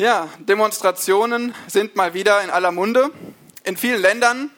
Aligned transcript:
Ja, 0.00 0.30
Demonstrationen 0.38 1.54
sind 1.66 1.94
mal 1.94 2.14
wieder 2.14 2.40
in 2.40 2.48
aller 2.48 2.72
Munde. 2.72 3.10
In 3.64 3.76
vielen 3.76 4.00
Ländern 4.00 4.50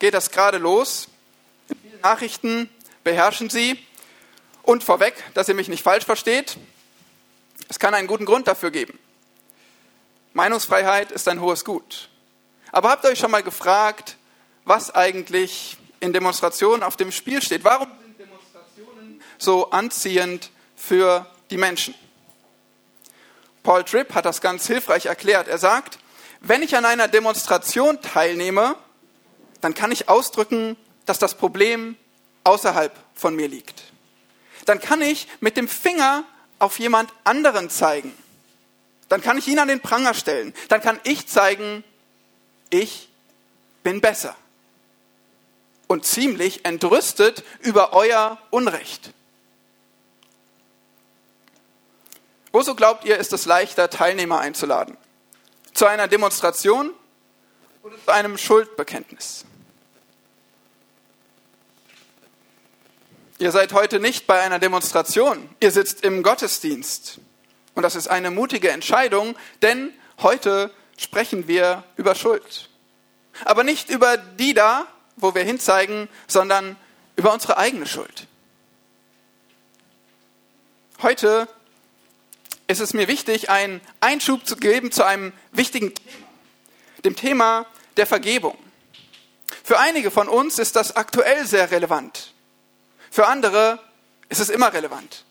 geht 0.00 0.12
das 0.12 0.32
gerade 0.32 0.58
los. 0.58 1.06
In 1.68 1.76
vielen 1.78 2.00
Nachrichten 2.00 2.68
beherrschen 3.04 3.48
sie. 3.48 3.78
Und 4.64 4.82
vorweg, 4.82 5.14
dass 5.34 5.48
ihr 5.48 5.54
mich 5.54 5.68
nicht 5.68 5.84
falsch 5.84 6.04
versteht, 6.04 6.58
es 7.68 7.78
kann 7.78 7.94
einen 7.94 8.08
guten 8.08 8.24
Grund 8.24 8.48
dafür 8.48 8.72
geben. 8.72 8.98
Meinungsfreiheit 10.32 11.12
ist 11.12 11.28
ein 11.28 11.40
hohes 11.40 11.64
Gut. 11.64 12.08
Aber 12.72 12.90
habt 12.90 13.04
ihr 13.04 13.10
euch 13.10 13.20
schon 13.20 13.30
mal 13.30 13.44
gefragt, 13.44 14.16
was 14.64 14.92
eigentlich 14.92 15.76
in 16.00 16.12
Demonstrationen 16.12 16.82
auf 16.82 16.96
dem 16.96 17.12
Spiel 17.12 17.40
steht? 17.40 17.62
Warum 17.62 17.86
sind 18.02 18.18
Demonstrationen 18.18 19.22
so 19.38 19.70
anziehend 19.70 20.50
für 20.74 21.24
die 21.50 21.56
Menschen? 21.56 21.94
Paul 23.62 23.84
Tripp 23.84 24.14
hat 24.14 24.24
das 24.24 24.40
ganz 24.40 24.66
hilfreich 24.66 25.06
erklärt. 25.06 25.48
Er 25.48 25.58
sagt, 25.58 25.98
wenn 26.40 26.62
ich 26.62 26.76
an 26.76 26.84
einer 26.84 27.08
Demonstration 27.08 28.00
teilnehme, 28.00 28.76
dann 29.60 29.74
kann 29.74 29.92
ich 29.92 30.08
ausdrücken, 30.08 30.76
dass 31.04 31.18
das 31.18 31.34
Problem 31.34 31.96
außerhalb 32.44 32.92
von 33.14 33.36
mir 33.36 33.48
liegt. 33.48 33.82
Dann 34.64 34.80
kann 34.80 35.02
ich 35.02 35.28
mit 35.40 35.56
dem 35.56 35.68
Finger 35.68 36.24
auf 36.58 36.78
jemand 36.78 37.12
anderen 37.24 37.70
zeigen. 37.70 38.14
Dann 39.08 39.20
kann 39.20 39.38
ich 39.38 39.48
ihn 39.48 39.58
an 39.58 39.68
den 39.68 39.80
Pranger 39.80 40.14
stellen. 40.14 40.54
Dann 40.68 40.80
kann 40.80 41.00
ich 41.02 41.26
zeigen, 41.26 41.84
ich 42.70 43.08
bin 43.82 44.00
besser. 44.00 44.36
Und 45.88 46.06
ziemlich 46.06 46.64
entrüstet 46.64 47.42
über 47.60 47.92
euer 47.92 48.38
Unrecht. 48.50 49.12
Woso 52.52 52.74
glaubt 52.74 53.04
ihr, 53.04 53.16
ist 53.18 53.32
es 53.32 53.46
leichter, 53.46 53.90
Teilnehmer 53.90 54.40
einzuladen? 54.40 54.96
Zu 55.72 55.86
einer 55.86 56.08
Demonstration 56.08 56.92
oder 57.82 57.96
zu 58.04 58.12
einem 58.12 58.38
Schuldbekenntnis? 58.38 59.44
Ihr 63.38 63.52
seid 63.52 63.72
heute 63.72 64.00
nicht 64.00 64.26
bei 64.26 64.40
einer 64.40 64.58
Demonstration, 64.58 65.48
ihr 65.60 65.70
sitzt 65.70 66.04
im 66.04 66.22
Gottesdienst. 66.22 67.20
Und 67.74 67.84
das 67.84 67.94
ist 67.94 68.08
eine 68.08 68.30
mutige 68.30 68.70
Entscheidung, 68.70 69.36
denn 69.62 69.94
heute 70.20 70.70
sprechen 70.98 71.48
wir 71.48 71.84
über 71.96 72.14
Schuld. 72.14 72.68
Aber 73.44 73.64
nicht 73.64 73.88
über 73.88 74.16
die 74.18 74.52
da, 74.52 74.86
wo 75.16 75.34
wir 75.34 75.44
hinzeigen, 75.44 76.08
sondern 76.26 76.76
über 77.16 77.32
unsere 77.32 77.56
eigene 77.56 77.86
Schuld. 77.86 78.26
Heute 81.00 81.48
ist 82.70 82.78
es 82.78 82.94
mir 82.94 83.08
wichtig, 83.08 83.50
einen 83.50 83.80
Einschub 83.98 84.46
zu 84.46 84.54
geben 84.56 84.92
zu 84.92 85.04
einem 85.04 85.32
wichtigen 85.50 85.92
Thema, 85.92 86.20
dem 87.04 87.16
Thema 87.16 87.66
der 87.96 88.06
Vergebung. 88.06 88.56
Für 89.64 89.78
einige 89.78 90.10
von 90.10 90.28
uns 90.28 90.58
ist 90.58 90.76
das 90.76 90.94
aktuell 90.94 91.46
sehr 91.46 91.70
relevant. 91.72 92.32
Für 93.10 93.26
andere 93.26 93.80
ist 94.28 94.38
es 94.38 94.50
immer 94.50 94.72
relevant. 94.72 95.24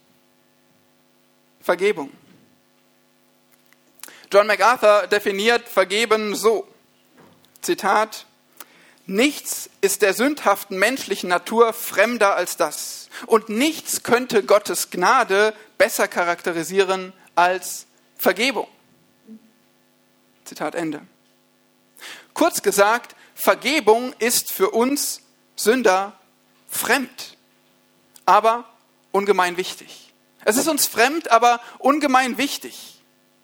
Vergebung. 1.62 2.12
John 4.32 4.48
MacArthur 4.48 5.08
definiert 5.08 5.70
Vergeben 5.70 6.36
so, 6.36 6.68
Zitat, 7.62 8.26
Nichts 9.06 9.72
ist 9.82 10.04
der 10.04 10.14
sündhaften 10.14 10.78
menschlichen 10.78 11.30
Natur 11.30 11.74
fremder 11.74 12.36
als 12.36 12.58
das. 12.58 13.10
Und 13.26 13.50
nichts 13.50 14.04
könnte 14.04 14.44
Gottes 14.44 14.92
Gnade 14.92 15.56
besser 15.80 16.08
charakterisieren 16.08 17.14
als 17.40 17.88
Vergebung. 18.18 18.68
Zitat 20.44 20.76
Ende. 20.76 21.00
Kurz 22.34 22.62
gesagt, 22.62 23.16
Vergebung 23.34 24.14
ist 24.20 24.52
für 24.52 24.72
uns 24.72 25.22
Sünder 25.56 26.20
fremd, 26.68 27.38
aber 28.26 28.66
ungemein 29.14 29.56
wichtig. 29.56 30.12
Es 30.44 30.58
ist 30.58 30.68
uns 30.68 30.86
fremd, 30.86 31.32
aber 31.32 31.62
ungemein 31.78 32.38
wichtig. 32.38 33.00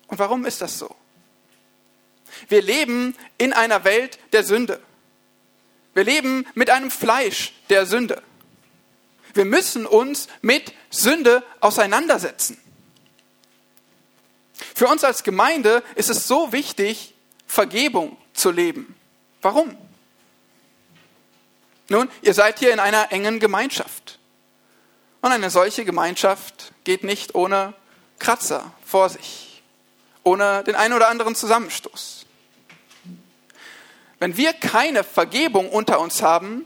Und 0.07 0.19
warum 0.19 0.45
ist 0.45 0.59
das 0.59 0.77
so? 0.77 0.94
Wir 2.50 2.62
leben 2.62 3.16
in 3.38 3.53
einer 3.53 3.85
Welt 3.85 4.19
der 4.33 4.44
Sünde. 4.44 4.81
Wir 5.94 6.03
leben 6.03 6.45
mit 6.53 6.69
einem 6.69 6.91
Fleisch 6.91 7.53
der 7.69 7.85
Sünde. 7.85 8.22
Wir 9.33 9.45
müssen 9.45 9.85
uns 9.85 10.27
mit 10.41 10.73
Sünde 10.89 11.44
auseinandersetzen. 11.62 12.57
Für 14.75 14.90
uns 14.90 15.06
als 15.06 15.24
Gemeinde 15.24 15.84
ist 15.96 16.09
es 16.09 16.28
so 16.28 16.52
wichtig, 16.52 17.13
Vergebung 17.47 18.18
zu 18.34 18.52
leben. 18.52 18.94
Warum? 19.41 19.78
Nun, 21.88 22.09
ihr 22.22 22.34
seid 22.34 22.59
hier 22.59 22.74
in 22.74 22.81
einer 22.81 23.13
engen 23.13 23.40
Gemeinschaft. 23.40 24.19
Und 25.22 25.31
eine 25.31 25.50
solche 25.50 25.86
Gemeinschaft 25.86 26.74
geht 26.84 27.06
nicht 27.06 27.36
ohne 27.36 27.74
Kratzer 28.19 28.74
vor 28.86 29.08
sich, 29.08 29.63
ohne 30.24 30.66
den 30.66 30.75
einen 30.75 30.94
oder 30.94 31.07
anderen 31.07 31.36
Zusammenstoß. 31.36 32.25
Wenn 34.19 34.36
wir 34.36 34.52
keine 34.52 35.06
Vergebung 35.06 35.69
unter 35.69 36.02
uns 36.02 36.22
haben, 36.22 36.66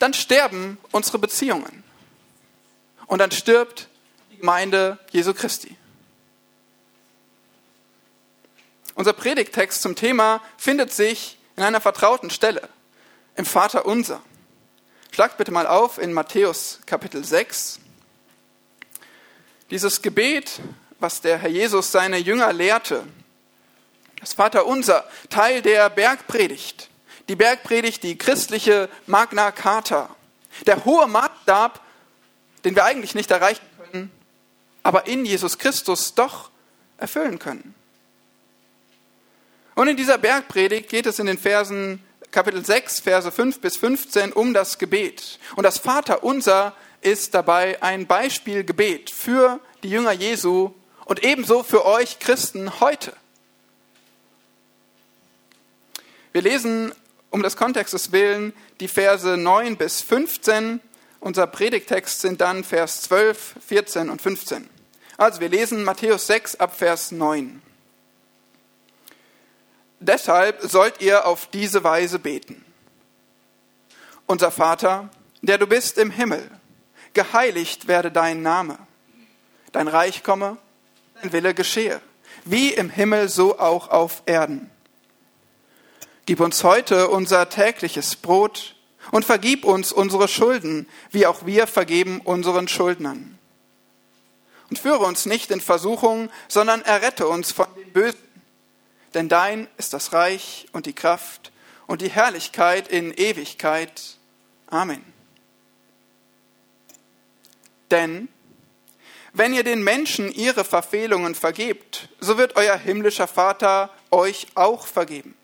dann 0.00 0.14
sterben 0.14 0.78
unsere 0.90 1.20
Beziehungen. 1.20 1.84
Und 3.06 3.20
dann 3.20 3.30
stirbt 3.30 3.88
die 4.32 4.38
Gemeinde 4.38 4.98
Jesu 5.12 5.32
Christi. 5.32 5.76
Unser 8.94 9.12
Predigtext 9.12 9.82
zum 9.82 9.96
Thema 9.96 10.40
findet 10.56 10.92
sich 10.92 11.38
in 11.56 11.62
einer 11.62 11.80
vertrauten 11.80 12.30
Stelle, 12.30 12.68
im 13.36 13.44
Vater 13.44 13.86
unser. 13.86 14.22
Schlagt 15.10 15.36
bitte 15.36 15.50
mal 15.50 15.66
auf 15.66 15.98
in 15.98 16.12
Matthäus 16.12 16.80
Kapitel 16.86 17.24
6. 17.24 17.80
Dieses 19.70 20.02
Gebet, 20.02 20.60
was 21.00 21.20
der 21.20 21.38
Herr 21.38 21.50
Jesus 21.50 21.90
seine 21.90 22.18
Jünger 22.18 22.52
lehrte, 22.52 23.04
das 24.20 24.32
Vater 24.32 24.66
unser, 24.66 25.04
Teil 25.28 25.60
der 25.60 25.90
Bergpredigt. 25.90 26.88
Die 27.28 27.36
Bergpredigt, 27.36 28.02
die 28.02 28.16
christliche 28.16 28.88
Magna 29.06 29.50
Carta. 29.50 30.14
Der 30.66 30.84
hohe 30.84 31.08
Maßstab, 31.08 31.80
den 32.64 32.74
wir 32.74 32.84
eigentlich 32.84 33.14
nicht 33.14 33.30
erreichen 33.30 33.64
können, 33.90 34.10
aber 34.82 35.06
in 35.06 35.24
Jesus 35.24 35.58
Christus 35.58 36.14
doch 36.14 36.50
erfüllen 36.96 37.38
können. 37.38 37.74
Und 39.74 39.88
in 39.88 39.96
dieser 39.96 40.18
Bergpredigt 40.18 40.88
geht 40.88 41.06
es 41.06 41.18
in 41.18 41.26
den 41.26 41.38
Versen 41.38 42.02
Kapitel 42.30 42.64
6, 42.64 43.00
Verse 43.00 43.30
5 43.30 43.60
bis 43.60 43.76
15 43.76 44.32
um 44.32 44.54
das 44.54 44.78
Gebet. 44.78 45.38
Und 45.56 45.64
das 45.64 45.78
Vaterunser 45.78 46.74
ist 47.00 47.34
dabei 47.34 47.82
ein 47.82 48.06
Beispielgebet 48.06 49.10
für 49.10 49.60
die 49.82 49.90
Jünger 49.90 50.12
Jesu 50.12 50.72
und 51.04 51.22
ebenso 51.22 51.62
für 51.62 51.84
euch 51.84 52.18
Christen 52.18 52.80
heute. 52.80 53.12
Wir 56.32 56.42
lesen 56.42 56.92
um 57.30 57.42
des 57.42 57.56
Kontextes 57.56 58.12
willen 58.12 58.52
die 58.78 58.88
Verse 58.88 59.36
9 59.36 59.76
bis 59.76 60.02
15. 60.02 60.80
Unser 61.18 61.48
Predigtext 61.48 62.20
sind 62.20 62.40
dann 62.40 62.62
Vers 62.62 63.02
12, 63.02 63.56
14 63.66 64.08
und 64.08 64.22
15. 64.22 64.68
Also 65.16 65.40
wir 65.40 65.48
lesen 65.48 65.82
Matthäus 65.82 66.28
6 66.28 66.56
ab 66.56 66.76
Vers 66.76 67.10
9. 67.10 67.60
Deshalb 70.00 70.60
sollt 70.62 71.00
ihr 71.00 71.26
auf 71.26 71.46
diese 71.46 71.84
Weise 71.84 72.18
beten. 72.18 72.64
Unser 74.26 74.50
Vater, 74.50 75.08
der 75.42 75.58
du 75.58 75.66
bist 75.66 75.98
im 75.98 76.10
Himmel, 76.10 76.50
geheiligt 77.12 77.88
werde 77.88 78.10
dein 78.10 78.42
Name. 78.42 78.78
Dein 79.72 79.88
Reich 79.88 80.22
komme, 80.22 80.56
dein 81.20 81.32
Wille 81.32 81.54
geschehe, 81.54 82.00
wie 82.44 82.72
im 82.72 82.90
Himmel 82.90 83.28
so 83.28 83.58
auch 83.58 83.88
auf 83.88 84.22
Erden. 84.26 84.70
Gib 86.26 86.40
uns 86.40 86.64
heute 86.64 87.08
unser 87.08 87.48
tägliches 87.48 88.16
Brot 88.16 88.76
und 89.10 89.24
vergib 89.24 89.64
uns 89.64 89.92
unsere 89.92 90.28
Schulden, 90.28 90.88
wie 91.10 91.26
auch 91.26 91.44
wir 91.44 91.66
vergeben 91.66 92.20
unseren 92.22 92.68
Schuldnern. 92.68 93.38
Und 94.70 94.78
führe 94.78 95.04
uns 95.04 95.26
nicht 95.26 95.50
in 95.50 95.60
Versuchung, 95.60 96.30
sondern 96.48 96.82
errette 96.82 97.28
uns 97.28 97.52
von 97.52 97.66
dem 97.76 97.92
Bösen 97.92 98.18
denn 99.14 99.28
dein 99.28 99.68
ist 99.76 99.92
das 99.92 100.12
Reich 100.12 100.66
und 100.72 100.86
die 100.86 100.92
Kraft 100.92 101.52
und 101.86 102.02
die 102.02 102.10
Herrlichkeit 102.10 102.88
in 102.88 103.12
Ewigkeit. 103.12 104.18
Amen. 104.68 105.04
Denn 107.90 108.28
wenn 109.32 109.52
ihr 109.52 109.64
den 109.64 109.82
Menschen 109.82 110.32
ihre 110.32 110.64
Verfehlungen 110.64 111.34
vergebt, 111.34 112.08
so 112.20 112.38
wird 112.38 112.56
euer 112.56 112.76
himmlischer 112.76 113.26
Vater 113.26 113.90
euch 114.10 114.46
auch 114.54 114.86
vergeben. 114.86 115.34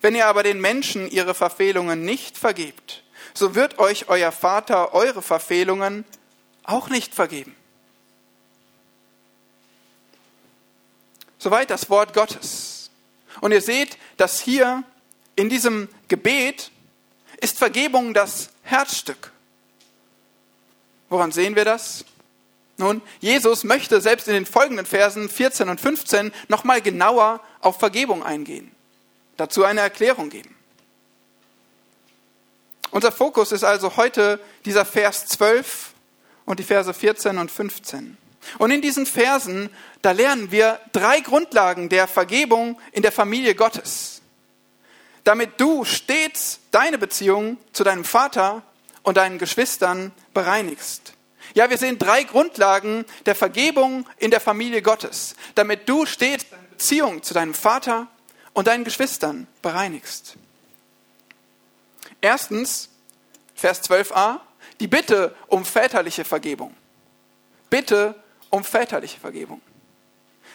Wenn 0.00 0.14
ihr 0.14 0.26
aber 0.26 0.42
den 0.42 0.60
Menschen 0.60 1.10
ihre 1.10 1.34
Verfehlungen 1.34 2.04
nicht 2.04 2.38
vergebt, 2.38 3.02
so 3.34 3.54
wird 3.54 3.78
euch 3.78 4.08
euer 4.08 4.32
Vater 4.32 4.94
eure 4.94 5.22
Verfehlungen 5.22 6.04
auch 6.62 6.88
nicht 6.88 7.14
vergeben. 7.14 7.54
Soweit 11.46 11.70
das 11.70 11.88
Wort 11.90 12.12
Gottes. 12.12 12.90
Und 13.40 13.52
ihr 13.52 13.60
seht, 13.60 13.98
dass 14.16 14.40
hier 14.40 14.82
in 15.36 15.48
diesem 15.48 15.88
Gebet 16.08 16.72
ist 17.40 17.56
Vergebung 17.56 18.14
das 18.14 18.50
Herzstück. 18.64 19.30
Woran 21.08 21.30
sehen 21.30 21.54
wir 21.54 21.64
das? 21.64 22.04
Nun, 22.78 23.00
Jesus 23.20 23.62
möchte 23.62 24.00
selbst 24.00 24.26
in 24.26 24.34
den 24.34 24.44
folgenden 24.44 24.86
Versen 24.86 25.28
14 25.28 25.68
und 25.68 25.80
15 25.80 26.32
nochmal 26.48 26.82
genauer 26.82 27.38
auf 27.60 27.78
Vergebung 27.78 28.24
eingehen, 28.24 28.72
dazu 29.36 29.62
eine 29.62 29.82
Erklärung 29.82 30.30
geben. 30.30 30.52
Unser 32.90 33.12
Fokus 33.12 33.52
ist 33.52 33.62
also 33.62 33.96
heute 33.96 34.40
dieser 34.64 34.84
Vers 34.84 35.26
12 35.26 35.92
und 36.44 36.58
die 36.58 36.64
Verse 36.64 36.92
14 36.92 37.38
und 37.38 37.52
15. 37.52 38.18
Und 38.58 38.70
in 38.70 38.82
diesen 38.82 39.06
Versen, 39.06 39.70
da 40.02 40.12
lernen 40.12 40.50
wir 40.50 40.80
drei 40.92 41.20
Grundlagen 41.20 41.88
der 41.88 42.06
Vergebung 42.06 42.80
in 42.92 43.02
der 43.02 43.12
Familie 43.12 43.54
Gottes. 43.54 44.22
Damit 45.24 45.60
du 45.60 45.84
stets 45.84 46.60
deine 46.70 46.98
Beziehung 46.98 47.58
zu 47.72 47.84
deinem 47.84 48.04
Vater 48.04 48.62
und 49.02 49.16
deinen 49.16 49.38
Geschwistern 49.38 50.12
bereinigst. 50.34 51.14
Ja, 51.54 51.70
wir 51.70 51.78
sehen 51.78 51.98
drei 51.98 52.22
Grundlagen 52.24 53.04
der 53.24 53.34
Vergebung 53.34 54.06
in 54.18 54.30
der 54.30 54.40
Familie 54.40 54.82
Gottes, 54.82 55.34
damit 55.54 55.88
du 55.88 56.06
stets 56.06 56.48
deine 56.50 56.68
Beziehung 56.68 57.22
zu 57.22 57.34
deinem 57.34 57.54
Vater 57.54 58.08
und 58.52 58.66
deinen 58.66 58.84
Geschwistern 58.84 59.46
bereinigst. 59.62 60.36
Erstens, 62.20 62.88
Vers 63.54 63.82
12a, 63.88 64.40
die 64.80 64.88
Bitte 64.88 65.34
um 65.46 65.64
väterliche 65.64 66.24
Vergebung. 66.24 66.74
Bitte 67.70 68.14
um 68.56 68.64
väterliche 68.64 69.20
Vergebung. 69.20 69.60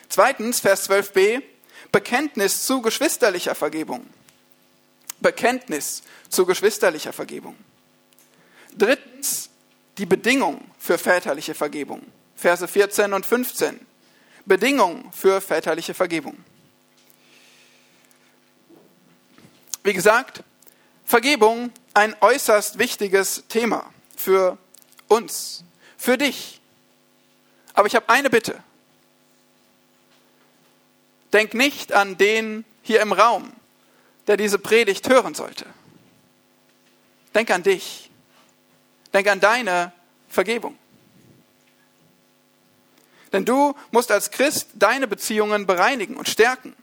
Zweitens, 0.09 0.59
Vers 0.59 0.89
12b, 0.89 1.43
Bekenntnis 1.91 2.63
zu 2.63 2.81
geschwisterlicher 2.81 3.55
Vergebung. 3.55 4.07
Bekenntnis 5.19 6.01
zu 6.27 6.45
geschwisterlicher 6.45 7.13
Vergebung. 7.13 7.55
Drittens, 8.75 9.49
die 9.97 10.05
Bedingung 10.07 10.65
für 10.79 10.97
väterliche 10.97 11.53
Vergebung. 11.53 12.01
Verse 12.35 12.67
14 12.67 13.13
und 13.13 13.25
15. 13.25 13.79
Bedingung 14.45 15.11
für 15.13 15.39
väterliche 15.39 15.93
Vergebung. 15.93 16.37
Wie 19.83 19.93
gesagt, 19.93 20.43
Vergebung 21.05 21.71
ein 21.93 22.15
äußerst 22.19 22.79
wichtiges 22.79 23.43
Thema 23.47 23.93
für 24.15 24.57
uns, 25.07 25.63
für 25.97 26.17
dich. 26.17 26.60
Aber 27.81 27.87
ich 27.87 27.95
habe 27.95 28.09
eine 28.09 28.29
Bitte. 28.29 28.61
Denk 31.33 31.55
nicht 31.55 31.93
an 31.93 32.15
den 32.15 32.63
hier 32.83 33.01
im 33.01 33.11
Raum, 33.11 33.53
der 34.27 34.37
diese 34.37 34.59
Predigt 34.59 35.09
hören 35.09 35.33
sollte. 35.33 35.65
Denk 37.33 37.49
an 37.49 37.63
dich. 37.63 38.11
Denk 39.15 39.27
an 39.27 39.39
deine 39.39 39.93
Vergebung. 40.29 40.77
Denn 43.33 43.45
du 43.45 43.73
musst 43.89 44.11
als 44.11 44.29
Christ 44.29 44.67
deine 44.75 45.07
Beziehungen 45.07 45.65
bereinigen 45.65 46.17
und 46.17 46.29
stärken. 46.29 46.75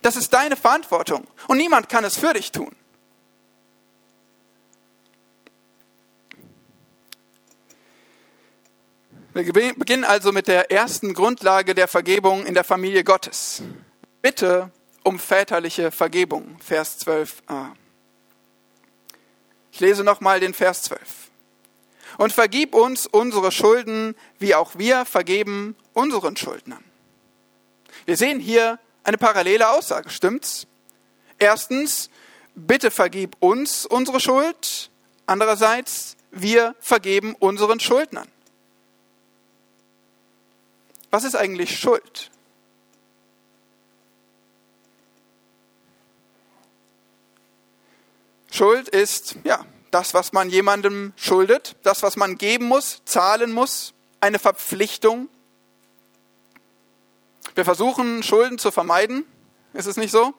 Das 0.00 0.16
ist 0.16 0.32
deine 0.32 0.56
Verantwortung 0.56 1.26
und 1.48 1.58
niemand 1.58 1.90
kann 1.90 2.02
es 2.04 2.16
für 2.16 2.32
dich 2.32 2.50
tun. 2.50 2.74
Wir 9.36 9.74
beginnen 9.74 10.04
also 10.04 10.32
mit 10.32 10.48
der 10.48 10.70
ersten 10.70 11.12
Grundlage 11.12 11.74
der 11.74 11.88
Vergebung 11.88 12.46
in 12.46 12.54
der 12.54 12.64
Familie 12.64 13.04
Gottes. 13.04 13.60
Bitte 14.22 14.70
um 15.02 15.18
väterliche 15.18 15.90
Vergebung, 15.90 16.56
Vers 16.58 17.06
12a. 17.06 17.72
Ich 19.72 19.80
lese 19.80 20.04
nochmal 20.04 20.40
den 20.40 20.54
Vers 20.54 20.84
12. 20.84 20.98
Und 22.16 22.32
vergib 22.32 22.74
uns 22.74 23.06
unsere 23.06 23.52
Schulden, 23.52 24.16
wie 24.38 24.54
auch 24.54 24.78
wir 24.78 25.04
vergeben 25.04 25.76
unseren 25.92 26.34
Schuldnern. 26.38 26.82
Wir 28.06 28.16
sehen 28.16 28.40
hier 28.40 28.78
eine 29.04 29.18
parallele 29.18 29.68
Aussage, 29.68 30.08
stimmt's? 30.08 30.66
Erstens, 31.38 32.08
bitte 32.54 32.90
vergib 32.90 33.36
uns 33.40 33.84
unsere 33.84 34.18
Schuld. 34.18 34.88
Andererseits, 35.26 36.16
wir 36.30 36.74
vergeben 36.80 37.34
unseren 37.38 37.80
Schuldnern. 37.80 38.28
Was 41.16 41.24
ist 41.24 41.34
eigentlich 41.34 41.78
Schuld? 41.78 42.30
Schuld 48.50 48.86
ist, 48.90 49.36
ja, 49.42 49.64
das, 49.90 50.12
was 50.12 50.34
man 50.34 50.50
jemandem 50.50 51.14
schuldet, 51.16 51.76
das, 51.84 52.02
was 52.02 52.16
man 52.16 52.36
geben 52.36 52.66
muss, 52.66 53.00
zahlen 53.06 53.50
muss, 53.52 53.94
eine 54.20 54.38
Verpflichtung. 54.38 55.30
Wir 57.54 57.64
versuchen, 57.64 58.22
Schulden 58.22 58.58
zu 58.58 58.70
vermeiden. 58.70 59.24
Ist 59.72 59.86
es 59.86 59.96
nicht 59.96 60.10
so? 60.10 60.34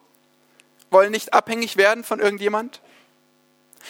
Wollen 0.92 1.10
nicht 1.10 1.32
abhängig 1.32 1.76
werden 1.76 2.04
von 2.04 2.20
irgendjemand. 2.20 2.82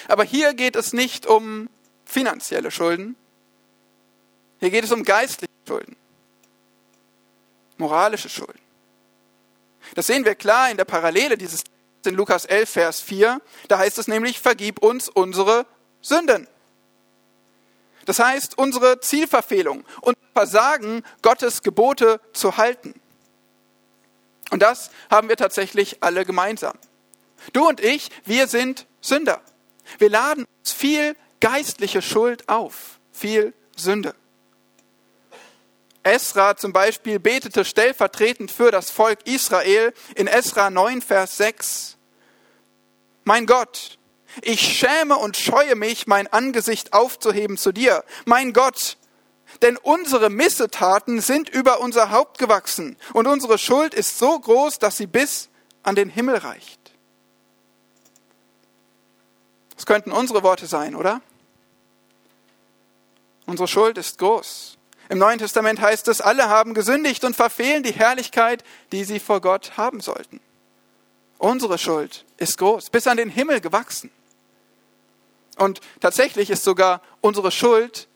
Aber 0.08 0.24
hier 0.24 0.54
geht 0.54 0.74
es 0.74 0.94
nicht 0.94 1.26
um 1.26 1.68
finanzielle 2.06 2.70
Schulden. 2.70 3.14
Hier 4.60 4.70
geht 4.70 4.84
es 4.84 4.92
um 4.92 5.04
geistliche 5.04 5.52
Schulden 5.66 5.98
moralische 7.78 8.28
Schulden. 8.28 8.60
Das 9.94 10.06
sehen 10.06 10.24
wir 10.24 10.34
klar 10.34 10.70
in 10.70 10.76
der 10.76 10.84
Parallele 10.84 11.38
dieses 11.38 11.64
in 12.04 12.14
Lukas 12.14 12.44
11, 12.44 12.70
Vers 12.70 13.00
4. 13.00 13.40
Da 13.68 13.78
heißt 13.78 13.98
es 13.98 14.08
nämlich, 14.08 14.40
vergib 14.40 14.82
uns 14.82 15.08
unsere 15.08 15.66
Sünden. 16.00 16.48
Das 18.06 18.18
heißt, 18.18 18.56
unsere 18.56 19.00
Zielverfehlung 19.00 19.84
und 20.00 20.16
Versagen, 20.32 21.02
Gottes 21.20 21.62
Gebote 21.62 22.20
zu 22.32 22.56
halten. 22.56 22.98
Und 24.50 24.62
das 24.62 24.90
haben 25.10 25.28
wir 25.28 25.36
tatsächlich 25.36 26.02
alle 26.02 26.24
gemeinsam. 26.24 26.78
Du 27.52 27.68
und 27.68 27.80
ich, 27.80 28.10
wir 28.24 28.46
sind 28.46 28.86
Sünder. 29.00 29.42
Wir 29.98 30.08
laden 30.08 30.46
uns 30.60 30.72
viel 30.72 31.16
geistliche 31.40 32.00
Schuld 32.00 32.48
auf, 32.48 32.98
viel 33.12 33.52
Sünde. 33.76 34.14
Esra 36.08 36.56
zum 36.56 36.72
Beispiel 36.72 37.18
betete 37.18 37.64
stellvertretend 37.64 38.50
für 38.50 38.70
das 38.70 38.90
Volk 38.90 39.26
Israel 39.26 39.92
in 40.14 40.26
Esra 40.26 40.70
9, 40.70 41.02
Vers 41.02 41.36
6. 41.36 41.96
Mein 43.24 43.44
Gott, 43.44 43.98
ich 44.40 44.60
schäme 44.60 45.16
und 45.16 45.36
scheue 45.36 45.74
mich, 45.74 46.06
mein 46.06 46.26
Angesicht 46.26 46.94
aufzuheben 46.94 47.58
zu 47.58 47.72
dir. 47.72 48.04
Mein 48.24 48.54
Gott, 48.54 48.96
denn 49.60 49.76
unsere 49.76 50.30
Missetaten 50.30 51.20
sind 51.20 51.50
über 51.50 51.80
unser 51.80 52.10
Haupt 52.10 52.38
gewachsen 52.38 52.96
und 53.12 53.26
unsere 53.26 53.58
Schuld 53.58 53.92
ist 53.92 54.18
so 54.18 54.38
groß, 54.38 54.78
dass 54.78 54.96
sie 54.96 55.06
bis 55.06 55.50
an 55.82 55.94
den 55.94 56.08
Himmel 56.08 56.36
reicht. 56.36 56.78
Das 59.74 59.84
könnten 59.84 60.10
unsere 60.10 60.42
Worte 60.42 60.66
sein, 60.66 60.94
oder? 60.94 61.20
Unsere 63.46 63.68
Schuld 63.68 63.98
ist 63.98 64.18
groß. 64.18 64.77
Im 65.08 65.18
Neuen 65.18 65.38
Testament 65.38 65.80
heißt 65.80 66.08
es, 66.08 66.20
alle 66.20 66.48
haben 66.48 66.74
gesündigt 66.74 67.24
und 67.24 67.34
verfehlen 67.34 67.82
die 67.82 67.92
Herrlichkeit, 67.92 68.62
die 68.92 69.04
sie 69.04 69.20
vor 69.20 69.40
Gott 69.40 69.76
haben 69.76 70.00
sollten. 70.00 70.40
Unsere 71.38 71.78
Schuld 71.78 72.24
ist 72.36 72.58
groß, 72.58 72.90
bis 72.90 73.06
an 73.06 73.16
den 73.16 73.30
Himmel 73.30 73.60
gewachsen. 73.60 74.10
Und 75.56 75.80
tatsächlich 76.00 76.50
ist 76.50 76.64
sogar 76.64 77.00
unsere 77.20 77.50
Schuld 77.50 78.08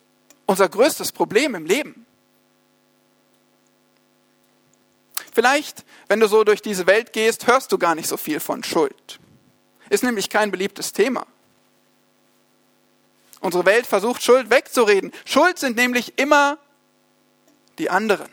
unser 0.47 0.69
größtes 0.69 1.13
Problem 1.13 1.55
im 1.55 1.65
Leben. 1.65 2.07
Vielleicht, 5.33 5.85
wenn 6.09 6.21
du 6.21 6.29
so 6.29 6.45
durch 6.45 6.61
diese 6.61 6.87
Welt 6.87 7.13
gehst, 7.13 7.47
hörst 7.47 7.73
du 7.73 7.79
gar 7.79 7.95
nicht 7.95 8.09
so 8.09 8.17
viel 8.17 8.39
von 8.39 8.63
Schuld. 8.63 9.19
Ist 9.89 10.03
nämlich 10.03 10.29
kein 10.29 10.51
beliebtes 10.51 10.93
Thema. 10.93 11.27
Unsere 13.41 13.65
Welt 13.65 13.87
versucht 13.87 14.23
Schuld 14.23 14.51
wegzureden. 14.51 15.11
Schuld 15.25 15.59
sind 15.59 15.77
nämlich 15.77 16.19
immer 16.19 16.59
die 17.79 17.91
anderen. 17.91 18.29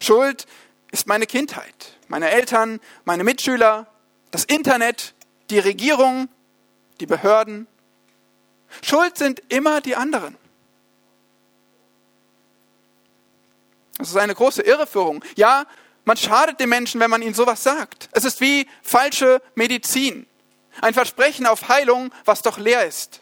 Schuld 0.00 0.46
ist 0.90 1.06
meine 1.06 1.26
Kindheit, 1.26 1.98
meine 2.08 2.30
Eltern, 2.30 2.80
meine 3.04 3.24
Mitschüler, 3.24 3.86
das 4.30 4.44
Internet, 4.44 5.14
die 5.50 5.58
Regierung, 5.58 6.28
die 7.00 7.06
Behörden. 7.06 7.66
Schuld 8.82 9.16
sind 9.16 9.42
immer 9.48 9.80
die 9.80 9.96
anderen. 9.96 10.36
Das 13.98 14.10
ist 14.10 14.16
eine 14.16 14.34
große 14.34 14.62
Irreführung. 14.62 15.24
Ja, 15.36 15.66
man 16.04 16.16
schadet 16.16 16.60
den 16.60 16.68
Menschen, 16.68 17.00
wenn 17.00 17.10
man 17.10 17.22
ihnen 17.22 17.34
sowas 17.34 17.62
sagt. 17.62 18.08
Es 18.12 18.24
ist 18.24 18.40
wie 18.40 18.68
falsche 18.82 19.40
Medizin. 19.54 20.26
Ein 20.80 20.94
Versprechen 20.94 21.46
auf 21.46 21.68
Heilung, 21.68 22.12
was 22.24 22.42
doch 22.42 22.58
leer 22.58 22.84
ist. 22.84 23.20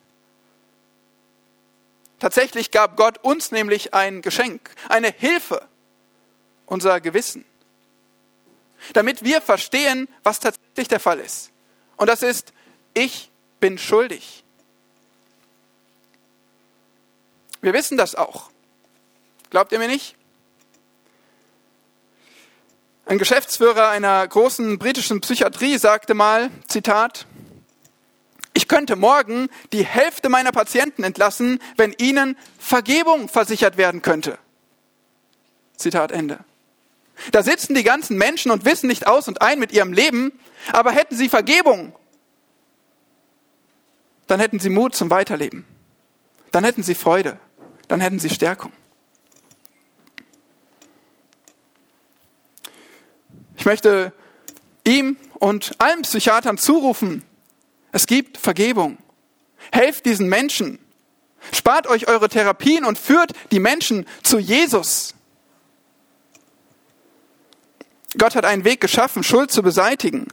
Tatsächlich 2.22 2.70
gab 2.70 2.96
Gott 2.96 3.18
uns 3.24 3.50
nämlich 3.50 3.94
ein 3.94 4.22
Geschenk, 4.22 4.70
eine 4.88 5.10
Hilfe, 5.10 5.66
unser 6.66 7.00
Gewissen. 7.00 7.44
damit 8.92 9.24
wir 9.24 9.40
verstehen, 9.42 10.08
was 10.22 10.38
tatsächlich 10.38 10.86
der 10.86 11.00
Fall 11.00 11.18
ist. 11.18 11.50
Und 11.96 12.06
das 12.06 12.22
ist, 12.22 12.52
ich 12.94 13.28
bin 13.58 13.76
schuldig. 13.76 14.44
Wir 17.60 17.72
wissen 17.72 17.98
das 17.98 18.14
auch. 18.14 18.50
Glaubt 19.50 19.72
ihr 19.72 19.80
mir 19.80 19.88
nicht? 19.88 20.14
Ein 23.04 23.18
Geschäftsführer 23.18 23.88
einer 23.88 24.26
großen 24.28 24.78
britischen 24.78 25.20
Psychiatrie 25.20 25.76
sagte 25.76 26.14
mal, 26.14 26.50
Zitat, 26.68 27.26
könnte 28.72 28.96
morgen 28.96 29.50
die 29.74 29.84
Hälfte 29.84 30.30
meiner 30.30 30.50
Patienten 30.50 31.04
entlassen, 31.04 31.58
wenn 31.76 31.92
ihnen 31.98 32.38
Vergebung 32.58 33.28
versichert 33.28 33.76
werden 33.76 34.00
könnte. 34.00 34.38
Zitat 35.76 36.10
Ende. 36.10 36.38
Da 37.32 37.42
sitzen 37.42 37.74
die 37.74 37.82
ganzen 37.82 38.16
Menschen 38.16 38.50
und 38.50 38.64
wissen 38.64 38.86
nicht 38.86 39.06
aus 39.06 39.28
und 39.28 39.42
ein 39.42 39.58
mit 39.58 39.72
ihrem 39.72 39.92
Leben, 39.92 40.32
aber 40.72 40.90
hätten 40.92 41.14
sie 41.16 41.28
Vergebung, 41.28 41.94
dann 44.26 44.40
hätten 44.40 44.58
sie 44.58 44.70
Mut 44.70 44.94
zum 44.94 45.10
Weiterleben. 45.10 45.66
Dann 46.50 46.64
hätten 46.64 46.82
sie 46.82 46.94
Freude. 46.94 47.38
Dann 47.88 48.00
hätten 48.00 48.20
sie 48.20 48.30
Stärkung. 48.30 48.72
Ich 53.58 53.66
möchte 53.66 54.14
ihm 54.86 55.18
und 55.34 55.74
allen 55.78 56.00
Psychiatern 56.00 56.56
zurufen, 56.56 57.22
es 57.92 58.06
gibt 58.06 58.38
Vergebung. 58.38 58.98
Helft 59.70 60.06
diesen 60.06 60.28
Menschen. 60.28 60.78
Spart 61.52 61.86
euch 61.86 62.08
eure 62.08 62.28
Therapien 62.28 62.84
und 62.84 62.98
führt 62.98 63.32
die 63.50 63.60
Menschen 63.60 64.06
zu 64.22 64.38
Jesus. 64.38 65.14
Gott 68.18 68.34
hat 68.34 68.44
einen 68.44 68.64
Weg 68.64 68.80
geschaffen, 68.80 69.22
Schuld 69.22 69.50
zu 69.50 69.62
beseitigen. 69.62 70.28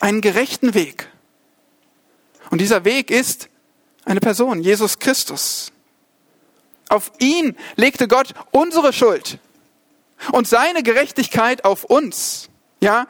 Einen 0.00 0.20
gerechten 0.20 0.74
Weg. 0.74 1.08
Und 2.50 2.60
dieser 2.60 2.84
Weg 2.84 3.10
ist 3.10 3.48
eine 4.04 4.20
Person, 4.20 4.60
Jesus 4.60 4.98
Christus. 4.98 5.72
Auf 6.88 7.12
ihn 7.18 7.56
legte 7.76 8.08
Gott 8.08 8.34
unsere 8.50 8.92
Schuld 8.92 9.38
und 10.32 10.46
seine 10.46 10.82
Gerechtigkeit 10.82 11.64
auf 11.64 11.84
uns. 11.84 12.48
Ja, 12.80 13.06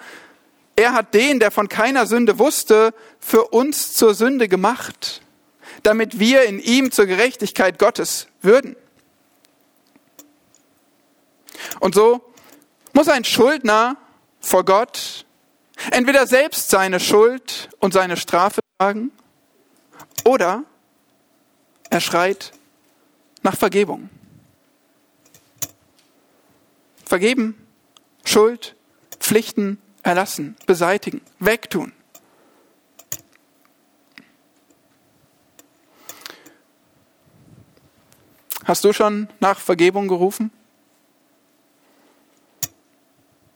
er 0.77 0.93
hat 0.93 1.15
den, 1.15 1.39
der 1.39 1.51
von 1.51 1.69
keiner 1.69 2.07
Sünde 2.07 2.39
wusste, 2.39 2.95
für 3.21 3.49
uns 3.49 3.95
zur 3.95 4.15
Sünde 4.15 4.49
gemacht, 4.49 5.23
damit 5.83 6.19
wir 6.19 6.45
in 6.45 6.59
ihm 6.59 6.91
zur 6.91 7.07
Gerechtigkeit 7.07 7.79
Gottes 7.79 8.29
würden. 8.41 8.77
Und 11.81 11.95
so 11.95 12.23
muss 12.93 13.09
ein 13.09 13.25
Schuldner 13.25 13.97
vor 14.41 14.65
Gott 14.65 15.25
entweder 15.91 16.27
selbst 16.27 16.71
seine 16.71 17.01
Schuld 17.01 17.69
und 17.79 17.93
seine 17.93 18.17
Strafe 18.17 18.61
tragen 18.79 19.11
oder 20.25 20.65
er 21.91 22.01
schreit 22.01 22.53
nach 23.43 23.57
Vergebung. 23.57 24.09
Vergeben, 27.05 27.67
Schuld, 28.25 28.77
Pflichten 29.19 29.79
erlassen, 30.03 30.57
beseitigen, 30.67 31.21
wegtun. 31.39 31.93
Hast 38.65 38.85
du 38.85 38.93
schon 38.93 39.29
nach 39.41 39.59
Vergebung 39.59 40.09
gerufen? 40.09 40.53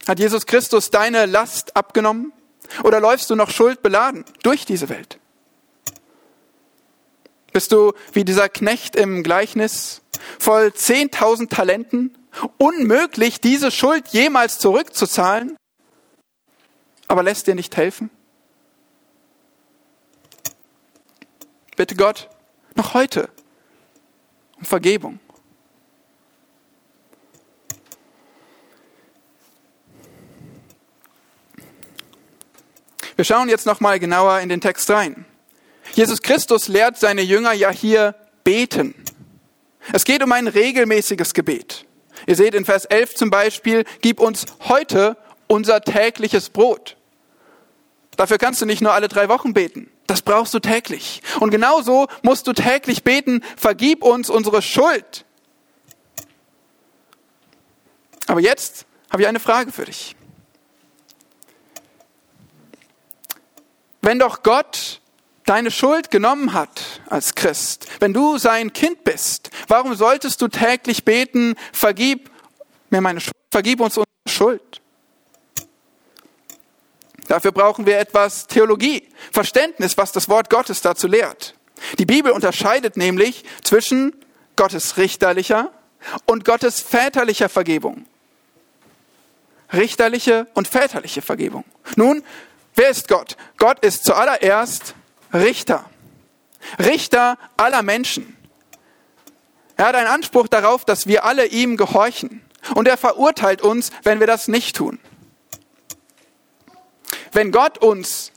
Hat 0.07 0.19
Jesus 0.19 0.47
Christus 0.47 0.91
deine 0.91 1.27
Last 1.27 1.77
abgenommen? 1.77 2.33
Oder 2.83 3.01
läufst 3.01 3.31
du 3.31 3.37
noch 3.37 3.51
schuldbeladen 3.51 4.25
durch 4.43 4.65
diese 4.65 4.89
Welt? 4.89 5.19
Bist 7.53 7.73
du 7.73 7.93
wie 8.13 8.25
dieser 8.25 8.49
Knecht 8.49 8.97
im 8.97 9.23
Gleichnis 9.23 10.03
voll 10.39 10.67
10.000 10.67 11.49
Talenten, 11.49 12.17
unmöglich, 12.59 13.41
diese 13.41 13.71
Schuld 13.71 14.09
jemals 14.09 14.59
zurückzuzahlen, 14.59 15.57
aber 17.09 17.23
lässt 17.23 17.47
dir 17.47 17.55
nicht 17.55 17.77
helfen? 17.77 18.11
Bitte 21.77 21.95
Gott, 21.95 22.29
noch 22.75 22.95
heute 22.95 23.29
um 24.59 24.65
Vergebung. 24.65 25.21
Wir 33.17 33.25
schauen 33.25 33.49
jetzt 33.49 33.65
noch 33.65 33.81
mal 33.81 33.99
genauer 33.99 34.41
in 34.41 34.51
den 34.51 34.61
Text 34.61 34.91
rein. 34.91 35.25
Jesus 35.95 36.21
Christus 36.21 36.69
lehrt 36.69 36.99
seine 36.99 37.23
Jünger 37.23 37.53
ja 37.53 37.71
hier 37.71 38.15
beten. 38.45 38.95
Es 39.93 40.05
geht 40.05 40.23
um 40.23 40.33
ein 40.33 40.49
regelmäßiges 40.49 41.33
Gebet. 41.33 41.87
Ihr 42.27 42.37
seht 42.37 42.55
in 42.55 42.65
Vers 42.65 42.85
11 42.85 43.15
zum 43.15 43.31
Beispiel, 43.31 43.85
gib 44.03 44.21
uns 44.21 44.47
heute 44.69 45.17
unser 45.47 45.81
tägliches 45.81 46.51
Brot. 46.51 46.96
Dafür 48.17 48.39
kannst 48.39 48.61
du 48.61 48.67
nicht 48.67 48.83
nur 48.83 48.93
alle 48.93 49.09
drei 49.09 49.29
Wochen 49.29 49.53
beten. 49.53 49.91
Das 50.07 50.23
brauchst 50.23 50.55
du 50.55 50.59
täglich. 50.59 51.23
Und 51.41 51.51
genauso 51.51 52.07
musst 52.23 52.47
du 52.47 52.53
täglich 52.53 53.05
beten, 53.05 53.43
vergib 53.57 54.03
uns 54.03 54.31
unsere 54.31 54.63
Schuld. 54.63 55.25
Aber 58.27 58.41
jetzt 58.41 58.87
habe 59.11 59.23
ich 59.23 59.29
eine 59.29 59.41
Frage 59.41 59.73
für 59.73 59.85
dich. 59.85 60.17
Wenn 64.01 64.19
doch 64.19 64.43
Gott 64.43 65.01
deine 65.45 65.71
Schuld 65.71 66.11
genommen 66.11 66.53
hat 66.53 67.01
als 67.09 67.35
Christ, 67.35 67.87
wenn 68.01 68.13
du 68.13 68.39
sein 68.39 68.73
Kind 68.73 69.05
bist, 69.05 69.51
warum 69.69 69.95
solltest 69.95 70.41
du 70.43 70.49
täglich 70.49 71.05
beten, 71.05 71.55
vergib 71.73 72.31
mir 72.91 73.01
meine 73.01 73.21
Schuld, 73.21 73.35
vergib 73.51 73.81
uns 73.81 73.97
unsere 73.97 74.07
Schuld? 74.29 74.81
Dafür 77.27 77.53
brauchen 77.53 77.87
wir 77.87 77.99
etwas 77.99 78.47
Theologie, 78.47 79.09
Verständnis, 79.33 79.97
was 79.97 80.13
das 80.13 80.29
Wort 80.29 80.51
Gottes 80.51 80.81
dazu 80.81 81.07
lehrt. 81.07 81.55
Die 81.99 82.07
Bibel 82.07 82.33
unterscheidet 82.33 82.97
nämlich 82.97 83.45
zwischen 83.63 84.15
Gottes 84.57 84.97
richterlicher 84.97 85.71
und 86.25 86.45
Gottes 86.45 86.81
väterlicher 86.81 87.49
Vergebung. 87.49 88.07
Richterliche 89.73 90.47
und 90.55 90.69
väterliche 90.69 91.23
Vergebung. 91.23 91.65
Nun, 91.97 92.23
Wer 92.77 92.91
ist 92.91 93.09
Gott? 93.09 93.39
Gott 93.57 93.81
ist 93.81 94.05
zuallererst 94.05 94.95
Richter. 95.33 95.87
Richter 96.79 97.39
aller 97.57 97.83
Menschen. 97.83 98.37
Er 99.77 99.87
hat 99.87 99.95
einen 99.95 100.09
Anspruch 100.09 100.47
darauf, 100.47 100.85
dass 100.85 101.07
wir 101.07 101.25
alle 101.25 101.47
ihm 101.47 101.79
gehorchen. 101.79 102.43
Und 102.75 102.87
er 102.87 102.99
verurteilt 102.99 103.63
uns, 103.63 103.91
wenn 104.03 104.21
wir 104.21 104.27
das 104.27 104.47
nicht 104.47 104.77
tun. 104.77 104.99
Wenn 107.37 107.53
Gott 107.53 107.77
uns 107.79 108.33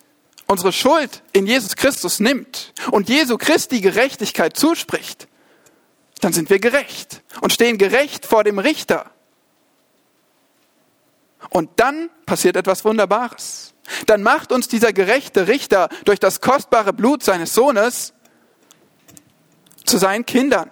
unsere 0.46 0.74
Schuld 0.74 1.24
in 1.32 1.48
Jesus 1.48 1.78
Christus 1.78 2.20
nimmt 2.20 2.74
und 2.92 3.08
Jesu 3.08 3.38
Christi 3.38 3.80
Gerechtigkeit 3.80 4.58
zuspricht, 4.58 5.30
dann 6.20 6.34
sind 6.34 6.50
wir 6.50 6.60
gerecht 6.60 7.24
und 7.40 7.54
stehen 7.54 7.78
gerecht 7.78 8.26
vor 8.26 8.44
dem 8.44 8.60
Richter. 8.60 9.10
Und 11.50 11.70
dann 11.78 12.10
passiert 12.26 12.58
etwas 12.58 12.84
Wunderbares 12.84 13.74
dann 14.06 14.22
macht 14.22 14.52
uns 14.52 14.68
dieser 14.68 14.94
gerechte 14.94 15.48
Richter 15.48 15.90
durch 16.06 16.20
das 16.20 16.42
kostbare 16.42 16.94
Blut 16.94 17.24
seines 17.24 17.54
Sohnes 17.54 18.14
zu 19.86 19.98
seinen 19.98 20.26
Kindern. 20.26 20.70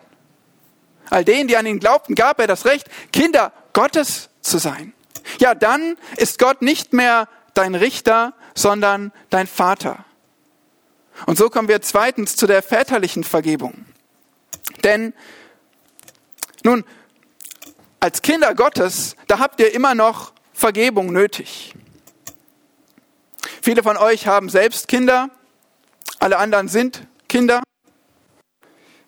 All 1.09 1.23
denen, 1.23 1.47
die 1.47 1.57
an 1.57 1.65
ihn 1.65 1.79
glaubten, 1.79 2.15
gab 2.15 2.39
er 2.39 2.47
das 2.47 2.65
Recht, 2.65 2.87
Kinder 3.11 3.53
Gottes 3.73 4.29
zu 4.41 4.57
sein. 4.57 4.93
Ja, 5.39 5.55
dann 5.55 5.97
ist 6.17 6.39
Gott 6.39 6.61
nicht 6.61 6.93
mehr 6.93 7.27
dein 7.57 7.75
Richter, 7.75 8.33
sondern 8.55 9.11
dein 9.29 9.47
Vater. 9.47 10.05
Und 11.25 11.37
so 11.37 11.49
kommen 11.49 11.67
wir 11.67 11.81
zweitens 11.81 12.35
zu 12.35 12.45
der 12.45 12.61
väterlichen 12.61 13.23
Vergebung. 13.23 13.85
Denn, 14.83 15.13
nun, 16.63 16.85
als 17.99 18.21
Kinder 18.21 18.53
Gottes, 18.53 19.15
da 19.27 19.39
habt 19.39 19.59
ihr 19.59 19.73
immer 19.73 19.95
noch 19.95 20.33
Vergebung 20.53 21.11
nötig. 21.11 21.73
Viele 23.61 23.81
von 23.83 23.97
euch 23.97 24.27
haben 24.27 24.49
selbst 24.49 24.87
Kinder, 24.87 25.29
alle 26.19 26.37
anderen 26.37 26.67
sind 26.67 27.07
Kinder 27.27 27.63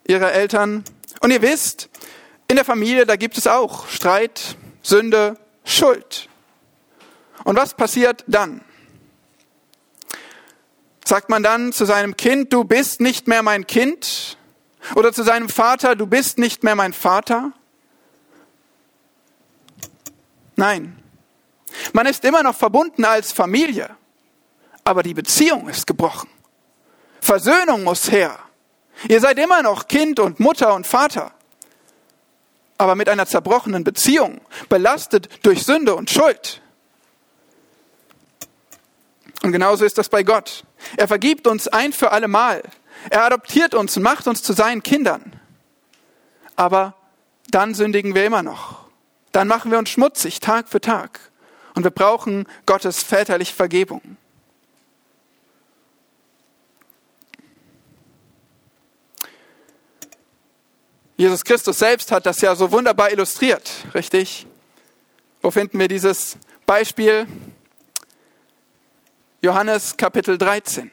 ihrer 0.08 0.32
Eltern. 0.32 0.84
Und 1.22 1.32
ihr 1.32 1.42
wisst, 1.42 1.90
in 2.48 2.56
der 2.56 2.66
Familie, 2.66 3.06
da 3.06 3.16
gibt 3.16 3.38
es 3.38 3.46
auch 3.46 3.88
Streit, 3.88 4.58
Sünde, 4.82 5.38
Schuld. 5.64 6.29
Und 7.50 7.56
was 7.56 7.74
passiert 7.74 8.24
dann? 8.28 8.62
Sagt 11.04 11.30
man 11.30 11.42
dann 11.42 11.74
zu 11.74 11.84
seinem 11.84 12.16
Kind, 12.16 12.54
du 12.54 12.64
bist 12.64 13.02
nicht 13.02 13.28
mehr 13.28 13.42
mein 13.42 13.66
Kind? 13.66 14.38
Oder 14.94 15.12
zu 15.14 15.24
seinem 15.24 15.50
Vater, 15.50 15.96
du 15.96 16.06
bist 16.06 16.38
nicht 16.38 16.64
mehr 16.64 16.76
mein 16.76 16.94
Vater? 16.94 17.52
Nein. 20.58 21.02
Man 21.92 22.06
ist 22.06 22.24
immer 22.24 22.44
noch 22.44 22.56
verbunden 22.56 23.04
als 23.04 23.32
Familie, 23.32 23.98
aber 24.84 25.02
die 25.02 25.16
Beziehung 25.16 25.70
ist 25.70 25.88
gebrochen. 25.88 26.30
Versöhnung 27.20 27.84
muss 27.84 28.12
her. 28.12 28.38
Ihr 29.08 29.22
seid 29.22 29.40
immer 29.40 29.64
noch 29.64 29.88
Kind 29.88 30.20
und 30.20 30.40
Mutter 30.40 30.76
und 30.76 30.86
Vater, 30.86 31.32
aber 32.78 32.94
mit 32.94 33.10
einer 33.10 33.26
zerbrochenen 33.26 33.84
Beziehung, 33.84 34.40
belastet 34.70 35.44
durch 35.44 35.64
Sünde 35.64 35.96
und 35.96 36.12
Schuld. 36.12 36.62
Und 39.42 39.52
genauso 39.52 39.86
ist 39.86 39.98
das 39.98 40.10
bei 40.10 40.24
Gott. 40.24 40.66
Er 40.98 41.08
vergibt 41.08 41.48
uns 41.48 41.68
ein 41.68 41.94
für 41.94 42.12
alle 42.12 42.28
Mal. 42.28 42.62
Er 43.10 43.24
adoptiert 43.24 43.74
uns 43.74 43.96
und 43.96 44.04
macht 44.04 44.28
uns 44.28 44.44
zu 44.44 44.54
seinen 44.54 44.84
Kindern. 44.84 45.40
Aber 46.56 46.96
dann 47.50 47.74
sündigen 47.74 48.16
wir 48.16 48.26
immer 48.26 48.44
noch. 48.44 48.90
Dann 49.32 49.48
machen 49.48 49.72
wir 49.72 49.78
uns 49.78 49.90
schmutzig 49.90 50.40
Tag 50.40 50.68
für 50.68 50.82
Tag. 50.82 51.20
Und 51.76 51.84
wir 51.84 51.92
brauchen 51.92 52.48
Gottes 52.66 53.04
väterliche 53.04 53.56
Vergebung. 53.56 54.18
Jesus 61.16 61.44
Christus 61.44 61.80
selbst 61.80 62.12
hat 62.14 62.26
das 62.26 62.40
ja 62.40 62.56
so 62.56 62.72
wunderbar 62.72 63.12
illustriert, 63.12 63.70
richtig? 63.94 64.48
Wo 65.42 65.52
finden 65.52 65.78
wir 65.78 65.90
dieses 65.90 66.38
Beispiel? 66.66 67.28
Johannes 69.42 69.96
Kapitel 69.96 70.38
13, 70.38 70.92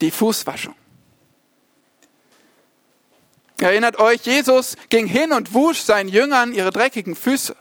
die 0.00 0.10
Fußwaschung. 0.10 0.74
Erinnert 3.58 3.98
euch, 3.98 4.22
Jesus 4.22 4.76
ging 4.88 5.06
hin 5.06 5.32
und 5.32 5.54
wusch 5.54 5.80
seinen 5.80 6.08
Jüngern 6.08 6.52
ihre 6.52 6.70
dreckigen 6.70 7.14
Füße. 7.14 7.56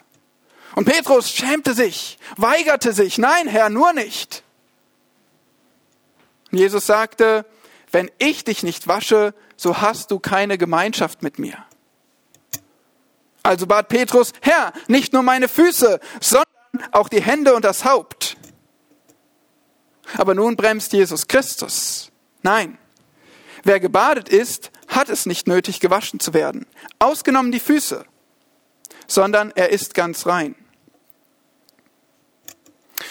Und 0.75 0.85
Petrus 0.85 1.31
schämte 1.31 1.73
sich, 1.73 2.17
weigerte 2.35 2.91
sich, 2.91 3.17
nein, 3.17 3.47
Herr, 3.47 3.69
nur 3.69 3.93
nicht. 3.93 4.43
Und 6.51 6.57
Jesus 6.57 6.85
sagte, 6.85 7.45
wenn 7.91 8.11
ich 8.17 8.43
dich 8.43 8.63
nicht 8.63 8.87
wasche, 8.87 9.33
so 9.55 9.81
hast 9.81 10.11
du 10.11 10.19
keine 10.19 10.57
Gemeinschaft 10.57 11.23
mit 11.23 11.39
mir. 11.39 11.63
Also 13.43 13.67
bat 13.67 13.87
Petrus, 13.87 14.33
Herr, 14.41 14.73
nicht 14.87 15.13
nur 15.13 15.21
meine 15.21 15.47
Füße, 15.47 15.99
sondern 16.19 16.45
auch 16.91 17.07
die 17.07 17.21
Hände 17.21 17.53
und 17.53 17.63
das 17.63 17.85
Haupt. 17.85 18.34
Aber 20.17 20.35
nun 20.35 20.55
bremst 20.55 20.93
Jesus 20.93 21.27
Christus. 21.27 22.11
Nein, 22.41 22.77
wer 23.63 23.79
gebadet 23.79 24.29
ist, 24.29 24.71
hat 24.87 25.09
es 25.09 25.25
nicht 25.25 25.47
nötig, 25.47 25.79
gewaschen 25.79 26.19
zu 26.19 26.33
werden, 26.33 26.65
ausgenommen 26.99 27.51
die 27.51 27.59
Füße, 27.59 28.05
sondern 29.07 29.51
er 29.55 29.69
ist 29.69 29.93
ganz 29.93 30.25
rein. 30.25 30.55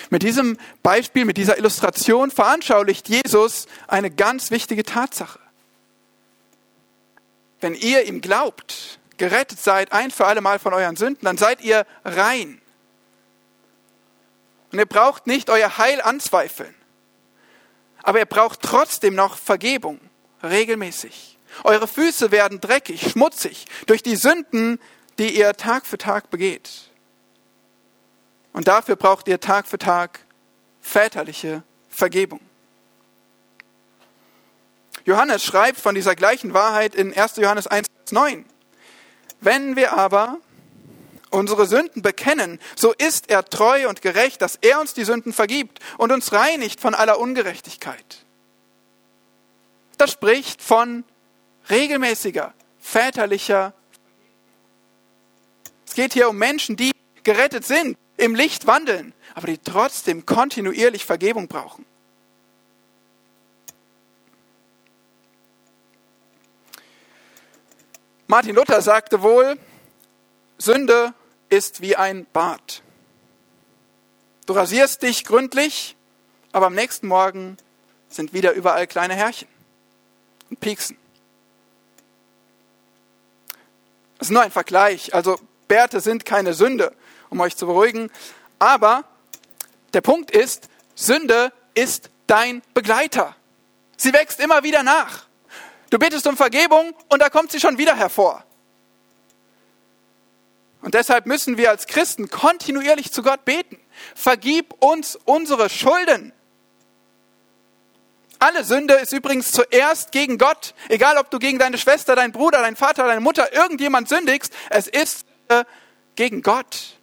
Mit 0.09 0.23
diesem 0.23 0.57
Beispiel, 0.83 1.25
mit 1.25 1.37
dieser 1.37 1.59
Illustration 1.59 2.31
veranschaulicht 2.31 3.09
Jesus 3.09 3.67
eine 3.89 4.11
ganz 4.11 4.51
wichtige 4.51 4.85
Tatsache. 4.85 5.41
Wenn 7.61 7.75
ihr 7.75 8.05
ihm 8.05 8.21
glaubt, 8.21 8.99
gerettet 9.17 9.61
seid 9.61 9.93
ein 9.93 10.11
für 10.11 10.27
alle 10.27 10.41
Mal 10.41 10.59
von 10.59 10.73
euren 10.73 10.97
Sünden, 10.97 11.25
dann 11.25 11.37
seid 11.37 11.61
ihr 11.63 11.87
rein. 12.05 12.61
Und 14.73 14.79
ihr 14.79 14.87
braucht 14.87 15.27
nicht 15.27 15.51
euer 15.51 15.77
Heil 15.79 16.01
anzweifeln 16.01 16.75
aber 18.05 18.19
ihr 18.19 18.27
braucht 18.27 18.61
trotzdem 18.61 19.15
noch 19.15 19.37
Vergebung, 19.39 19.99
regelmäßig. 20.43 21.39
Eure 21.65 21.89
Füße 21.89 22.31
werden 22.31 22.61
dreckig, 22.61 23.11
schmutzig 23.11 23.65
durch 23.87 24.03
die 24.03 24.17
Sünden, 24.17 24.79
die 25.19 25.37
ihr 25.37 25.55
Tag 25.55 25.87
für 25.87 25.99
Tag 25.99 26.31
begeht. 26.31 26.91
Und 28.53 28.69
dafür 28.69 28.97
braucht 28.97 29.27
ihr 29.27 29.41
Tag 29.41 29.67
für 29.67 29.79
Tag 29.79 30.21
väterliche 30.81 31.63
Vergebung. 31.89 32.41
Johannes 35.07 35.43
schreibt 35.43 35.81
von 35.81 35.95
dieser 35.95 36.15
gleichen 36.15 36.53
Wahrheit 36.53 36.95
in 36.95 37.17
1. 37.17 37.37
Johannes 37.37 37.67
1, 37.67 37.87
9. 38.11 38.45
Wenn 39.41 39.77
wir 39.77 39.95
aber 39.95 40.39
unsere 41.35 41.67
Sünden 41.67 42.01
bekennen, 42.01 42.59
so 42.77 42.93
ist 42.93 43.31
er 43.31 43.45
treu 43.45 43.89
und 43.89 44.01
gerecht, 44.01 44.41
dass 44.41 44.57
er 44.57 44.81
uns 44.81 44.95
die 44.95 45.05
Sünden 45.05 45.33
vergibt 45.33 45.81
und 45.99 46.13
uns 46.13 46.33
reinigt 46.33 46.81
von 46.81 46.95
aller 46.95 47.19
Ungerechtigkeit. 47.19 48.25
Das 49.99 50.13
spricht 50.13 50.63
von 50.63 51.05
regelmäßiger, 51.71 52.55
väterlicher. 52.81 53.75
Es 55.87 55.95
geht 55.95 56.13
hier 56.13 56.29
um 56.29 56.39
Menschen, 56.39 56.77
die 56.77 56.93
gerettet 57.23 57.65
sind, 57.65 57.97
im 58.17 58.35
Licht 58.35 58.67
wandeln, 58.67 59.13
aber 59.35 59.49
die 59.49 59.59
trotzdem 59.59 60.25
kontinuierlich 60.25 61.05
Vergebung 61.05 61.49
brauchen. 61.49 61.85
Martin 68.27 68.55
Luther 68.55 68.81
sagte 68.81 69.23
wohl, 69.23 69.59
Sünde 70.59 71.13
ist 71.55 71.81
wie 71.81 71.95
ein 71.95 72.27
Bart. 72.33 72.83
Du 74.47 74.55
rasierst 74.55 75.03
dich 75.03 75.25
gründlich, 75.25 75.97
aber 76.51 76.67
am 76.67 76.75
nächsten 76.75 77.07
Morgen 77.07 77.57
sind 78.09 78.33
wieder 78.33 78.53
überall 78.53 78.89
kleine 78.89 79.15
Härchen 79.15 79.49
und 80.51 80.59
Pieksen. 80.59 80.99
Das 84.19 84.29
ist 84.29 84.33
nur 84.33 84.43
ein 84.43 84.51
Vergleich. 84.51 85.15
Also 85.15 85.39
Bärte 85.69 86.01
sind 86.01 86.25
keine 86.25 86.55
Sünde, 86.55 86.93
um 87.31 87.41
euch 87.41 87.57
zu 87.57 87.67
beruhigen. 87.67 88.11
Aber 88.59 89.05
der 89.93 90.01
Punkt 90.01 90.33
ist, 90.33 90.69
Sünde 90.97 91.53
ist 91.75 92.11
dein 92.27 92.63
Begleiter. 92.75 93.37
Sie 93.97 94.13
wächst 94.13 94.41
immer 94.41 94.65
wieder 94.65 94.83
nach. 94.83 95.27
Du 95.91 95.99
bittest 96.01 96.27
um 96.27 96.37
Vergebung 96.37 96.95
und 97.09 97.23
da 97.23 97.31
kommt 97.31 97.53
sie 97.53 97.61
schon 97.61 97.79
wieder 97.79 97.95
hervor. 97.95 98.45
Und 100.85 100.93
deshalb 100.93 101.25
müssen 101.25 101.57
wir 101.57 101.71
als 101.71 101.87
Christen 101.87 102.29
kontinuierlich 102.29 103.11
zu 103.11 103.23
Gott 103.23 103.47
beten. 103.47 103.81
Vergib 104.15 104.75
uns 104.83 105.17
unsere 105.25 105.71
Schulden. 105.71 106.35
Alle 108.39 108.65
Sünde 108.65 108.93
ist 108.97 109.15
übrigens 109.15 109.51
zuerst 109.51 110.13
gegen 110.13 110.37
Gott. 110.37 110.75
Egal, 110.91 111.17
ob 111.17 111.31
du 111.31 111.39
gegen 111.39 111.59
deine 111.59 111.79
Schwester, 111.79 112.15
deinen 112.15 112.33
Bruder, 112.33 112.59
deinen 112.59 112.77
Vater, 112.77 113.07
deine 113.07 113.23
Mutter, 113.23 113.51
irgendjemand 113.55 114.11
sündigst, 114.11 114.53
es 114.69 114.87
ist 114.87 115.25
gegen 116.17 116.43
Gott. 116.43 116.99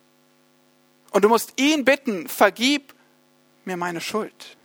Und 1.09 1.23
du 1.23 1.29
musst 1.29 1.59
ihn 1.59 1.83
bitten, 1.83 2.29
vergib 2.29 2.93
mir 3.65 3.77
meine 3.77 3.99
Schuld. 3.99 4.57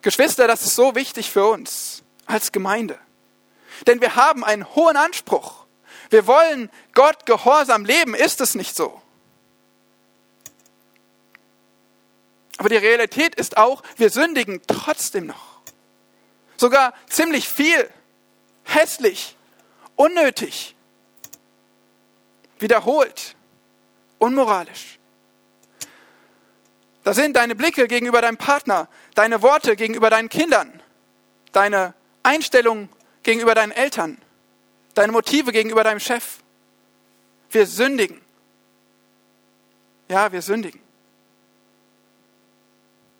Geschwister, 0.00 0.46
das 0.48 0.62
ist 0.62 0.76
so 0.76 0.94
wichtig 0.94 1.30
für 1.30 1.44
uns 1.44 2.02
als 2.24 2.52
Gemeinde. 2.52 2.98
Denn 3.86 4.00
wir 4.00 4.16
haben 4.16 4.44
einen 4.44 4.74
hohen 4.74 4.96
Anspruch. 4.96 5.66
Wir 6.10 6.26
wollen 6.26 6.70
Gott 6.94 7.26
gehorsam 7.26 7.84
leben. 7.84 8.14
Ist 8.14 8.40
es 8.40 8.54
nicht 8.54 8.74
so? 8.76 9.00
Aber 12.58 12.68
die 12.68 12.76
Realität 12.76 13.34
ist 13.34 13.56
auch, 13.56 13.82
wir 13.96 14.10
sündigen 14.10 14.62
trotzdem 14.66 15.26
noch. 15.26 15.60
Sogar 16.56 16.94
ziemlich 17.06 17.48
viel, 17.48 17.90
hässlich, 18.64 19.36
unnötig, 19.94 20.74
wiederholt, 22.58 23.36
unmoralisch. 24.18 24.98
Da 27.04 27.12
sind 27.12 27.36
deine 27.36 27.54
Blicke 27.54 27.86
gegenüber 27.88 28.22
deinem 28.22 28.38
Partner, 28.38 28.88
deine 29.14 29.42
Worte 29.42 29.76
gegenüber 29.76 30.10
deinen 30.10 30.28
Kindern, 30.28 30.82
deine 31.52 31.94
Einstellung 32.22 32.88
gegenüber 33.26 33.56
deinen 33.56 33.72
Eltern, 33.72 34.18
deine 34.94 35.10
Motive 35.10 35.50
gegenüber 35.50 35.82
deinem 35.82 35.98
Chef. 35.98 36.38
Wir 37.50 37.66
sündigen. 37.66 38.20
Ja, 40.08 40.30
wir 40.30 40.42
sündigen. 40.42 40.80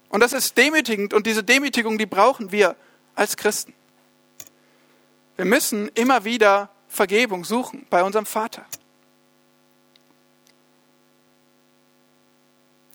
Und 0.09 0.21
das 0.21 0.33
ist 0.33 0.57
demütigend 0.57 1.13
und 1.13 1.27
diese 1.27 1.43
Demütigung, 1.43 1.99
die 1.99 2.07
brauchen 2.07 2.53
wir 2.53 2.77
als 3.17 3.37
Christen. 3.37 3.75
Wir 5.35 5.45
müssen 5.45 5.89
immer 5.89 6.25
wieder 6.25 6.71
Vergebung 6.89 7.45
suchen 7.45 7.85
bei 7.91 8.05
unserem 8.05 8.27
Vater. 8.27 8.65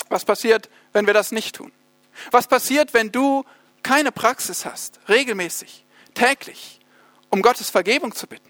Was 0.07 0.23
passiert, 0.23 0.69
wenn 0.93 1.07
wir 1.07 1.13
das 1.13 1.33
nicht 1.33 1.55
tun? 1.55 1.73
Was 2.31 2.47
passiert, 2.47 2.93
wenn 2.93 3.11
du 3.11 3.43
keine 3.83 4.13
Praxis 4.13 4.65
hast, 4.65 5.01
regelmäßig, 5.09 5.85
täglich, 6.13 6.80
um 7.31 7.41
Gottes 7.41 7.69
Vergebung 7.69 8.13
zu 8.13 8.27
bitten. 8.27 8.49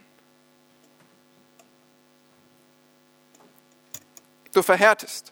Du 4.54 4.62
verhärtest. 4.62 5.32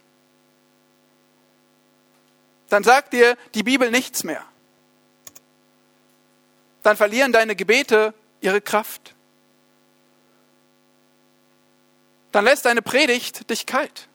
Dann 2.69 2.83
sagt 2.83 3.12
dir 3.12 3.38
die 3.53 3.63
Bibel 3.63 3.91
nichts 3.91 4.23
mehr. 4.23 4.45
Dann 6.83 6.95
verlieren 6.95 7.33
deine 7.33 7.55
Gebete 7.55 8.13
ihre 8.39 8.62
Kraft. 8.62 9.13
dann 12.31 12.45
lässt 12.45 12.65
deine 12.65 12.81
Predigt 12.81 13.49
dich 13.49 13.65
kalt. 13.65 14.07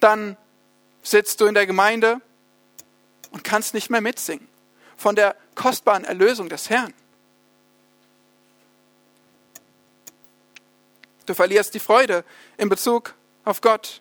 Dann 0.00 0.36
sitzt 1.02 1.40
du 1.40 1.46
in 1.46 1.54
der 1.54 1.66
Gemeinde 1.66 2.20
und 3.30 3.44
kannst 3.44 3.74
nicht 3.74 3.90
mehr 3.90 4.00
mitsingen 4.00 4.48
von 4.96 5.16
der 5.16 5.36
kostbaren 5.54 6.04
Erlösung 6.04 6.48
des 6.48 6.70
Herrn. 6.70 6.92
Du 11.26 11.34
verlierst 11.34 11.74
die 11.74 11.80
Freude 11.80 12.24
in 12.56 12.68
Bezug 12.68 13.14
auf 13.44 13.60
Gott. 13.60 14.00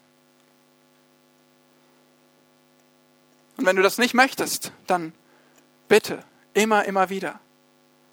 Und 3.57 3.65
wenn 3.65 3.75
du 3.75 3.81
das 3.81 3.97
nicht 3.97 4.13
möchtest, 4.13 4.71
dann 4.87 5.13
bitte, 5.87 6.23
immer, 6.53 6.85
immer 6.85 7.09
wieder, 7.09 7.39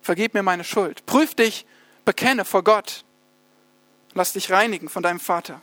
vergib 0.03 0.35
mir 0.35 0.43
meine 0.43 0.65
Schuld. 0.65 1.05
Prüf 1.07 1.35
dich, 1.35 1.67
bekenne 2.05 2.45
vor 2.45 2.63
Gott. 2.63 3.05
Lass 4.15 4.33
dich 4.33 4.51
reinigen 4.51 4.89
von 4.89 5.03
deinem 5.03 5.21
Vater. 5.21 5.63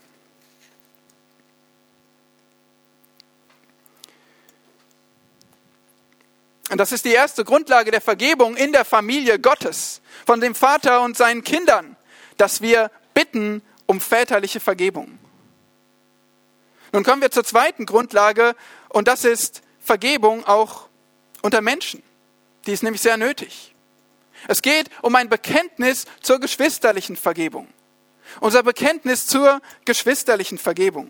Und 6.69 6.77
das 6.79 6.91
ist 6.91 7.05
die 7.05 7.13
erste 7.13 7.45
Grundlage 7.45 7.91
der 7.91 8.01
Vergebung 8.01 8.57
in 8.57 8.71
der 8.71 8.83
Familie 8.83 9.39
Gottes, 9.39 10.01
von 10.25 10.41
dem 10.41 10.53
Vater 10.53 11.01
und 11.01 11.15
seinen 11.15 11.43
Kindern, 11.43 11.95
dass 12.35 12.61
wir 12.61 12.91
bitten 13.13 13.61
um 13.85 14.01
väterliche 14.01 14.59
Vergebung. 14.59 15.17
Nun 16.91 17.03
kommen 17.03 17.21
wir 17.21 17.31
zur 17.31 17.43
zweiten 17.43 17.85
Grundlage 17.85 18.55
und 18.89 19.07
das 19.07 19.23
ist 19.23 19.61
Vergebung 19.79 20.45
auch 20.45 20.87
unter 21.41 21.61
Menschen. 21.61 22.03
Die 22.65 22.73
ist 22.73 22.83
nämlich 22.83 23.01
sehr 23.01 23.17
nötig. 23.17 23.73
Es 24.47 24.61
geht 24.61 24.89
um 25.01 25.15
ein 25.15 25.29
Bekenntnis 25.29 26.05
zur 26.21 26.39
geschwisterlichen 26.39 27.15
Vergebung. 27.15 27.67
Unser 28.41 28.61
Bekenntnis 28.61 29.25
zur 29.25 29.61
geschwisterlichen 29.85 30.57
Vergebung. 30.57 31.09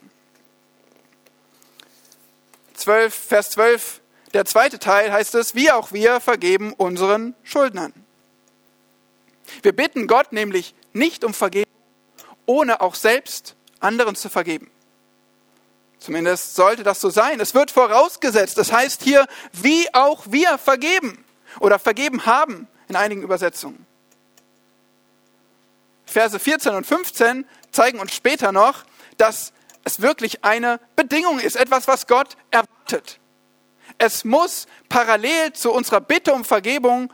12, 2.75 3.13
Vers 3.13 3.49
12, 3.51 4.01
der 4.33 4.45
zweite 4.45 4.79
Teil 4.79 5.11
heißt 5.11 5.35
es, 5.35 5.55
wie 5.55 5.71
auch 5.71 5.91
wir 5.91 6.19
vergeben 6.19 6.73
unseren 6.73 7.35
Schuldnern. 7.43 7.93
Wir 9.61 9.73
bitten 9.73 10.07
Gott 10.07 10.33
nämlich 10.33 10.75
nicht 10.93 11.23
um 11.23 11.33
Vergebung, 11.33 11.71
ohne 12.45 12.81
auch 12.81 12.95
selbst 12.95 13.55
anderen 13.79 14.15
zu 14.15 14.29
vergeben. 14.29 14.69
Zumindest 15.99 16.55
sollte 16.55 16.83
das 16.83 17.01
so 17.01 17.09
sein. 17.09 17.39
Es 17.39 17.53
wird 17.53 17.71
vorausgesetzt. 17.71 18.57
Das 18.57 18.71
heißt 18.71 19.01
hier, 19.03 19.25
wie 19.53 19.93
auch 19.93 20.25
wir 20.29 20.57
vergeben 20.57 21.23
oder 21.59 21.79
vergeben 21.79 22.25
haben 22.25 22.67
in 22.87 22.95
einigen 22.95 23.23
Übersetzungen. 23.23 23.85
Verse 26.05 26.37
14 26.37 26.73
und 26.73 26.85
15 26.85 27.45
zeigen 27.71 27.99
uns 27.99 28.13
später 28.13 28.51
noch, 28.51 28.85
dass 29.17 29.53
es 29.83 30.01
wirklich 30.01 30.43
eine 30.43 30.79
Bedingung 30.95 31.39
ist, 31.39 31.55
etwas, 31.55 31.87
was 31.87 32.07
Gott 32.07 32.37
erwartet. 32.51 33.19
Es 33.97 34.23
muss 34.23 34.67
parallel 34.89 35.53
zu 35.53 35.71
unserer 35.71 36.01
Bitte 36.01 36.33
um 36.33 36.45
Vergebung 36.45 37.11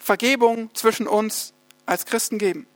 Vergebung 0.00 0.74
zwischen 0.74 1.06
uns 1.06 1.52
als 1.86 2.06
Christen 2.06 2.38
geben. 2.38 2.66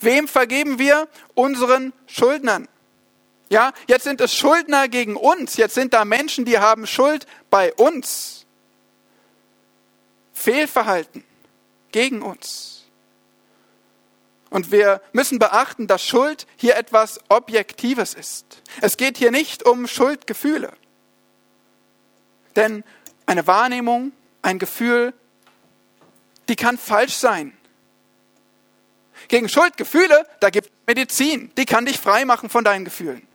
Wem 0.00 0.28
vergeben 0.28 0.78
wir? 0.78 1.08
Unseren 1.34 1.92
Schuldnern. 2.06 2.68
Ja, 3.48 3.72
jetzt 3.86 4.04
sind 4.04 4.20
es 4.20 4.34
Schuldner 4.34 4.88
gegen 4.88 5.16
uns. 5.16 5.56
Jetzt 5.56 5.74
sind 5.74 5.94
da 5.94 6.04
Menschen, 6.04 6.44
die 6.44 6.58
haben 6.58 6.86
Schuld 6.86 7.26
bei 7.50 7.72
uns. 7.74 8.46
Fehlverhalten 10.32 11.24
gegen 11.92 12.22
uns. 12.22 12.84
Und 14.50 14.72
wir 14.72 15.00
müssen 15.12 15.38
beachten, 15.38 15.86
dass 15.86 16.04
Schuld 16.04 16.46
hier 16.56 16.76
etwas 16.76 17.20
Objektives 17.28 18.14
ist. 18.14 18.62
Es 18.80 18.96
geht 18.96 19.18
hier 19.18 19.30
nicht 19.30 19.64
um 19.66 19.86
Schuldgefühle. 19.86 20.72
Denn 22.56 22.84
eine 23.26 23.46
Wahrnehmung, 23.46 24.12
ein 24.42 24.58
Gefühl, 24.58 25.12
die 26.48 26.56
kann 26.56 26.78
falsch 26.78 27.14
sein. 27.14 27.56
Gegen 29.28 29.48
Schuldgefühle, 29.48 30.26
da 30.40 30.50
gibt 30.50 30.66
es 30.66 30.72
Medizin, 30.86 31.50
die 31.56 31.64
kann 31.64 31.86
dich 31.86 31.98
frei 31.98 32.24
machen 32.24 32.50
von 32.50 32.64
deinen 32.64 32.84
Gefühlen. 32.84 33.26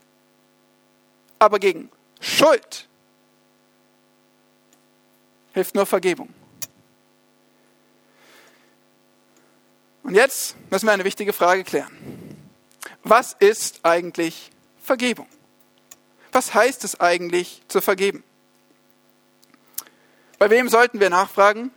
Aber 1.38 1.58
gegen 1.58 1.90
Schuld 2.20 2.88
hilft 5.52 5.74
nur 5.74 5.86
Vergebung. 5.86 6.28
Und 10.02 10.14
jetzt 10.14 10.56
müssen 10.70 10.86
wir 10.86 10.92
eine 10.92 11.04
wichtige 11.04 11.32
Frage 11.32 11.64
klären. 11.64 11.96
Was 13.02 13.34
ist 13.38 13.80
eigentlich 13.82 14.50
Vergebung? 14.82 15.26
Was 16.32 16.54
heißt 16.54 16.84
es 16.84 17.00
eigentlich 17.00 17.62
zu 17.68 17.80
vergeben? 17.80 18.22
Bei 20.40 20.48
wem 20.48 20.70
sollten 20.70 21.00
wir 21.00 21.10
nachfragen? 21.10 21.70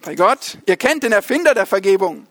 Bei 0.00 0.14
Gott. 0.14 0.56
Ihr 0.64 0.78
kennt 0.78 1.02
den 1.02 1.12
Erfinder 1.12 1.52
der 1.52 1.66
Vergebung. 1.66 2.26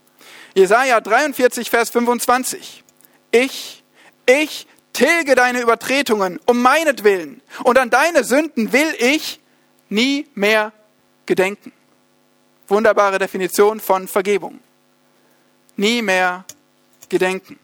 Jesaja 0.55 1.01
43, 1.01 1.69
Vers 1.69 1.91
25. 1.91 2.83
Ich, 3.29 3.83
ich 4.25 4.65
tilge 4.91 5.35
deine 5.35 5.61
Übertretungen 5.61 6.39
um 6.47 6.63
meinetwillen 6.63 7.43
und 7.63 7.77
an 7.77 7.91
deine 7.91 8.23
Sünden 8.23 8.73
will 8.73 8.91
ich 8.97 9.39
nie 9.89 10.27
mehr 10.33 10.73
gedenken. 11.27 11.71
Wunderbare 12.67 13.19
Definition 13.19 13.79
von 13.79 14.07
Vergebung. 14.07 14.59
Nie 15.75 16.01
mehr 16.01 16.45
gedenken. 17.07 17.59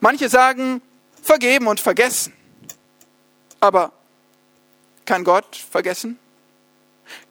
Manche 0.00 0.28
sagen 0.28 0.82
vergeben 1.22 1.68
und 1.68 1.78
vergessen. 1.78 2.32
Aber 3.62 3.92
kann 5.04 5.22
Gott 5.22 5.54
vergessen? 5.54 6.18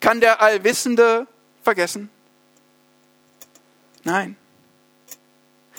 Kann 0.00 0.22
der 0.22 0.40
Allwissende 0.40 1.26
vergessen? 1.62 2.08
Nein. 4.02 4.36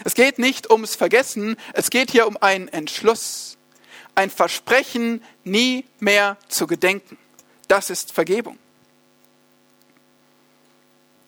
Es 0.03 0.13
geht 0.13 0.37
nicht 0.37 0.69
ums 0.69 0.95
Vergessen, 0.95 1.57
es 1.73 1.89
geht 1.89 2.11
hier 2.11 2.27
um 2.27 2.37
einen 2.37 2.67
Entschluss, 2.67 3.57
ein 4.13 4.29
Versprechen, 4.29 5.23
nie 5.43 5.85
mehr 5.99 6.37
zu 6.49 6.67
gedenken. 6.67 7.17
Das 7.67 7.89
ist 7.89 8.11
Vergebung. 8.11 8.59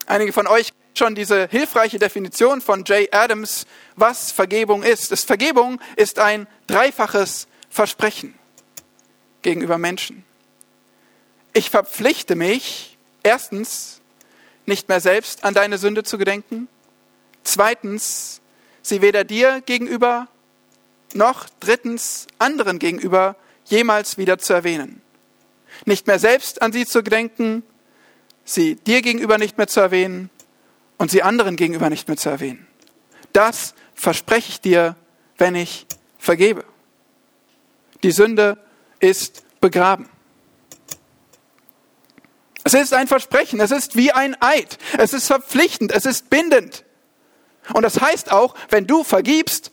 Einige 0.06 0.32
von 0.32 0.46
euch 0.46 0.68
kennen 0.68 0.80
schon 0.94 1.14
diese 1.14 1.48
hilfreiche 1.48 1.98
Definition 1.98 2.60
von 2.62 2.84
Jay 2.86 3.08
Adams, 3.10 3.66
was 3.96 4.30
Vergebung 4.30 4.82
ist. 4.82 5.12
Vergebung 5.26 5.80
ist 5.96 6.20
ein 6.20 6.46
dreifaches 6.68 7.48
Versprechen 7.68 8.38
gegenüber 9.46 9.78
Menschen. 9.78 10.24
Ich 11.52 11.70
verpflichte 11.70 12.34
mich, 12.34 12.98
erstens, 13.22 14.00
nicht 14.66 14.88
mehr 14.88 14.98
selbst 14.98 15.44
an 15.44 15.54
deine 15.54 15.78
Sünde 15.78 16.02
zu 16.02 16.18
gedenken. 16.18 16.66
Zweitens, 17.44 18.40
sie 18.82 19.02
weder 19.02 19.22
dir 19.22 19.62
gegenüber 19.64 20.26
noch 21.14 21.46
drittens 21.60 22.26
anderen 22.40 22.80
gegenüber 22.80 23.36
jemals 23.66 24.18
wieder 24.18 24.38
zu 24.38 24.52
erwähnen. 24.52 25.00
Nicht 25.84 26.08
mehr 26.08 26.18
selbst 26.18 26.60
an 26.60 26.72
sie 26.72 26.84
zu 26.84 27.04
gedenken, 27.04 27.62
sie 28.44 28.74
dir 28.74 29.00
gegenüber 29.00 29.38
nicht 29.38 29.58
mehr 29.58 29.68
zu 29.68 29.78
erwähnen 29.78 30.28
und 30.98 31.12
sie 31.12 31.22
anderen 31.22 31.54
gegenüber 31.54 31.88
nicht 31.88 32.08
mehr 32.08 32.16
zu 32.16 32.30
erwähnen. 32.30 32.66
Das 33.32 33.74
verspreche 33.94 34.48
ich 34.48 34.60
dir, 34.60 34.96
wenn 35.38 35.54
ich 35.54 35.86
vergebe. 36.18 36.64
Die 38.02 38.10
Sünde 38.10 38.58
ist 39.00 39.44
begraben. 39.60 40.08
Es 42.64 42.74
ist 42.74 42.92
ein 42.92 43.06
Versprechen, 43.06 43.60
es 43.60 43.70
ist 43.70 43.94
wie 43.94 44.10
ein 44.10 44.36
Eid, 44.40 44.78
es 44.98 45.12
ist 45.12 45.28
verpflichtend, 45.28 45.92
es 45.92 46.04
ist 46.04 46.30
bindend. 46.30 46.84
Und 47.74 47.82
das 47.82 48.00
heißt 48.00 48.32
auch, 48.32 48.54
wenn 48.70 48.86
du 48.86 49.04
vergibst, 49.04 49.70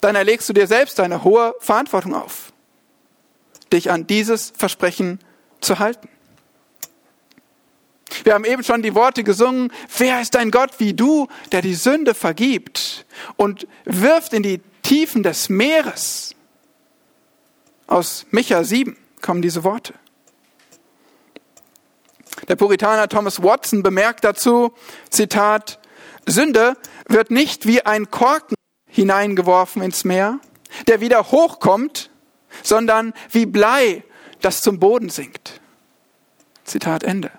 dann 0.00 0.16
erlegst 0.16 0.48
du 0.48 0.52
dir 0.52 0.66
selbst 0.66 1.00
eine 1.00 1.24
hohe 1.24 1.54
Verantwortung 1.60 2.14
auf, 2.14 2.52
dich 3.72 3.90
an 3.90 4.06
dieses 4.06 4.52
Versprechen 4.56 5.18
zu 5.60 5.78
halten. 5.78 6.08
Wir 8.24 8.34
haben 8.34 8.44
eben 8.44 8.62
schon 8.62 8.82
die 8.82 8.94
Worte 8.94 9.24
gesungen, 9.24 9.72
wer 9.98 10.20
ist 10.20 10.36
ein 10.36 10.50
Gott 10.50 10.78
wie 10.78 10.94
du, 10.94 11.28
der 11.52 11.60
die 11.60 11.74
Sünde 11.74 12.14
vergibt 12.14 13.04
und 13.36 13.66
wirft 13.84 14.32
in 14.32 14.42
die 14.42 14.60
Tiefen 14.82 15.22
des 15.22 15.48
Meeres. 15.48 16.35
Aus 17.86 18.26
Micha 18.30 18.64
7 18.64 18.96
kommen 19.20 19.42
diese 19.42 19.64
Worte. 19.64 19.94
Der 22.48 22.56
Puritaner 22.56 23.08
Thomas 23.08 23.42
Watson 23.42 23.82
bemerkt 23.82 24.24
dazu, 24.24 24.72
Zitat, 25.10 25.78
Sünde 26.26 26.76
wird 27.08 27.30
nicht 27.30 27.66
wie 27.66 27.82
ein 27.82 28.10
Korken 28.10 28.56
hineingeworfen 28.86 29.82
ins 29.82 30.04
Meer, 30.04 30.40
der 30.86 31.00
wieder 31.00 31.30
hochkommt, 31.30 32.10
sondern 32.62 33.14
wie 33.30 33.46
Blei, 33.46 34.04
das 34.40 34.62
zum 34.62 34.78
Boden 34.78 35.08
sinkt. 35.08 35.60
Zitat 36.64 37.04
Ende. 37.04 37.30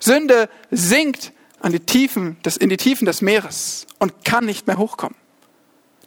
Sünde 0.00 0.48
sinkt 0.70 1.32
an 1.60 1.72
die 1.72 1.80
Tiefen 1.80 2.40
des, 2.42 2.56
in 2.56 2.68
die 2.68 2.76
Tiefen 2.76 3.04
des 3.04 3.20
Meeres 3.20 3.86
und 3.98 4.24
kann 4.24 4.44
nicht 4.44 4.66
mehr 4.66 4.78
hochkommen. 4.78 5.16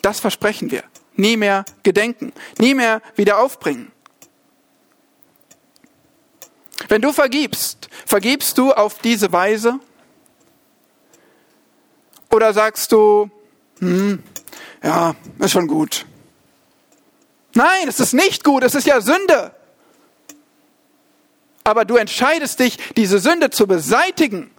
Das 0.01 0.19
versprechen 0.19 0.71
wir. 0.71 0.83
Nie 1.15 1.37
mehr 1.37 1.65
gedenken, 1.83 2.33
nie 2.57 2.73
mehr 2.73 3.01
wieder 3.15 3.39
aufbringen. 3.39 3.91
Wenn 6.87 7.01
du 7.01 7.13
vergibst, 7.13 7.89
vergibst 8.05 8.57
du 8.57 8.71
auf 8.71 8.99
diese 8.99 9.31
Weise? 9.31 9.79
Oder 12.31 12.53
sagst 12.53 12.91
du, 12.91 13.29
hm, 13.79 14.23
ja, 14.83 15.15
ist 15.39 15.51
schon 15.51 15.67
gut. 15.67 16.05
Nein, 17.53 17.87
es 17.87 17.99
ist 17.99 18.13
nicht 18.13 18.43
gut, 18.43 18.63
es 18.63 18.75
ist 18.75 18.87
ja 18.87 19.01
Sünde. 19.01 19.53
Aber 21.63 21.85
du 21.85 21.97
entscheidest 21.97 22.59
dich, 22.59 22.77
diese 22.95 23.19
Sünde 23.19 23.49
zu 23.49 23.67
beseitigen, 23.67 24.49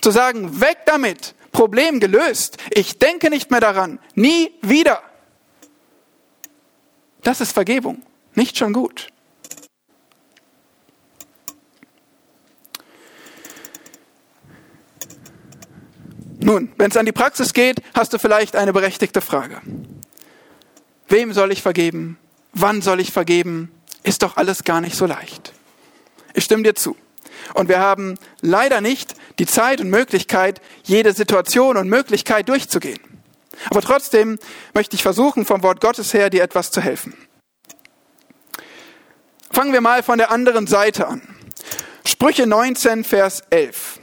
zu 0.00 0.10
sagen, 0.10 0.60
weg 0.60 0.78
damit, 0.86 1.34
Problem 1.52 2.00
gelöst, 2.00 2.58
ich 2.70 2.98
denke 2.98 3.30
nicht 3.30 3.50
mehr 3.50 3.60
daran, 3.60 3.98
nie 4.14 4.52
wieder. 4.62 5.02
Das 7.26 7.40
ist 7.40 7.50
Vergebung, 7.50 8.02
nicht 8.36 8.56
schon 8.56 8.72
gut. 8.72 9.08
Nun, 16.38 16.70
wenn 16.78 16.88
es 16.92 16.96
an 16.96 17.04
die 17.04 17.10
Praxis 17.10 17.52
geht, 17.52 17.82
hast 17.94 18.12
du 18.12 18.20
vielleicht 18.20 18.54
eine 18.54 18.72
berechtigte 18.72 19.20
Frage. 19.20 19.60
Wem 21.08 21.32
soll 21.32 21.50
ich 21.50 21.62
vergeben? 21.62 22.16
Wann 22.52 22.80
soll 22.80 23.00
ich 23.00 23.10
vergeben? 23.10 23.72
Ist 24.04 24.22
doch 24.22 24.36
alles 24.36 24.62
gar 24.62 24.80
nicht 24.80 24.94
so 24.94 25.06
leicht. 25.06 25.52
Ich 26.32 26.44
stimme 26.44 26.62
dir 26.62 26.76
zu. 26.76 26.96
Und 27.54 27.68
wir 27.68 27.80
haben 27.80 28.20
leider 28.40 28.80
nicht 28.80 29.16
die 29.40 29.46
Zeit 29.46 29.80
und 29.80 29.90
Möglichkeit, 29.90 30.60
jede 30.84 31.12
Situation 31.12 31.76
und 31.76 31.88
Möglichkeit 31.88 32.48
durchzugehen. 32.48 33.15
Aber 33.70 33.80
trotzdem 33.80 34.38
möchte 34.74 34.96
ich 34.96 35.02
versuchen, 35.02 35.44
vom 35.44 35.62
Wort 35.62 35.80
Gottes 35.80 36.14
her 36.14 36.30
dir 36.30 36.42
etwas 36.42 36.70
zu 36.70 36.80
helfen. 36.80 37.14
Fangen 39.50 39.72
wir 39.72 39.80
mal 39.80 40.02
von 40.02 40.18
der 40.18 40.30
anderen 40.30 40.66
Seite 40.66 41.06
an. 41.06 41.22
Sprüche 42.04 42.46
19, 42.46 43.04
Vers 43.04 43.42
11. 43.50 44.00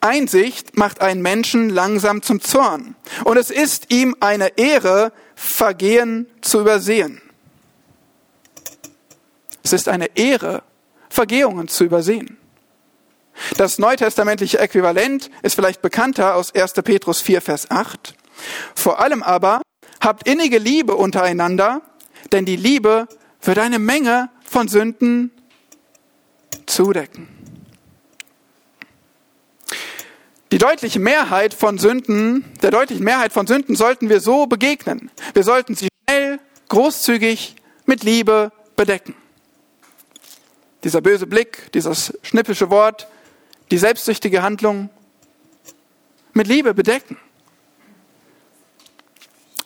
Einsicht 0.00 0.76
macht 0.76 1.00
einen 1.00 1.22
Menschen 1.22 1.70
langsam 1.70 2.22
zum 2.22 2.40
Zorn. 2.40 2.96
Und 3.24 3.36
es 3.36 3.50
ist 3.50 3.92
ihm 3.92 4.16
eine 4.20 4.58
Ehre, 4.58 5.12
Vergehen 5.34 6.26
zu 6.40 6.60
übersehen. 6.60 7.20
Es 9.62 9.72
ist 9.72 9.88
eine 9.88 10.16
Ehre, 10.16 10.62
Vergehungen 11.08 11.68
zu 11.68 11.84
übersehen. 11.84 12.38
Das 13.56 13.78
neutestamentliche 13.78 14.58
Äquivalent 14.58 15.30
ist 15.42 15.54
vielleicht 15.54 15.82
bekannter 15.82 16.34
aus 16.36 16.54
1. 16.54 16.74
Petrus 16.84 17.20
4, 17.20 17.40
Vers 17.40 17.70
8. 17.70 18.14
Vor 18.74 19.00
allem 19.00 19.22
aber 19.22 19.62
habt 20.00 20.26
innige 20.26 20.58
Liebe 20.58 20.94
untereinander, 20.94 21.82
denn 22.32 22.44
die 22.44 22.56
Liebe 22.56 23.08
wird 23.40 23.58
eine 23.58 23.78
Menge 23.78 24.30
von 24.44 24.68
Sünden 24.68 25.30
zudecken. 26.66 27.28
Die 30.52 30.58
deutliche 30.58 31.00
Mehrheit 31.00 31.54
von 31.54 31.78
Sünden, 31.78 32.44
der 32.60 32.70
deutlichen 32.70 33.04
Mehrheit 33.04 33.32
von 33.32 33.46
Sünden 33.46 33.74
sollten 33.74 34.10
wir 34.10 34.20
so 34.20 34.46
begegnen. 34.46 35.10
Wir 35.32 35.44
sollten 35.44 35.74
sie 35.74 35.88
schnell, 36.06 36.40
großzügig, 36.68 37.56
mit 37.86 38.04
Liebe 38.04 38.52
bedecken. 38.76 39.14
Dieser 40.84 41.00
böse 41.00 41.26
Blick, 41.26 41.72
dieses 41.72 42.18
schnippische 42.22 42.68
Wort, 42.68 43.08
die 43.72 43.78
selbstsüchtige 43.78 44.42
Handlung 44.42 44.90
mit 46.34 46.46
Liebe 46.46 46.74
bedecken. 46.74 47.16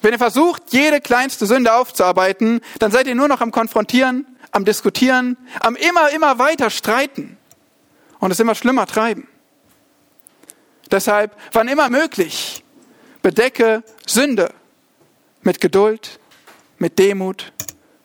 Wenn 0.00 0.12
ihr 0.12 0.18
versucht, 0.18 0.62
jede 0.70 1.00
kleinste 1.00 1.44
Sünde 1.44 1.74
aufzuarbeiten, 1.74 2.60
dann 2.78 2.92
seid 2.92 3.08
ihr 3.08 3.16
nur 3.16 3.26
noch 3.26 3.40
am 3.40 3.50
Konfrontieren, 3.50 4.24
am 4.52 4.64
Diskutieren, 4.64 5.36
am 5.58 5.74
immer, 5.74 6.10
immer 6.10 6.38
weiter 6.38 6.70
streiten 6.70 7.36
und 8.20 8.30
es 8.30 8.38
immer 8.38 8.54
schlimmer 8.54 8.86
treiben. 8.86 9.26
Deshalb, 10.88 11.36
wann 11.50 11.66
immer 11.66 11.90
möglich, 11.90 12.62
bedecke 13.22 13.82
Sünde 14.06 14.54
mit 15.42 15.60
Geduld, 15.60 16.20
mit 16.78 17.00
Demut, 17.00 17.52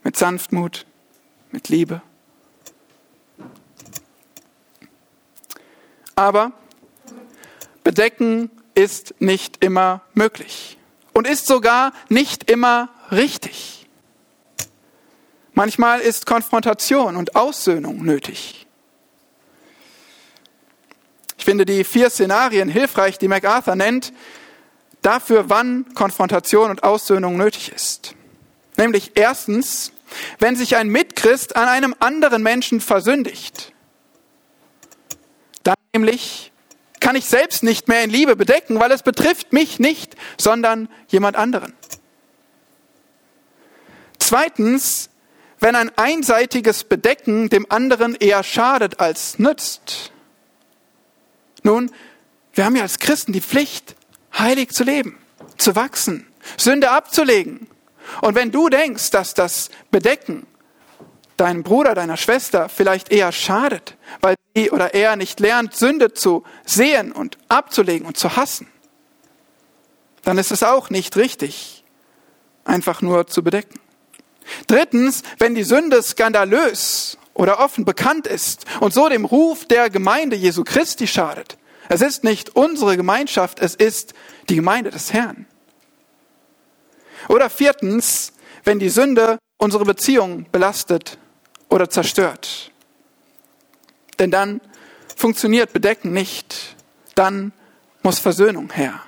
mit 0.03 0.17
Sanftmut, 0.17 0.87
mit 1.51 1.69
Liebe. 1.69 2.01
Aber 6.15 6.52
bedecken 7.84 8.50
ist 8.76 9.15
nicht 9.19 9.63
immer 9.63 10.02
möglich 10.13 10.78
und 11.13 11.28
ist 11.28 11.47
sogar 11.47 11.93
nicht 12.10 12.50
immer 12.50 12.89
richtig. 13.12 13.88
Manchmal 15.54 16.00
ist 16.00 16.26
Konfrontation 16.26 17.15
und 17.15 17.36
Aussöhnung 17.36 18.04
nötig. 18.04 18.67
Ich 21.38 21.45
finde 21.45 21.65
die 21.65 21.84
vier 21.84 22.10
Szenarien 22.10 22.69
hilfreich, 22.69 23.17
die 23.17 23.28
MacArthur 23.28 23.76
nennt, 23.76 24.13
dafür, 25.02 25.50
wann 25.50 25.91
Konfrontation 25.95 26.69
und 26.69 26.84
Aussöhnung 26.84 27.36
nötig 27.36 27.71
ist. 27.71 28.15
Nämlich 28.78 29.12
erstens, 29.15 29.91
wenn 30.39 30.56
sich 30.56 30.76
ein 30.76 30.88
Mitchrist 30.88 31.56
an 31.56 31.67
einem 31.67 31.95
anderen 32.00 32.43
Menschen 32.43 32.80
versündigt. 32.80 33.74
Nämlich 35.93 36.51
kann 36.99 37.15
ich 37.15 37.25
selbst 37.25 37.63
nicht 37.63 37.88
mehr 37.88 38.04
in 38.04 38.10
Liebe 38.10 38.36
bedecken, 38.36 38.80
weil 38.80 38.91
es 38.91 39.04
betrifft 39.04 39.51
mich 39.51 39.80
nicht, 39.80 40.15
sondern 40.38 40.88
jemand 41.08 41.36
anderen. 41.36 41.73
Zweitens, 44.19 45.10
wenn 45.60 45.75
ein 45.75 45.91
einseitiges 45.97 46.84
Bedecken 46.84 47.49
dem 47.49 47.69
anderen 47.69 48.15
eher 48.15 48.43
schadet 48.43 48.99
als 48.99 49.39
nützt. 49.39 50.12
Nun, 51.63 51.91
wir 52.54 52.65
haben 52.65 52.75
ja 52.75 52.84
als 52.84 52.99
Christen 52.99 53.34
die 53.34 53.41
Pflicht, 53.41 53.95
heilig 54.38 54.71
zu 54.71 54.84
leben, 54.84 55.17
zu 55.58 55.75
wachsen, 55.75 56.25
Sünde 56.58 56.91
abzulegen. 56.91 57.67
Und 58.21 58.36
wenn 58.36 58.51
du 58.51 58.69
denkst, 58.69 59.12
dass 59.12 59.34
das 59.34 59.69
Bedecken 59.91 60.47
deinem 61.41 61.63
Bruder, 61.63 61.95
deiner 61.95 62.17
Schwester 62.17 62.69
vielleicht 62.69 63.12
eher 63.12 63.32
schadet, 63.32 63.97
weil 64.21 64.36
sie 64.56 64.69
oder 64.69 64.93
er 64.93 65.15
nicht 65.15 65.39
lernt, 65.39 65.75
Sünde 65.75 66.13
zu 66.13 66.43
sehen 66.65 67.12
und 67.12 67.38
abzulegen 67.49 68.06
und 68.06 68.15
zu 68.15 68.36
hassen, 68.36 68.67
dann 70.23 70.38
ist 70.38 70.51
es 70.51 70.62
auch 70.62 70.91
nicht 70.91 71.17
richtig, 71.17 71.84
einfach 72.63 73.01
nur 73.01 73.25
zu 73.25 73.43
bedecken. 73.43 73.80
Drittens, 74.67 75.23
wenn 75.39 75.56
die 75.56 75.63
Sünde 75.63 76.04
skandalös 76.04 77.17
oder 77.34 77.60
offen 77.60 77.86
bekannt 77.86 78.27
ist 78.27 78.65
und 78.80 78.93
so 78.93 79.10
dem 79.10 79.25
Ruf 79.25 79.65
der 79.65 79.89
Gemeinde 79.89 80.36
Jesu 80.36 80.63
Christi 80.63 81.08
schadet. 81.08 81.58
Es 81.89 82.01
ist 82.01 82.23
nicht 82.23 82.56
unsere 82.56 82.97
Gemeinschaft, 82.97 83.60
es 83.60 83.73
ist 83.73 84.13
die 84.47 84.56
Gemeinde 84.56 84.91
des 84.91 85.12
Herrn. 85.12 85.47
Oder 87.30 87.49
viertens, 87.49 88.34
wenn 88.63 88.77
die 88.77 88.89
Sünde 88.89 89.39
unsere 89.58 89.86
Beziehung 89.86 90.45
belastet 90.51 91.17
oder 91.71 91.89
zerstört. 91.89 92.71
Denn 94.19 94.29
dann 94.29 94.62
funktioniert 95.15 95.73
Bedecken 95.73 96.12
nicht, 96.12 96.75
dann 97.15 97.53
muss 98.03 98.19
Versöhnung 98.19 98.71
her. 98.71 99.01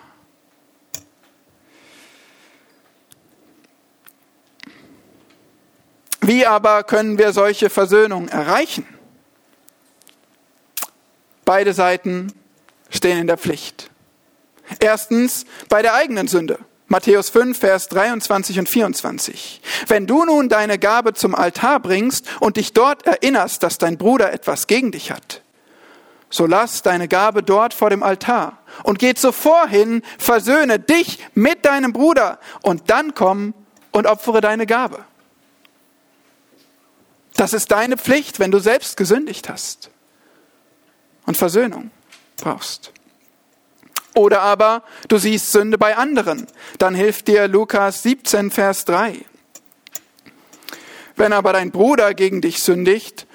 Wie 6.22 6.46
aber 6.46 6.84
können 6.84 7.18
wir 7.18 7.34
solche 7.34 7.70
Versöhnung 7.70 8.30
erreichen? 8.30 8.88
Beide 11.44 11.74
Seiten 11.74 12.32
stehen 12.90 13.20
in 13.20 13.28
der 13.28 13.38
Pflicht. 13.38 13.92
Erstens 14.80 15.46
bei 15.68 15.82
der 15.82 15.96
eigenen 15.96 16.30
Sünde. 16.30 16.60
Matthäus 16.94 17.32
5, 17.32 17.58
Vers 17.58 17.90
23 17.90 18.60
und 18.60 18.70
24. 18.70 19.62
Wenn 19.88 20.06
du 20.06 20.26
nun 20.26 20.48
deine 20.48 20.78
Gabe 20.78 21.16
zum 21.16 21.34
Altar 21.34 21.80
bringst 21.80 22.28
und 22.40 22.56
dich 22.58 22.72
dort 22.72 23.08
erinnerst, 23.08 23.64
dass 23.64 23.80
dein 23.80 23.98
Bruder 23.98 24.32
etwas 24.32 24.68
gegen 24.68 24.92
dich 24.92 25.10
hat, 25.10 25.42
so 26.30 26.46
lass 26.46 26.84
deine 26.84 27.08
Gabe 27.08 27.42
dort 27.42 27.74
vor 27.74 27.90
dem 27.90 28.04
Altar 28.04 28.60
und 28.84 29.00
geh 29.00 29.16
zuvor 29.16 29.68
hin, 29.68 30.04
versöhne 30.20 30.78
dich 30.78 31.18
mit 31.34 31.66
deinem 31.66 31.94
Bruder 31.94 32.38
und 32.62 32.92
dann 32.92 33.16
komm 33.16 33.56
und 33.92 34.06
opfere 34.06 34.40
deine 34.40 34.68
Gabe. 34.68 35.04
Das 37.34 37.54
ist 37.54 37.72
deine 37.72 37.98
Pflicht, 37.98 38.40
wenn 38.40 38.52
du 38.52 38.60
selbst 38.60 38.98
gesündigt 38.98 39.50
hast 39.50 39.90
und 41.26 41.38
Versöhnung 41.38 41.90
brauchst. 42.38 42.92
Oder 44.16 44.42
aber 44.42 44.84
du 45.08 45.18
siehst 45.18 45.52
Sünde 45.52 45.78
bei 45.78 45.98
anderen. 45.98 46.48
Dann 46.78 46.96
hilft 46.96 47.28
dir 47.28 47.48
Lukas 47.48 48.04
17, 48.04 48.52
Vers 48.52 48.86
3. 48.86 49.26
Wenn 51.16 51.34
aber 51.34 51.54
dein 51.54 51.72
Bruder 51.72 52.14
gegen 52.14 52.42
dich 52.42 52.62
sündigt, 52.62 53.28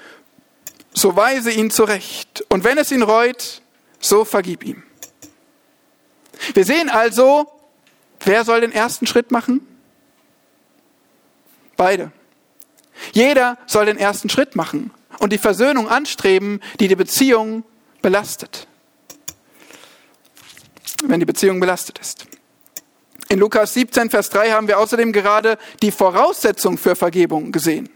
so 0.92 1.16
weise 1.16 1.50
ihn 1.50 1.70
zurecht. 1.70 2.44
Und 2.48 2.64
wenn 2.64 2.78
es 2.78 2.90
ihn 2.92 3.02
reut, 3.02 3.62
so 4.00 4.24
vergib 4.24 4.64
ihm. 4.64 4.82
Wir 6.54 6.64
sehen 6.64 6.88
also, 6.88 7.50
wer 8.24 8.44
soll 8.44 8.60
den 8.60 8.72
ersten 8.72 9.06
Schritt 9.06 9.30
machen? 9.30 9.66
Beide. 11.76 12.12
Jeder 13.12 13.58
soll 13.66 13.86
den 13.86 13.98
ersten 13.98 14.28
Schritt 14.28 14.56
machen 14.56 14.92
und 15.18 15.32
die 15.32 15.38
Versöhnung 15.38 15.88
anstreben, 15.88 16.60
die 16.80 16.88
die 16.88 16.96
Beziehung 16.96 17.64
belastet. 18.02 18.66
Wenn 21.04 21.20
die 21.20 21.26
Beziehung 21.26 21.60
belastet 21.60 21.98
ist. 21.98 22.26
In 23.28 23.38
Lukas 23.38 23.74
17, 23.74 24.10
Vers 24.10 24.30
3 24.30 24.52
haben 24.52 24.68
wir 24.68 24.78
außerdem 24.78 25.12
gerade 25.12 25.58
die 25.82 25.90
Voraussetzung 25.90 26.78
für 26.78 26.96
Vergebung 26.96 27.52
gesehen. 27.52 27.90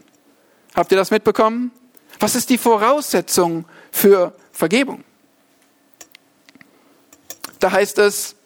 Habt 0.74 0.92
ihr 0.92 0.98
das 0.98 1.10
mitbekommen? 1.10 1.72
Was 2.20 2.34
ist 2.34 2.50
die 2.50 2.58
Voraussetzung 2.58 3.64
für 3.90 4.34
Vergebung? 4.52 5.04
Da 7.58 7.72
heißt 7.72 7.98
es, 7.98 8.36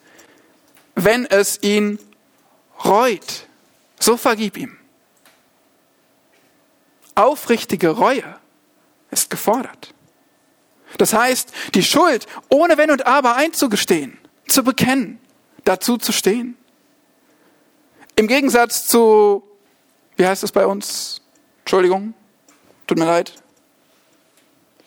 wenn 0.95 1.25
es 1.25 1.61
ihn 1.61 1.99
reut, 2.83 3.47
so 3.99 4.15
vergib 4.15 4.57
ihm. 4.57 4.77
Aufrichtige 7.15 7.89
Reue 7.89 8.39
ist 9.11 9.29
gefordert. 9.29 9.93
Das 10.97 11.13
heißt, 11.13 11.51
die 11.73 11.83
Schuld 11.83 12.27
ohne 12.49 12.77
Wenn 12.77 12.91
und 12.91 13.07
Aber 13.07 13.35
einzugestehen, 13.35 14.17
zu 14.47 14.63
bekennen, 14.63 15.19
dazu 15.63 15.97
zu 15.97 16.11
stehen. 16.11 16.57
Im 18.15 18.27
Gegensatz 18.27 18.87
zu, 18.87 19.43
wie 20.15 20.25
heißt 20.25 20.43
es 20.43 20.51
bei 20.51 20.65
uns? 20.65 21.21
Entschuldigung, 21.59 22.13
tut 22.87 22.97
mir 22.97 23.05
leid. 23.05 23.33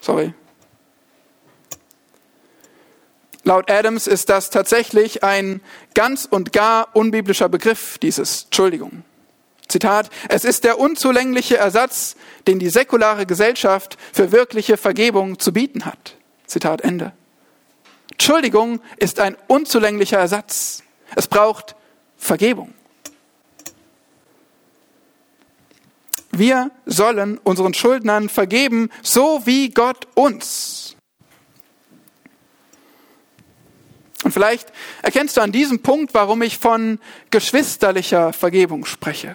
Sorry. 0.00 0.34
Laut 3.44 3.70
Adams 3.70 4.06
ist 4.06 4.28
das 4.28 4.50
tatsächlich 4.50 5.24
ein 5.24 5.60
ganz 5.94 6.26
und 6.30 6.52
gar 6.52 6.94
unbiblischer 6.94 7.48
Begriff, 7.48 7.98
dieses 7.98 8.44
Entschuldigung. 8.44 9.02
Zitat, 9.68 10.10
es 10.28 10.44
ist 10.44 10.64
der 10.64 10.78
unzulängliche 10.78 11.56
Ersatz, 11.56 12.16
den 12.46 12.58
die 12.58 12.68
säkulare 12.68 13.24
Gesellschaft 13.24 13.96
für 14.12 14.32
wirkliche 14.32 14.76
Vergebung 14.76 15.38
zu 15.38 15.52
bieten 15.52 15.84
hat. 15.84 16.16
Zitat 16.46 16.80
Ende. 16.80 17.12
Entschuldigung 18.20 18.82
ist 18.98 19.18
ein 19.18 19.34
unzulänglicher 19.46 20.18
Ersatz. 20.18 20.82
Es 21.16 21.26
braucht 21.26 21.74
Vergebung. 22.18 22.74
Wir 26.30 26.70
sollen 26.84 27.38
unseren 27.38 27.72
Schuldnern 27.72 28.28
vergeben, 28.28 28.90
so 29.02 29.46
wie 29.46 29.70
Gott 29.70 30.06
uns. 30.16 30.96
Und 34.22 34.32
vielleicht 34.32 34.70
erkennst 35.00 35.38
du 35.38 35.40
an 35.40 35.50
diesem 35.50 35.80
Punkt, 35.80 36.12
warum 36.12 36.42
ich 36.42 36.58
von 36.58 37.00
geschwisterlicher 37.30 38.34
Vergebung 38.34 38.84
spreche. 38.84 39.34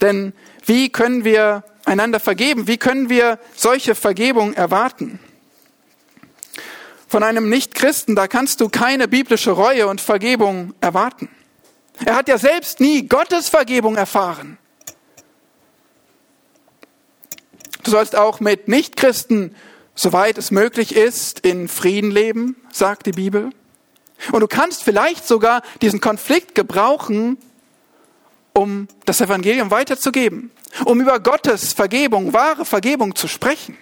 Denn 0.00 0.32
wie 0.66 0.88
können 0.88 1.24
wir 1.24 1.64
einander 1.84 2.20
vergeben? 2.20 2.68
Wie 2.68 2.78
können 2.78 3.08
wir 3.08 3.40
solche 3.56 3.96
Vergebung 3.96 4.54
erwarten? 4.54 5.18
Von 7.08 7.22
einem 7.22 7.48
Nichtchristen, 7.48 8.14
da 8.14 8.28
kannst 8.28 8.60
du 8.60 8.68
keine 8.68 9.08
biblische 9.08 9.50
Reue 9.50 9.86
und 9.88 10.00
Vergebung 10.00 10.74
erwarten. 10.82 11.30
Er 12.04 12.14
hat 12.14 12.28
ja 12.28 12.36
selbst 12.36 12.80
nie 12.80 13.08
Gottes 13.08 13.48
Vergebung 13.48 13.96
erfahren. 13.96 14.58
Du 17.82 17.90
sollst 17.90 18.14
auch 18.14 18.40
mit 18.40 18.68
Nichtchristen, 18.68 19.54
soweit 19.94 20.36
es 20.36 20.50
möglich 20.50 20.94
ist, 20.94 21.40
in 21.40 21.68
Frieden 21.68 22.10
leben, 22.10 22.56
sagt 22.70 23.06
die 23.06 23.12
Bibel. 23.12 23.50
Und 24.30 24.40
du 24.40 24.46
kannst 24.46 24.82
vielleicht 24.82 25.26
sogar 25.26 25.62
diesen 25.80 26.00
Konflikt 26.00 26.54
gebrauchen, 26.54 27.38
um 28.52 28.88
das 29.06 29.22
Evangelium 29.22 29.70
weiterzugeben, 29.70 30.50
um 30.84 31.00
über 31.00 31.20
Gottes 31.20 31.72
Vergebung, 31.72 32.34
wahre 32.34 32.66
Vergebung 32.66 33.14
zu 33.14 33.28
sprechen. 33.28 33.78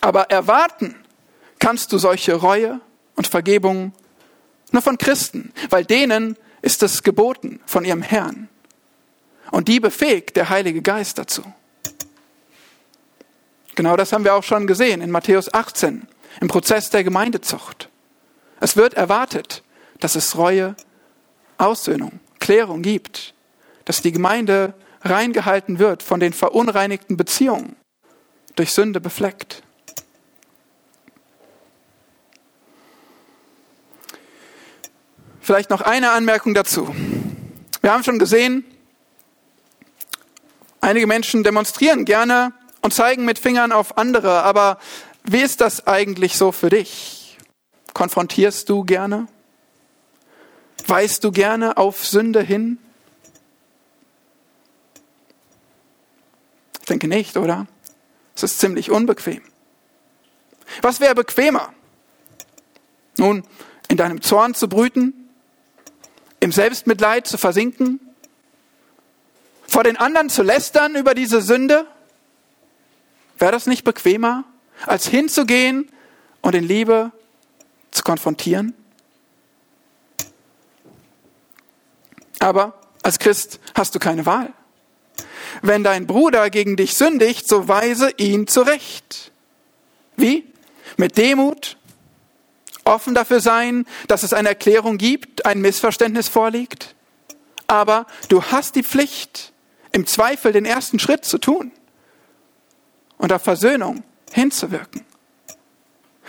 Aber 0.00 0.30
erwarten 0.30 0.94
kannst 1.58 1.92
du 1.92 1.98
solche 1.98 2.34
Reue 2.34 2.80
und 3.16 3.26
Vergebung 3.26 3.92
nur 4.70 4.82
von 4.82 4.98
Christen, 4.98 5.52
weil 5.70 5.84
denen 5.84 6.36
ist 6.62 6.82
es 6.82 7.02
geboten 7.02 7.60
von 7.66 7.84
ihrem 7.84 8.02
Herrn. 8.02 8.48
Und 9.50 9.68
die 9.68 9.80
befähigt 9.80 10.36
der 10.36 10.50
Heilige 10.50 10.82
Geist 10.82 11.18
dazu. 11.18 11.42
Genau 13.74 13.96
das 13.96 14.12
haben 14.12 14.24
wir 14.24 14.34
auch 14.34 14.42
schon 14.42 14.66
gesehen 14.66 15.00
in 15.00 15.10
Matthäus 15.10 15.52
18 15.52 16.06
im 16.40 16.48
Prozess 16.48 16.90
der 16.90 17.04
Gemeindezucht. 17.04 17.88
Es 18.60 18.76
wird 18.76 18.94
erwartet, 18.94 19.62
dass 20.00 20.16
es 20.16 20.36
Reue, 20.36 20.74
Aussöhnung, 21.58 22.20
Klärung 22.40 22.82
gibt, 22.82 23.34
dass 23.84 24.02
die 24.02 24.12
Gemeinde 24.12 24.74
reingehalten 25.02 25.78
wird 25.78 26.02
von 26.02 26.20
den 26.20 26.32
verunreinigten 26.32 27.16
Beziehungen, 27.16 27.76
durch 28.56 28.72
Sünde 28.72 29.00
befleckt. 29.00 29.62
Vielleicht 35.48 35.70
noch 35.70 35.80
eine 35.80 36.10
Anmerkung 36.10 36.52
dazu. 36.52 36.94
Wir 37.80 37.90
haben 37.90 38.04
schon 38.04 38.18
gesehen, 38.18 38.66
einige 40.82 41.06
Menschen 41.06 41.42
demonstrieren 41.42 42.04
gerne 42.04 42.52
und 42.82 42.92
zeigen 42.92 43.24
mit 43.24 43.38
Fingern 43.38 43.72
auf 43.72 43.96
andere, 43.96 44.42
aber 44.42 44.78
wie 45.24 45.40
ist 45.40 45.62
das 45.62 45.86
eigentlich 45.86 46.36
so 46.36 46.52
für 46.52 46.68
dich? 46.68 47.38
Konfrontierst 47.94 48.68
du 48.68 48.84
gerne? 48.84 49.26
Weist 50.86 51.24
du 51.24 51.32
gerne 51.32 51.78
auf 51.78 52.04
Sünde 52.04 52.42
hin? 52.42 52.76
Ich 56.80 56.86
denke 56.88 57.08
nicht, 57.08 57.38
oder? 57.38 57.66
Es 58.36 58.42
ist 58.42 58.58
ziemlich 58.58 58.90
unbequem. 58.90 59.40
Was 60.82 61.00
wäre 61.00 61.14
bequemer? 61.14 61.72
Nun, 63.16 63.44
in 63.88 63.96
deinem 63.96 64.20
Zorn 64.20 64.52
zu 64.52 64.68
brüten 64.68 65.24
im 66.40 66.52
Selbstmitleid 66.52 67.26
zu 67.26 67.38
versinken, 67.38 68.00
vor 69.66 69.84
den 69.84 69.96
anderen 69.96 70.30
zu 70.30 70.42
lästern 70.42 70.94
über 70.94 71.14
diese 71.14 71.42
Sünde? 71.42 71.86
Wäre 73.38 73.52
das 73.52 73.66
nicht 73.66 73.84
bequemer, 73.84 74.44
als 74.86 75.06
hinzugehen 75.06 75.90
und 76.40 76.54
in 76.54 76.64
Liebe 76.64 77.12
zu 77.90 78.02
konfrontieren? 78.02 78.74
Aber 82.38 82.80
als 83.02 83.18
Christ 83.18 83.60
hast 83.74 83.94
du 83.94 83.98
keine 83.98 84.26
Wahl. 84.26 84.52
Wenn 85.62 85.82
dein 85.82 86.06
Bruder 86.06 86.50
gegen 86.50 86.76
dich 86.76 86.94
sündigt, 86.94 87.48
so 87.48 87.68
weise 87.68 88.10
ihn 88.16 88.46
zurecht. 88.46 89.32
Wie? 90.16 90.44
Mit 90.96 91.16
Demut 91.16 91.67
offen 92.88 93.14
dafür 93.14 93.40
sein, 93.40 93.86
dass 94.08 94.22
es 94.22 94.32
eine 94.32 94.48
Erklärung 94.48 94.98
gibt, 94.98 95.46
ein 95.46 95.60
Missverständnis 95.60 96.28
vorliegt. 96.28 96.94
Aber 97.66 98.06
du 98.28 98.42
hast 98.42 98.74
die 98.74 98.82
Pflicht, 98.82 99.52
im 99.92 100.06
Zweifel 100.06 100.52
den 100.52 100.64
ersten 100.64 100.98
Schritt 100.98 101.24
zu 101.24 101.38
tun 101.38 101.72
und 103.18 103.32
auf 103.32 103.42
Versöhnung 103.42 104.04
hinzuwirken. 104.32 105.04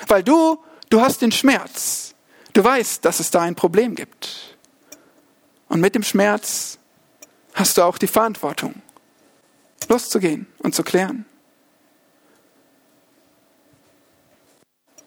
Weil 0.07 0.23
du, 0.23 0.63
du 0.89 1.01
hast 1.01 1.21
den 1.21 1.31
Schmerz. 1.31 2.15
Du 2.53 2.63
weißt, 2.63 3.03
dass 3.03 3.19
es 3.19 3.31
da 3.31 3.41
ein 3.41 3.55
Problem 3.55 3.95
gibt. 3.95 4.57
Und 5.67 5.81
mit 5.81 5.95
dem 5.95 6.03
Schmerz 6.03 6.79
hast 7.53 7.77
du 7.77 7.83
auch 7.83 7.97
die 7.97 8.07
Verantwortung, 8.07 8.81
loszugehen 9.87 10.47
und 10.59 10.73
zu 10.73 10.83
klären. 10.83 11.25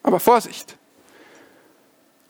Aber 0.03 0.21
Vorsicht! 0.21 0.77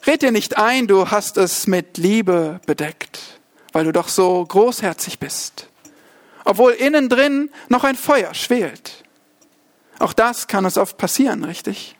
Red 0.04 0.22
dir 0.22 0.32
nicht 0.32 0.58
ein, 0.58 0.88
du 0.88 1.10
hast 1.10 1.36
es 1.36 1.68
mit 1.68 1.96
Liebe 1.96 2.60
bedeckt, 2.66 3.20
weil 3.72 3.84
du 3.84 3.92
doch 3.92 4.08
so 4.08 4.44
großherzig 4.44 5.20
bist, 5.20 5.68
obwohl 6.44 6.72
innen 6.72 7.08
drin 7.08 7.50
noch 7.68 7.84
ein 7.84 7.94
Feuer 7.94 8.34
schwelt. 8.34 9.04
Auch 10.00 10.12
das 10.12 10.48
kann 10.48 10.64
uns 10.64 10.76
oft 10.76 10.98
passieren, 10.98 11.44
richtig? 11.44 11.96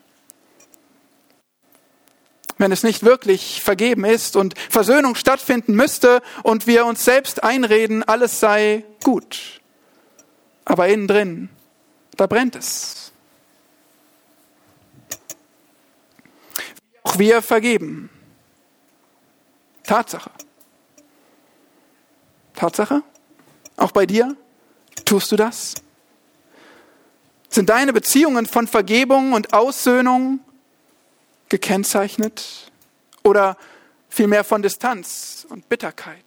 Wenn 2.57 2.73
es 2.73 2.83
nicht 2.83 3.03
wirklich 3.03 3.61
vergeben 3.61 4.03
ist 4.03 4.35
und 4.35 4.59
Versöhnung 4.69 5.15
stattfinden 5.15 5.73
müsste 5.73 6.21
und 6.43 6.67
wir 6.67 6.85
uns 6.85 7.05
selbst 7.05 7.43
einreden, 7.43 8.03
alles 8.03 8.41
sei 8.41 8.83
gut. 9.03 9.61
Aber 10.65 10.89
innen 10.89 11.07
drin, 11.07 11.49
da 12.17 12.27
brennt 12.27 12.55
es. 12.55 13.02
Auch 17.03 17.19
wir 17.19 17.41
vergeben. 17.41 18.09
Tatsache. 19.83 20.31
Tatsache? 22.53 23.03
Auch 23.77 23.91
bei 23.91 24.05
dir? 24.05 24.35
Tust 25.05 25.31
du 25.31 25.35
das? 25.35 25.75
Sind 27.49 27.69
deine 27.69 27.93
Beziehungen 27.93 28.45
von 28.45 28.67
Vergebung 28.67 29.33
und 29.33 29.53
Aussöhnung 29.53 30.39
gekennzeichnet 31.49 32.71
oder 33.23 33.57
vielmehr 34.09 34.43
von 34.43 34.61
Distanz 34.61 35.45
und 35.49 35.69
Bitterkeit? 35.69 36.23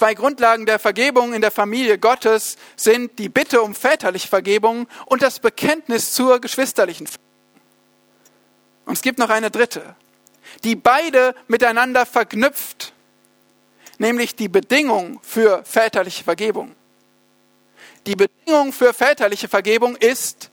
Zwei 0.00 0.14
Grundlagen 0.14 0.64
der 0.64 0.78
Vergebung 0.78 1.34
in 1.34 1.42
der 1.42 1.50
Familie 1.50 1.98
Gottes 1.98 2.56
sind 2.74 3.18
die 3.18 3.28
Bitte 3.28 3.60
um 3.60 3.74
väterliche 3.74 4.28
Vergebung 4.28 4.88
und 5.04 5.20
das 5.20 5.40
Bekenntnis 5.40 6.12
zur 6.12 6.40
geschwisterlichen 6.40 7.06
Vergebung. 7.06 7.30
Und 8.86 8.94
es 8.94 9.02
gibt 9.02 9.18
noch 9.18 9.28
eine 9.28 9.50
dritte, 9.50 9.94
die 10.64 10.74
beide 10.74 11.34
miteinander 11.48 12.06
verknüpft, 12.06 12.94
nämlich 13.98 14.34
die 14.34 14.48
Bedingung 14.48 15.20
für 15.22 15.62
väterliche 15.66 16.24
Vergebung. 16.24 16.74
Die 18.06 18.16
Bedingung 18.16 18.72
für 18.72 18.94
väterliche 18.94 19.48
Vergebung 19.48 19.96
ist 19.96 20.50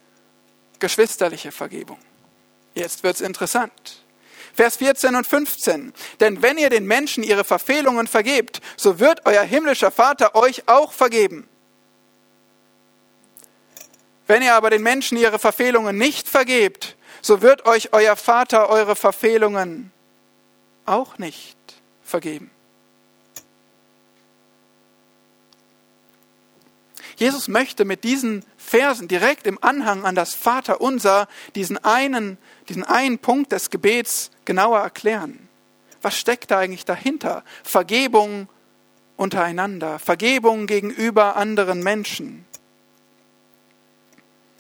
geschwisterliche 0.80 1.54
Vergebung. 1.54 2.00
Jetzt 2.76 3.02
wird 3.02 3.16
es 3.16 3.22
interessant. 3.22 4.04
Vers 4.58 4.78
14 4.78 5.16
und 5.16 5.28
15. 5.28 5.94
Denn 6.20 6.42
wenn 6.42 6.58
ihr 6.58 6.72
den 6.72 6.88
Menschen 6.88 7.24
ihre 7.24 7.44
Verfehlungen 7.44 8.08
vergebt, 8.08 8.60
so 8.76 9.00
wird 9.00 9.22
euer 9.26 9.44
himmlischer 9.44 9.92
Vater 9.92 10.34
euch 10.34 10.68
auch 10.68 10.94
vergeben. 10.94 11.48
Wenn 14.26 14.42
ihr 14.42 14.56
aber 14.56 14.72
den 14.72 14.82
Menschen 14.82 15.16
ihre 15.16 15.38
Verfehlungen 15.38 15.96
nicht 15.96 16.28
vergebt, 16.28 16.98
so 17.22 17.44
wird 17.44 17.68
euch 17.68 17.94
euer 17.94 18.16
Vater 18.16 18.70
eure 18.70 18.96
Verfehlungen 18.96 19.92
auch 20.88 21.20
nicht 21.20 21.58
vergeben. 22.04 22.50
Jesus 27.16 27.48
möchte 27.48 27.86
mit 27.86 28.04
diesen 28.04 28.44
Versen 28.58 29.08
direkt 29.08 29.46
im 29.46 29.62
Anhang 29.64 30.04
an 30.04 30.16
das 30.16 30.34
Vaterunser 30.34 31.28
diesen 31.56 31.78
einen, 31.84 32.38
diesen 32.70 32.84
einen 32.84 33.20
Punkt 33.20 33.52
des 33.52 33.70
Gebets 33.70 34.32
genauer 34.46 34.80
erklären. 34.80 35.48
Was 36.02 36.18
steckt 36.18 36.52
da 36.52 36.60
eigentlich 36.60 36.86
dahinter? 36.86 37.44
Vergebung 37.64 38.48
untereinander, 39.16 40.00
Vergebung 40.00 40.68
gegenüber 40.68 41.36
anderen 41.36 41.82
Menschen. 41.82 42.46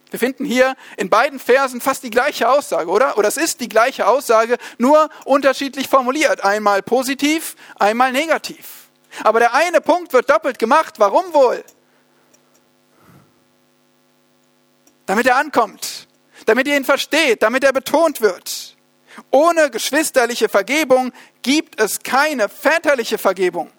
Wir 0.09 0.19
finden 0.19 0.45
hier 0.45 0.75
in 0.95 1.09
beiden 1.09 1.37
Versen 1.37 1.81
fast 1.81 2.03
die 2.03 2.09
gleiche 2.09 2.49
Aussage, 2.49 2.89
oder? 2.89 3.17
Oder 3.17 3.27
es 3.27 3.37
ist 3.37 3.59
die 3.59 3.69
gleiche 3.69 4.07
Aussage, 4.07 4.57
nur 4.77 5.09
unterschiedlich 5.25 5.89
formuliert. 5.89 6.43
Einmal 6.43 6.81
positiv, 6.81 7.55
einmal 7.77 8.13
negativ. 8.13 8.89
Aber 9.23 9.39
der 9.39 9.53
eine 9.53 9.81
Punkt 9.81 10.13
wird 10.13 10.29
doppelt 10.29 10.59
gemacht. 10.59 10.95
Warum 10.97 11.33
wohl? 11.33 11.63
damit 15.07 15.25
er 15.25 15.37
ankommt, 15.37 16.06
damit 16.47 16.65
ihr 16.67 16.77
ihn 16.77 16.85
versteht, 16.85 17.43
damit 17.43 17.63
er 17.63 17.73
betont 17.73 18.21
wird. 18.21 18.77
Ohne 19.31 19.69
geschwisterliche 19.69 20.47
Vergebung 20.47 21.11
gibt 21.41 21.79
es 21.79 21.99
keine 21.99 22.49
väterliche 22.49 23.17
Vergebung. 23.17 23.69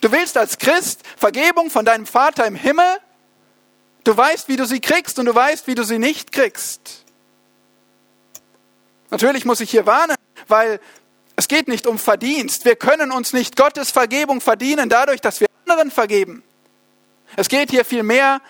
Du 0.00 0.10
willst 0.10 0.36
als 0.36 0.58
Christ 0.58 1.02
Vergebung 1.16 1.70
von 1.70 1.84
deinem 1.84 2.06
Vater 2.06 2.44
im 2.46 2.56
Himmel. 2.56 2.98
Du 4.02 4.16
weißt, 4.16 4.48
wie 4.48 4.56
du 4.56 4.66
sie 4.66 4.80
kriegst 4.80 5.18
und 5.18 5.26
du 5.26 5.34
weißt, 5.34 5.68
wie 5.68 5.76
du 5.76 5.84
sie 5.84 6.00
nicht 6.00 6.32
kriegst. 6.32 7.04
Natürlich 9.10 9.44
muss 9.44 9.60
ich 9.60 9.70
hier 9.70 9.86
warnen, 9.86 10.16
weil 10.48 10.80
es 11.36 11.46
geht 11.46 11.68
nicht 11.68 11.86
um 11.86 12.00
Verdienst. 12.00 12.64
Wir 12.64 12.74
können 12.74 13.12
uns 13.12 13.32
nicht 13.32 13.56
Gottes 13.56 13.92
Vergebung 13.92 14.40
verdienen 14.40 14.88
dadurch, 14.88 15.20
dass 15.20 15.38
wir 15.40 15.46
anderen 15.64 15.92
vergeben. 15.92 16.42
Es 17.36 17.48
geht 17.48 17.70
hier 17.70 17.84
vielmehr 17.84 18.36
um 18.36 18.44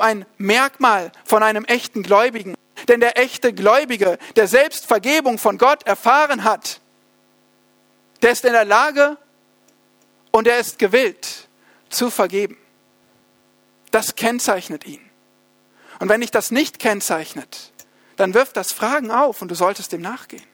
ein 0.00 0.24
Merkmal 0.38 1.10
von 1.24 1.42
einem 1.42 1.64
echten 1.64 2.02
Gläubigen. 2.02 2.54
Denn 2.88 3.00
der 3.00 3.18
echte 3.18 3.52
Gläubige, 3.52 4.18
der 4.36 4.46
selbst 4.46 4.86
Vergebung 4.86 5.38
von 5.38 5.58
Gott 5.58 5.86
erfahren 5.86 6.44
hat, 6.44 6.80
der 8.22 8.32
ist 8.32 8.44
in 8.44 8.52
der 8.52 8.64
Lage 8.64 9.16
und 10.30 10.46
er 10.46 10.58
ist 10.58 10.78
gewillt 10.78 11.48
zu 11.88 12.10
vergeben. 12.10 12.56
Das 13.90 14.14
kennzeichnet 14.14 14.86
ihn. 14.86 15.00
Und 15.98 16.08
wenn 16.08 16.20
dich 16.20 16.30
das 16.30 16.50
nicht 16.50 16.78
kennzeichnet, 16.78 17.72
dann 18.16 18.34
wirft 18.34 18.56
das 18.56 18.72
Fragen 18.72 19.10
auf 19.10 19.42
und 19.42 19.50
du 19.50 19.54
solltest 19.54 19.92
dem 19.92 20.00
nachgehen. 20.00 20.44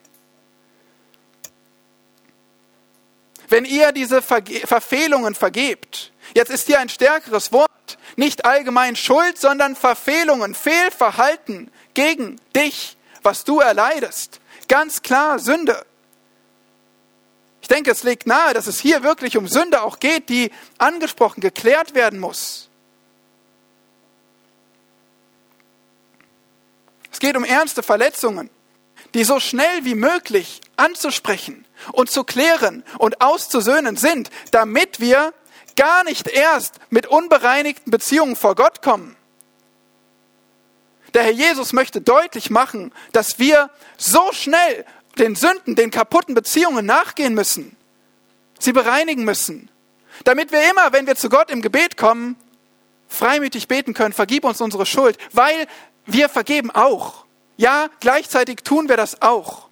Wenn 3.49 3.63
ihr 3.63 3.93
diese 3.93 4.21
Verfehlungen 4.21 5.35
vergebt, 5.35 6.11
jetzt 6.33 6.49
ist 6.49 6.67
hier 6.67 6.79
ein 6.79 6.89
stärkeres 6.89 7.53
Wort, 7.53 7.96
nicht 8.17 8.45
allgemein 8.45 8.95
Schuld, 8.95 9.37
sondern 9.37 9.75
Verfehlungen, 9.75 10.55
Fehlverhalten 10.55 11.71
gegen 11.93 12.41
dich, 12.55 12.97
was 13.21 13.43
du 13.43 13.59
erleidest. 13.59 14.41
Ganz 14.67 15.01
klar 15.01 15.39
Sünde. 15.39 15.85
Ich 17.61 17.67
denke, 17.67 17.91
es 17.91 18.03
liegt 18.03 18.27
nahe, 18.27 18.53
dass 18.53 18.67
es 18.67 18.79
hier 18.79 19.03
wirklich 19.03 19.37
um 19.37 19.47
Sünde 19.47 19.81
auch 19.81 19.99
geht, 19.99 20.29
die 20.29 20.51
angesprochen, 20.77 21.41
geklärt 21.41 21.95
werden 21.95 22.19
muss. 22.19 22.69
Es 27.11 27.19
geht 27.19 27.35
um 27.35 27.43
ernste 27.43 27.83
Verletzungen, 27.83 28.49
die 29.13 29.23
so 29.23 29.39
schnell 29.39 29.85
wie 29.85 29.95
möglich 29.95 30.61
anzusprechen 30.75 31.65
und 31.91 32.09
zu 32.09 32.23
klären 32.23 32.83
und 32.97 33.21
auszusöhnen 33.21 33.97
sind, 33.97 34.29
damit 34.51 34.99
wir 34.99 35.33
gar 35.77 36.03
nicht 36.03 36.27
erst 36.27 36.75
mit 36.89 37.07
unbereinigten 37.07 37.89
Beziehungen 37.89 38.35
vor 38.35 38.55
Gott 38.55 38.81
kommen. 38.81 39.15
Der 41.13 41.23
Herr 41.23 41.31
Jesus 41.31 41.71
möchte 41.71 42.01
deutlich 42.01 42.49
machen, 42.49 42.91
dass 43.13 43.39
wir 43.39 43.69
so 43.95 44.33
schnell 44.33 44.85
den 45.17 45.35
Sünden, 45.35 45.75
den 45.75 45.89
kaputten 45.89 46.35
Beziehungen 46.35 46.85
nachgehen 46.85 47.33
müssen, 47.33 47.75
sie 48.59 48.73
bereinigen 48.73 49.23
müssen, 49.23 49.69
damit 50.25 50.51
wir 50.51 50.69
immer, 50.69 50.91
wenn 50.91 51.07
wir 51.07 51.15
zu 51.15 51.29
Gott 51.29 51.49
im 51.49 51.61
Gebet 51.61 51.95
kommen, 51.95 52.35
freimütig 53.07 53.67
beten 53.67 53.93
können, 53.93 54.13
vergib 54.13 54.43
uns 54.43 54.59
unsere 54.59 54.85
Schuld, 54.85 55.17
weil 55.31 55.67
wir 56.05 56.27
vergeben 56.29 56.71
auch. 56.71 57.25
Ja, 57.55 57.89
gleichzeitig 57.99 58.57
tun 58.63 58.89
wir 58.89 58.97
das 58.97 59.21
auch. 59.21 59.66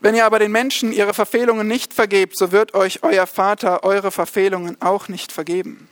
Wenn 0.00 0.14
ihr 0.14 0.24
aber 0.24 0.38
den 0.38 0.50
Menschen 0.50 0.92
ihre 0.92 1.12
Verfehlungen 1.12 1.68
nicht 1.68 1.92
vergebt, 1.92 2.36
so 2.36 2.52
wird 2.52 2.74
euch 2.74 3.02
euer 3.02 3.26
Vater 3.26 3.84
eure 3.84 4.10
Verfehlungen 4.10 4.80
auch 4.80 5.08
nicht 5.08 5.30
vergeben. 5.30 5.88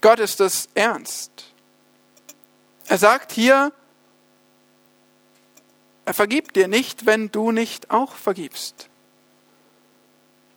Gott 0.00 0.18
ist 0.18 0.40
es 0.40 0.68
ernst. 0.74 1.30
Er 2.88 2.98
sagt 2.98 3.32
hier, 3.32 3.72
er 6.04 6.14
vergibt 6.14 6.56
dir 6.56 6.66
nicht, 6.66 7.06
wenn 7.06 7.30
du 7.30 7.52
nicht 7.52 7.90
auch 7.90 8.14
vergibst. 8.14 8.88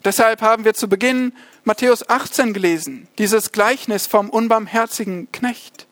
Deshalb 0.04 0.42
haben 0.42 0.66
wir 0.66 0.74
zu 0.74 0.90
Beginn 0.90 1.34
Matthäus 1.64 2.10
18 2.10 2.54
gelesen, 2.54 3.08
dieses 3.20 3.52
Gleichnis 3.52 4.08
vom 4.08 4.30
unbarmherzigen 4.30 5.32
Knecht 5.32 5.88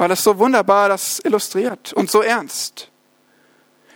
weil 0.00 0.12
es 0.12 0.24
so 0.24 0.38
wunderbar 0.38 0.88
das 0.88 1.20
illustriert 1.22 1.92
und 1.92 2.10
so 2.10 2.22
ernst. 2.22 2.88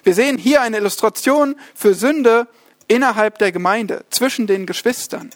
Wir 0.02 0.12
sehen 0.12 0.36
hier 0.36 0.60
eine 0.60 0.76
Illustration 0.76 1.56
für 1.74 1.94
Sünde 1.94 2.46
innerhalb 2.88 3.38
der 3.38 3.52
Gemeinde, 3.52 4.04
zwischen 4.10 4.46
den 4.46 4.66
Geschwistern. 4.66 5.30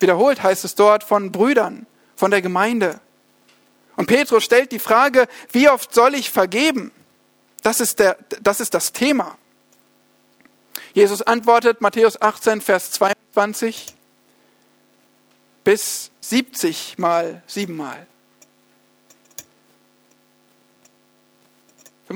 Wiederholt 0.00 0.42
heißt 0.42 0.64
es 0.64 0.74
dort 0.74 1.04
von 1.04 1.30
Brüdern, 1.30 1.86
von 2.16 2.32
der 2.32 2.42
Gemeinde. 2.42 2.98
Und 3.94 4.06
Petrus 4.06 4.42
stellt 4.42 4.72
die 4.72 4.80
Frage, 4.80 5.28
wie 5.52 5.68
oft 5.68 5.94
soll 5.94 6.16
ich 6.16 6.32
vergeben? 6.32 6.90
Das 7.62 7.78
ist, 7.78 8.00
der, 8.00 8.18
das 8.42 8.58
ist 8.58 8.74
das 8.74 8.92
Thema. 8.92 9.38
Jesus 10.94 11.22
antwortet, 11.22 11.80
Matthäus 11.80 12.20
18, 12.20 12.60
Vers 12.60 12.90
22, 12.90 13.94
bis 15.62 16.10
70 16.22 16.98
mal, 16.98 17.44
siebenmal. 17.46 18.08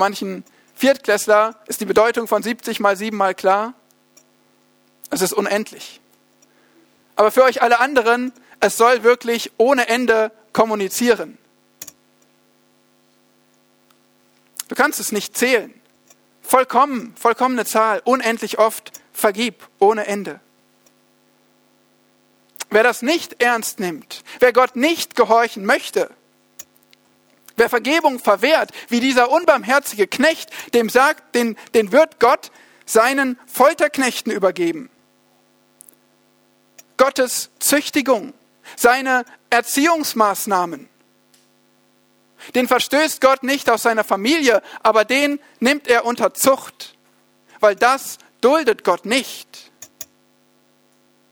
Manchen 0.00 0.44
Viertklässler 0.74 1.54
ist 1.66 1.80
die 1.80 1.84
Bedeutung 1.84 2.26
von 2.26 2.42
70 2.42 2.80
mal 2.80 2.96
7 2.96 3.16
mal 3.16 3.34
klar. 3.34 3.74
Es 5.10 5.22
ist 5.22 5.32
unendlich. 5.32 6.00
Aber 7.14 7.30
für 7.30 7.44
euch 7.44 7.62
alle 7.62 7.78
anderen, 7.80 8.32
es 8.60 8.76
soll 8.76 9.02
wirklich 9.02 9.52
ohne 9.58 9.88
Ende 9.88 10.32
kommunizieren. 10.52 11.38
Du 14.68 14.74
kannst 14.74 15.00
es 15.00 15.12
nicht 15.12 15.36
zählen. 15.36 15.74
Vollkommen, 16.42 17.14
vollkommene 17.16 17.64
Zahl, 17.64 18.00
unendlich 18.04 18.58
oft, 18.58 18.92
vergib 19.12 19.68
ohne 19.78 20.06
Ende. 20.06 20.40
Wer 22.70 22.84
das 22.84 23.02
nicht 23.02 23.42
ernst 23.42 23.80
nimmt, 23.80 24.22
wer 24.38 24.52
Gott 24.52 24.76
nicht 24.76 25.16
gehorchen 25.16 25.66
möchte, 25.66 26.10
wer 27.60 27.68
Vergebung 27.68 28.18
verwehrt, 28.18 28.70
wie 28.88 29.00
dieser 29.00 29.30
unbarmherzige 29.30 30.06
Knecht, 30.06 30.50
dem 30.72 30.88
sagt, 30.88 31.34
den, 31.34 31.56
den 31.74 31.92
wird 31.92 32.18
Gott 32.18 32.50
seinen 32.86 33.38
Folterknechten 33.46 34.32
übergeben. 34.32 34.90
Gottes 36.96 37.50
Züchtigung, 37.58 38.32
seine 38.76 39.24
Erziehungsmaßnahmen. 39.50 40.88
Den 42.54 42.66
verstößt 42.66 43.20
Gott 43.20 43.42
nicht 43.42 43.68
aus 43.68 43.82
seiner 43.82 44.04
Familie, 44.04 44.62
aber 44.82 45.04
den 45.04 45.38
nimmt 45.60 45.86
er 45.86 46.06
unter 46.06 46.32
Zucht, 46.32 46.96
weil 47.60 47.76
das 47.76 48.16
duldet 48.40 48.84
Gott 48.84 49.04
nicht. 49.04 49.70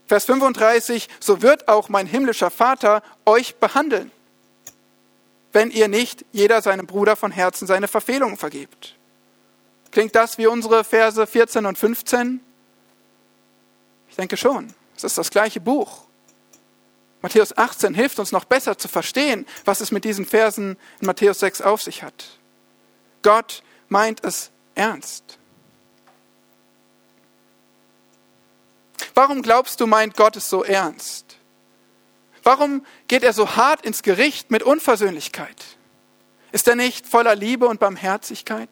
Vers 0.07 0.27
35, 0.27 1.09
so 1.21 1.41
wird 1.41 1.69
auch 1.69 1.89
mein 1.89 2.07
himmlischer 2.07 2.51
Vater 2.51 3.03
euch 3.25 3.57
behandeln, 3.57 4.11
wenn 5.53 5.71
ihr 5.71 5.89
nicht 5.89 6.25
jeder 6.33 6.63
seinem 6.63 6.87
Bruder 6.87 7.17
von 7.17 7.33
Herzen 7.33 7.67
seine 7.67 7.89
Verfehlungen 7.89 8.37
vergebt. 8.37 8.97
Klingt 9.91 10.15
das 10.15 10.39
wie 10.39 10.47
unsere 10.47 10.85
Verse 10.85 11.27
14 11.27 11.67
und 11.67 11.79
15? 11.79 12.41
Ich 14.11 14.17
denke 14.17 14.37
schon. 14.37 14.75
Es 14.97 15.05
ist 15.05 15.17
das 15.17 15.31
gleiche 15.31 15.61
Buch. 15.61 16.03
Matthäus 17.21 17.57
18 17.57 17.95
hilft 17.95 18.19
uns 18.19 18.33
noch 18.33 18.45
besser 18.45 18.79
zu 18.79 18.89
verstehen, 18.89 19.47
was 19.65 19.81
es 19.81 19.91
mit 19.91 20.05
diesen 20.05 20.27
Versen 20.27 20.77
in 21.01 21.07
Matthäus 21.07 21.41
6 21.41 21.63
auf 21.63 21.83
sich 21.83 22.03
hat. 22.03 22.39
Gott 23.23 23.63
meint 23.89 24.23
es 24.25 24.51
ernst. 24.75 25.39
Warum 29.15 29.43
glaubst 29.43 29.81
du, 29.81 29.87
meint 29.87 30.17
Gott 30.17 30.37
es 30.37 30.49
so 30.49 30.63
ernst? 30.63 31.28
Warum 32.49 32.87
geht 33.09 33.25
er 33.25 33.35
so 33.35 33.57
hart 33.57 33.85
ins 33.85 34.03
Gericht 34.03 34.51
mit 34.51 34.63
Unversöhnlichkeit? 34.63 35.55
Ist 36.51 36.67
er 36.67 36.77
nicht 36.77 37.07
voller 37.07 37.35
Liebe 37.35 37.69
und 37.69 37.79
Barmherzigkeit? 37.79 38.71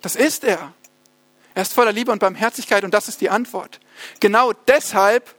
Das 0.00 0.16
ist 0.16 0.42
er. 0.42 0.72
Er 1.54 1.60
ist 1.60 1.74
voller 1.74 1.92
Liebe 1.92 2.12
und 2.12 2.18
Barmherzigkeit 2.18 2.82
und 2.82 2.94
das 2.94 3.08
ist 3.08 3.20
die 3.20 3.28
Antwort. 3.28 3.78
Genau 4.20 4.54
deshalb 4.54 5.34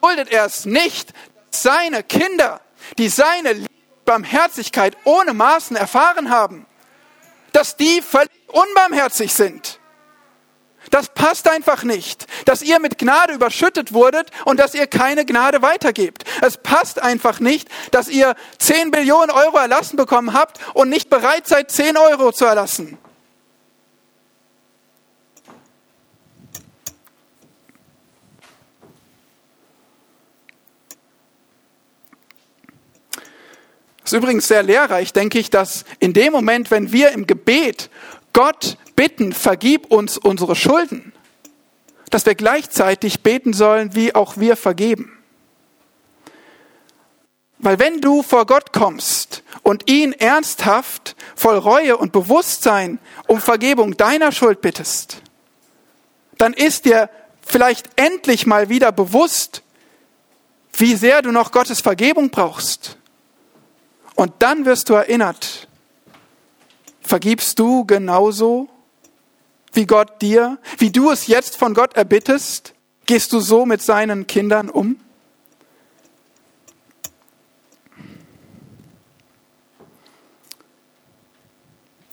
duldet 0.00 0.30
er 0.32 0.46
es 0.46 0.64
nicht, 0.64 1.12
dass 1.50 1.62
seine 1.62 2.04
Kinder, 2.04 2.62
die 2.96 3.10
seine 3.10 3.52
Liebe 3.52 3.68
und 3.68 4.04
Barmherzigkeit 4.06 4.96
ohne 5.04 5.34
Maßen 5.34 5.76
erfahren 5.76 6.30
haben, 6.30 6.64
dass 7.52 7.76
die 7.76 8.00
völlig 8.00 8.48
unbarmherzig 8.48 9.34
sind. 9.34 9.78
Das 10.90 11.08
passt 11.08 11.48
einfach 11.48 11.82
nicht, 11.82 12.26
dass 12.44 12.62
ihr 12.62 12.78
mit 12.80 12.98
Gnade 12.98 13.32
überschüttet 13.32 13.92
wurdet 13.92 14.30
und 14.44 14.60
dass 14.60 14.74
ihr 14.74 14.86
keine 14.86 15.24
Gnade 15.24 15.62
weitergebt. 15.62 16.24
Es 16.42 16.56
passt 16.56 17.02
einfach 17.02 17.40
nicht, 17.40 17.68
dass 17.90 18.08
ihr 18.08 18.34
10 18.58 18.90
Billionen 18.90 19.30
Euro 19.30 19.56
erlassen 19.56 19.96
bekommen 19.96 20.32
habt 20.32 20.58
und 20.74 20.88
nicht 20.88 21.10
bereit 21.10 21.46
seid, 21.46 21.70
10 21.70 21.96
Euro 21.96 22.32
zu 22.32 22.44
erlassen. 22.44 22.98
Es 34.04 34.12
ist 34.12 34.18
übrigens 34.18 34.46
sehr 34.46 34.62
lehrreich, 34.62 35.14
denke 35.14 35.38
ich, 35.38 35.48
dass 35.48 35.86
in 35.98 36.12
dem 36.12 36.30
Moment, 36.30 36.70
wenn 36.70 36.92
wir 36.92 37.12
im 37.12 37.26
Gebet 37.26 37.88
Gott 38.34 38.76
bitten, 38.96 39.32
vergib 39.32 39.90
uns 39.90 40.18
unsere 40.18 40.56
Schulden, 40.56 41.12
dass 42.10 42.26
wir 42.26 42.34
gleichzeitig 42.34 43.20
beten 43.20 43.52
sollen, 43.52 43.94
wie 43.94 44.14
auch 44.14 44.36
wir 44.36 44.56
vergeben. 44.56 45.18
Weil 47.58 47.78
wenn 47.78 48.00
du 48.00 48.22
vor 48.22 48.46
Gott 48.46 48.72
kommst 48.72 49.42
und 49.62 49.90
ihn 49.90 50.12
ernsthaft, 50.12 51.16
voll 51.34 51.56
Reue 51.56 51.96
und 51.96 52.12
Bewusstsein 52.12 52.98
um 53.26 53.40
Vergebung 53.40 53.96
deiner 53.96 54.32
Schuld 54.32 54.60
bittest, 54.60 55.22
dann 56.36 56.52
ist 56.52 56.84
dir 56.84 57.08
vielleicht 57.40 57.88
endlich 57.96 58.46
mal 58.46 58.68
wieder 58.68 58.92
bewusst, 58.92 59.62
wie 60.74 60.94
sehr 60.94 61.22
du 61.22 61.32
noch 61.32 61.52
Gottes 61.52 61.80
Vergebung 61.80 62.30
brauchst 62.30 62.98
und 64.14 64.32
dann 64.40 64.64
wirst 64.64 64.88
du 64.88 64.94
erinnert, 64.94 65.68
vergibst 67.00 67.58
du 67.58 67.84
genauso 67.84 68.68
wie 69.74 69.86
Gott 69.86 70.22
dir, 70.22 70.58
wie 70.78 70.90
du 70.90 71.10
es 71.10 71.26
jetzt 71.26 71.56
von 71.56 71.74
Gott 71.74 71.94
erbittest? 71.94 72.74
Gehst 73.06 73.32
du 73.32 73.40
so 73.40 73.66
mit 73.66 73.82
seinen 73.82 74.26
Kindern 74.26 74.70
um? 74.70 74.98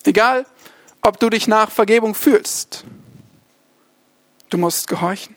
Egal, 0.04 0.46
ob 1.02 1.20
du 1.20 1.30
dich 1.30 1.48
nach 1.48 1.72
Vergebung 1.72 2.16
fühlst, 2.16 2.84
du 4.50 4.58
musst 4.58 4.88
gehorchen. 4.88 5.36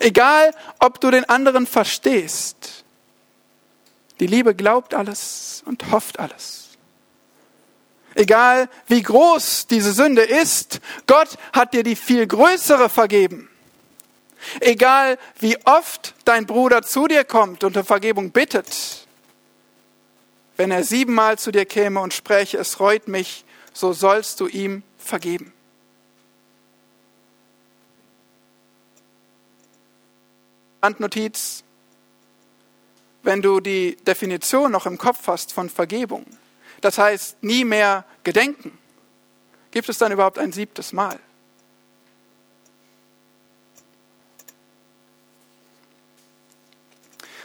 Egal, 0.00 0.52
ob 0.78 1.00
du 1.00 1.10
den 1.10 1.24
anderen 1.24 1.66
verstehst, 1.66 2.84
die 4.20 4.26
Liebe 4.26 4.54
glaubt 4.54 4.94
alles 4.94 5.62
und 5.64 5.90
hofft 5.90 6.20
alles. 6.20 6.59
Egal 8.14 8.68
wie 8.86 9.02
groß 9.02 9.66
diese 9.68 9.92
Sünde 9.92 10.22
ist, 10.22 10.80
Gott 11.06 11.36
hat 11.52 11.74
dir 11.74 11.82
die 11.82 11.96
viel 11.96 12.26
größere 12.26 12.88
vergeben. 12.88 13.48
Egal 14.60 15.18
wie 15.38 15.56
oft 15.64 16.14
dein 16.24 16.46
Bruder 16.46 16.82
zu 16.82 17.06
dir 17.06 17.24
kommt 17.24 17.62
und 17.62 17.76
um 17.76 17.84
Vergebung 17.84 18.30
bittet, 18.30 19.06
wenn 20.56 20.70
er 20.70 20.84
siebenmal 20.84 21.38
zu 21.38 21.52
dir 21.52 21.66
käme 21.66 22.00
und 22.00 22.14
spräche, 22.14 22.58
es 22.58 22.80
reut 22.80 23.06
mich, 23.08 23.44
so 23.72 23.92
sollst 23.92 24.40
du 24.40 24.46
ihm 24.46 24.82
vergeben. 24.98 25.52
Handnotiz, 30.82 31.62
wenn 33.22 33.42
du 33.42 33.60
die 33.60 33.96
Definition 33.96 34.72
noch 34.72 34.86
im 34.86 34.96
Kopf 34.96 35.26
hast 35.26 35.52
von 35.52 35.68
Vergebung, 35.68 36.24
das 36.80 36.98
heißt 36.98 37.42
nie 37.42 37.64
mehr 37.64 38.04
gedenken, 38.24 38.78
gibt 39.70 39.88
es 39.88 39.98
dann 39.98 40.12
überhaupt 40.12 40.38
ein 40.38 40.52
siebtes 40.52 40.92
Mal? 40.92 41.18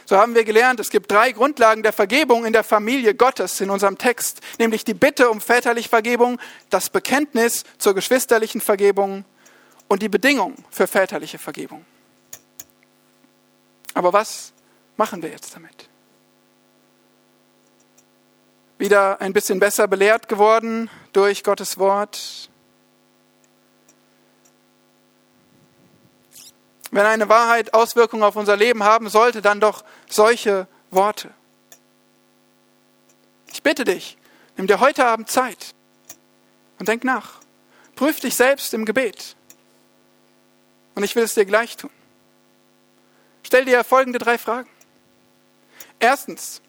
So 0.08 0.16
haben 0.16 0.36
wir 0.36 0.44
gelernt, 0.44 0.78
es 0.78 0.90
gibt 0.90 1.10
drei 1.10 1.32
Grundlagen 1.32 1.82
der 1.82 1.92
Vergebung 1.92 2.44
in 2.46 2.52
der 2.52 2.62
Familie 2.62 3.16
Gottes 3.16 3.60
in 3.60 3.70
unserem 3.70 3.98
Text, 3.98 4.40
nämlich 4.60 4.84
die 4.84 4.94
Bitte 4.94 5.28
um 5.30 5.40
väterliche 5.40 5.88
Vergebung, 5.88 6.38
das 6.70 6.90
Bekenntnis 6.90 7.64
zur 7.78 7.92
geschwisterlichen 7.92 8.60
Vergebung 8.60 9.24
und 9.88 10.02
die 10.02 10.08
Bedingung 10.08 10.54
für 10.70 10.86
väterliche 10.86 11.38
Vergebung. 11.38 11.84
Aber 13.94 14.12
was 14.12 14.52
machen 14.96 15.22
wir 15.22 15.30
jetzt 15.30 15.56
damit? 15.56 15.88
Wieder 18.78 19.20
ein 19.20 19.32
bisschen 19.32 19.58
besser 19.58 19.88
belehrt 19.88 20.28
geworden 20.28 20.90
durch 21.12 21.42
Gottes 21.42 21.78
Wort. 21.78 22.50
Wenn 26.90 27.06
eine 27.06 27.28
Wahrheit 27.28 27.74
Auswirkungen 27.74 28.22
auf 28.22 28.36
unser 28.36 28.56
Leben 28.56 28.84
haben 28.84 29.08
sollte, 29.08 29.42
dann 29.42 29.60
doch 29.60 29.84
solche 30.08 30.66
Worte. 30.90 31.30
Ich 33.52 33.62
bitte 33.62 33.84
dich, 33.84 34.18
nimm 34.56 34.66
dir 34.66 34.80
heute 34.80 35.06
Abend 35.06 35.30
Zeit 35.30 35.74
und 36.78 36.88
denk 36.88 37.04
nach. 37.04 37.40
Prüf 37.94 38.20
dich 38.20 38.34
selbst 38.34 38.74
im 38.74 38.84
Gebet. 38.84 39.36
Und 40.94 41.02
ich 41.02 41.16
will 41.16 41.24
es 41.24 41.34
dir 41.34 41.46
gleich 41.46 41.76
tun. 41.76 41.90
Stell 43.42 43.64
dir 43.64 43.84
folgende 43.84 44.18
drei 44.18 44.38
Fragen. 44.38 44.68
Erstens, 45.98 46.60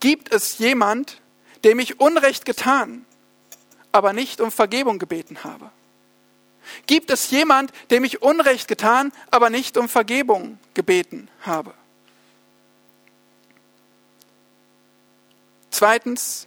gibt 0.00 0.32
es 0.32 0.58
jemand, 0.58 1.20
dem 1.64 1.78
ich 1.78 2.00
Unrecht 2.00 2.44
getan, 2.44 3.04
aber 3.92 4.12
nicht 4.12 4.40
um 4.40 4.50
Vergebung 4.50 4.98
gebeten 4.98 5.44
habe? 5.44 5.70
Gibt 6.86 7.10
es 7.10 7.30
jemand, 7.30 7.72
dem 7.90 8.04
ich 8.04 8.22
Unrecht 8.22 8.68
getan, 8.68 9.12
aber 9.30 9.50
nicht 9.50 9.76
um 9.76 9.88
Vergebung 9.88 10.58
gebeten 10.74 11.28
habe? 11.40 11.72
Zweitens, 15.70 16.46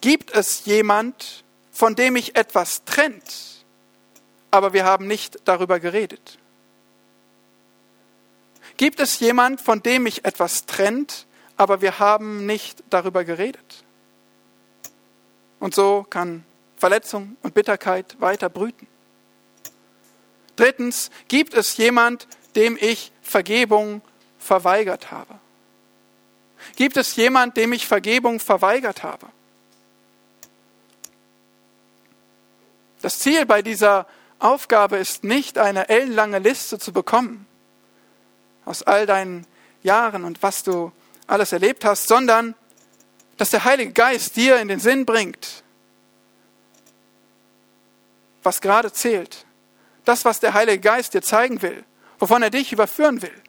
gibt 0.00 0.30
es 0.32 0.64
jemand, 0.64 1.44
von 1.72 1.94
dem 1.94 2.16
ich 2.16 2.36
etwas 2.36 2.84
trennt, 2.84 3.64
aber 4.50 4.72
wir 4.72 4.84
haben 4.84 5.06
nicht 5.06 5.38
darüber 5.44 5.80
geredet? 5.80 6.38
Gibt 8.76 9.00
es 9.00 9.20
jemand, 9.20 9.60
von 9.60 9.82
dem 9.82 10.04
mich 10.04 10.24
etwas 10.24 10.66
trennt, 10.66 11.26
aber 11.56 11.80
wir 11.80 11.98
haben 11.98 12.46
nicht 12.46 12.82
darüber 12.90 13.24
geredet? 13.24 13.84
Und 15.60 15.74
so 15.74 16.04
kann 16.08 16.44
Verletzung 16.76 17.36
und 17.42 17.54
Bitterkeit 17.54 18.20
weiter 18.20 18.48
brüten. 18.48 18.86
Drittens, 20.56 21.10
gibt 21.28 21.54
es 21.54 21.76
jemand, 21.76 22.28
dem 22.54 22.76
ich 22.80 23.12
Vergebung 23.22 24.02
verweigert 24.38 25.10
habe? 25.10 25.38
Gibt 26.76 26.96
es 26.96 27.16
jemand, 27.16 27.56
dem 27.56 27.72
ich 27.72 27.86
Vergebung 27.86 28.40
verweigert 28.40 29.02
habe? 29.02 29.26
Das 33.00 33.18
Ziel 33.18 33.46
bei 33.46 33.62
dieser 33.62 34.06
Aufgabe 34.38 34.96
ist 34.96 35.24
nicht, 35.24 35.58
eine 35.58 35.88
ellenlange 35.88 36.38
Liste 36.38 36.78
zu 36.78 36.92
bekommen 36.92 37.46
aus 38.64 38.82
all 38.82 39.06
deinen 39.06 39.46
Jahren 39.82 40.24
und 40.24 40.42
was 40.42 40.62
du 40.62 40.92
alles 41.26 41.52
erlebt 41.52 41.84
hast, 41.84 42.06
sondern 42.06 42.54
dass 43.36 43.50
der 43.50 43.64
Heilige 43.64 43.92
Geist 43.92 44.36
dir 44.36 44.58
in 44.60 44.68
den 44.68 44.80
Sinn 44.80 45.04
bringt, 45.06 45.64
was 48.42 48.60
gerade 48.60 48.92
zählt. 48.92 49.46
Das, 50.04 50.24
was 50.24 50.38
der 50.40 50.54
Heilige 50.54 50.80
Geist 50.80 51.14
dir 51.14 51.22
zeigen 51.22 51.62
will, 51.62 51.84
wovon 52.18 52.42
er 52.42 52.50
dich 52.50 52.72
überführen 52.72 53.22
will. 53.22 53.42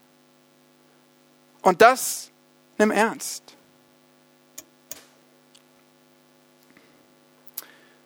Und 1.61 1.81
das 1.81 2.31
nimm 2.77 2.91
ernst. 2.91 3.43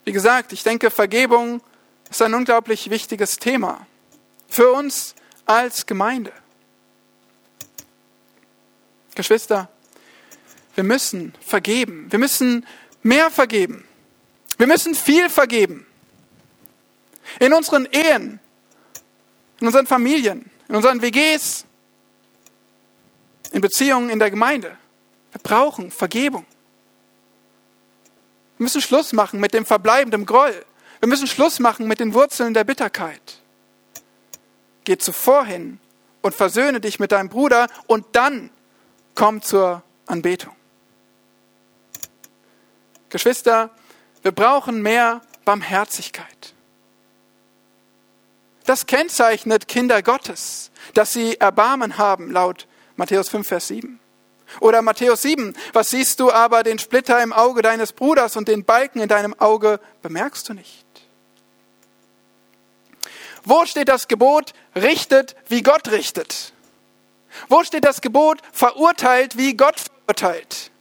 Wie 0.03 0.11
gesagt, 0.11 0.53
ich 0.53 0.63
denke, 0.63 0.89
Vergebung 0.89 1.61
ist 2.09 2.21
ein 2.21 2.33
unglaublich 2.33 2.89
wichtiges 2.89 3.37
Thema 3.37 3.85
für 4.47 4.71
uns 4.71 5.13
als 5.45 5.85
Gemeinde. 5.85 6.33
Geschwister, 9.19 9.67
wir 10.75 10.85
müssen 10.85 11.33
vergeben. 11.45 12.09
Wir 12.09 12.19
müssen 12.19 12.65
mehr 13.03 13.29
vergeben. 13.29 13.83
Wir 14.57 14.65
müssen 14.65 14.95
viel 14.95 15.29
vergeben. 15.29 15.85
In 17.41 17.51
unseren 17.51 17.85
Ehen, 17.91 18.39
in 19.59 19.67
unseren 19.67 19.87
Familien, 19.87 20.49
in 20.69 20.75
unseren 20.77 21.01
WGs, 21.01 21.65
in 23.51 23.59
Beziehungen 23.59 24.09
in 24.09 24.19
der 24.19 24.31
Gemeinde. 24.31 24.77
Wir 25.33 25.41
brauchen 25.43 25.91
Vergebung. 25.91 26.45
Wir 28.57 28.63
müssen 28.63 28.81
Schluss 28.81 29.11
machen 29.11 29.41
mit 29.41 29.53
dem 29.53 29.65
verbleibenden 29.65 30.25
Groll. 30.25 30.65
Wir 31.01 31.09
müssen 31.09 31.27
Schluss 31.27 31.59
machen 31.59 31.89
mit 31.89 31.99
den 31.99 32.13
Wurzeln 32.13 32.53
der 32.53 32.63
Bitterkeit. 32.63 33.41
Geh 34.85 34.97
zuvor 34.97 35.45
hin 35.45 35.79
und 36.21 36.33
versöhne 36.33 36.79
dich 36.79 36.99
mit 36.99 37.11
deinem 37.11 37.27
Bruder 37.27 37.67
und 37.87 38.05
dann 38.13 38.49
komm 39.15 39.41
zur 39.41 39.83
Anbetung. 40.05 40.55
Geschwister, 43.09 43.71
wir 44.21 44.31
brauchen 44.31 44.81
mehr 44.81 45.21
Barmherzigkeit. 45.45 46.53
Das 48.65 48.85
kennzeichnet 48.85 49.67
Kinder 49.67 50.03
Gottes, 50.03 50.69
dass 50.93 51.11
sie 51.11 51.37
Erbarmen 51.39 51.97
haben, 51.97 52.29
laut 52.29 52.67
Matthäus 52.97 53.29
5, 53.29 53.47
Vers 53.47 53.67
7. 53.67 53.99
Oder 54.59 54.81
Matthäus 54.81 55.21
7, 55.21 55.55
was 55.73 55.89
siehst 55.89 56.19
du 56.19 56.31
aber 56.31 56.63
den 56.63 56.79
Splitter 56.79 57.21
im 57.21 57.33
Auge 57.33 57.61
deines 57.61 57.93
Bruders 57.93 58.35
und 58.35 58.47
den 58.47 58.65
Balken 58.65 58.99
in 58.99 59.07
deinem 59.07 59.39
Auge 59.39 59.79
bemerkst 60.01 60.49
du 60.49 60.53
nicht? 60.53 60.85
Wo 63.43 63.65
steht 63.65 63.87
das 63.87 64.07
Gebot, 64.07 64.53
richtet, 64.75 65.35
wie 65.47 65.63
Gott 65.63 65.89
richtet? 65.89 66.53
Wo 67.47 67.63
steht 67.63 67.85
das 67.85 68.01
Gebot, 68.01 68.41
verurteilt, 68.51 69.37
wie 69.37 69.55
Gott 69.55 69.79
verurteilt? 70.05 70.71